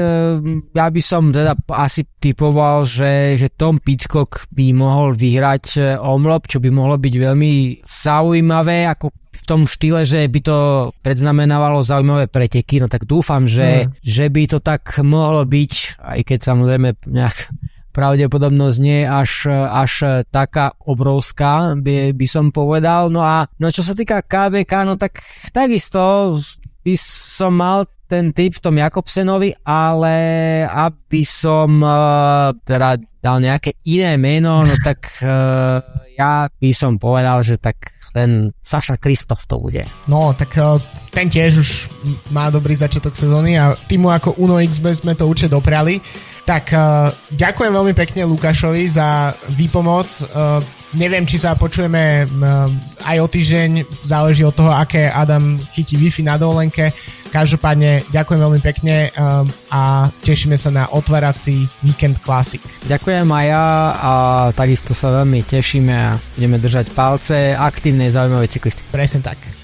Ja 0.76 0.86
by 0.92 1.00
som 1.00 1.32
teda 1.32 1.56
asi 1.72 2.04
typoval, 2.20 2.84
že, 2.84 3.40
že 3.40 3.48
Tom 3.48 3.80
Pitcock 3.80 4.44
by 4.52 4.76
mohol 4.76 5.16
vyhrať 5.16 5.96
Omlop, 6.04 6.52
čo 6.52 6.60
by 6.60 6.68
mohlo 6.68 7.00
byť 7.00 7.14
veľmi 7.16 7.80
zaujímavé, 7.80 8.84
ako 8.92 9.08
v 9.34 9.42
tom 9.44 9.66
štýle, 9.66 10.06
že 10.06 10.24
by 10.30 10.40
to 10.40 10.56
predznamenávalo 11.04 11.84
zaujímavé 11.84 12.30
preteky, 12.30 12.80
no 12.80 12.88
tak 12.88 13.04
dúfam, 13.04 13.44
že, 13.44 13.84
mm. 13.84 14.00
že 14.00 14.26
by 14.30 14.42
to 14.48 14.58
tak 14.62 14.96
mohlo 15.02 15.44
byť, 15.44 16.00
aj 16.00 16.20
keď 16.24 16.38
samozrejme 16.40 16.88
nejak 17.10 17.36
pravdepodobnosť 17.94 18.78
nie 18.82 19.06
až, 19.06 19.54
až 19.54 20.26
taká 20.34 20.74
obrovská, 20.82 21.78
by, 21.78 22.10
by 22.10 22.26
som 22.26 22.50
povedal. 22.50 23.06
No 23.08 23.22
a 23.22 23.46
no 23.62 23.70
čo 23.70 23.86
sa 23.86 23.94
týka 23.94 24.26
KBK, 24.26 24.72
no 24.82 24.98
tak 24.98 25.22
takisto 25.54 26.34
by 26.84 26.94
som 26.98 27.54
mal 27.54 27.86
ten 28.04 28.36
typ 28.36 28.52
v 28.52 28.62
tom 28.62 28.76
Jakobsenovi, 28.76 29.64
ale 29.64 30.16
aby 30.68 31.24
som 31.24 31.80
uh, 31.80 32.52
teda 32.60 33.00
dal 33.24 33.40
nejaké 33.40 33.80
iné 33.88 34.20
meno, 34.20 34.60
no 34.60 34.74
tak 34.84 35.24
uh, 35.24 35.80
ja 36.12 36.46
by 36.46 36.70
som 36.76 37.00
povedal, 37.00 37.40
že 37.40 37.56
tak 37.56 37.96
ten 38.12 38.52
Saša 38.60 39.00
Kristof 39.00 39.48
to 39.48 39.58
bude. 39.58 39.82
No, 40.06 40.36
tak 40.36 40.54
uh, 40.60 40.76
ten 41.10 41.32
tiež 41.32 41.52
už 41.58 41.70
má 42.30 42.52
dobrý 42.52 42.76
začiatok 42.76 43.16
sezóny 43.16 43.56
a 43.56 43.72
týmu 43.74 44.12
ako 44.12 44.36
Uno 44.38 44.60
XB 44.60 44.94
sme 44.94 45.12
to 45.16 45.24
určite 45.26 45.56
dopriali. 45.56 45.98
Tak 46.44 46.76
uh, 46.76 47.08
ďakujem 47.32 47.72
veľmi 47.72 47.94
pekne 47.96 48.28
Lukášovi 48.28 48.84
za 48.84 49.32
výpomoc. 49.56 50.06
Uh, 50.28 50.60
neviem, 50.92 51.24
či 51.24 51.40
sa 51.40 51.56
počujeme 51.56 52.28
uh, 52.28 52.68
aj 53.08 53.16
o 53.16 53.26
týždeň, 53.26 53.88
záleží 54.04 54.44
od 54.44 54.52
toho, 54.52 54.68
aké 54.68 55.08
Adam 55.08 55.56
chytí 55.72 55.96
Wi-Fi 55.96 56.20
na 56.28 56.36
dovolenke. 56.36 56.92
Každopádne 57.32 58.06
ďakujem 58.14 58.40
veľmi 58.46 58.60
pekne 58.62 59.10
a 59.66 60.06
tešíme 60.22 60.54
sa 60.54 60.70
na 60.70 60.86
otvárací 60.94 61.66
Weekend 61.82 62.22
Classic. 62.22 62.62
Ďakujem 62.86 63.26
aj 63.26 63.46
ja 63.50 63.66
a 63.90 64.12
takisto 64.54 64.94
sa 64.94 65.10
veľmi 65.10 65.42
tešíme 65.42 65.90
a 65.90 66.14
budeme 66.38 66.62
držať 66.62 66.94
palce 66.94 67.58
aktívnej 67.58 68.14
zaujímavej 68.14 68.54
cyklistiky. 68.54 68.86
Presne 68.94 69.26
tak. 69.26 69.63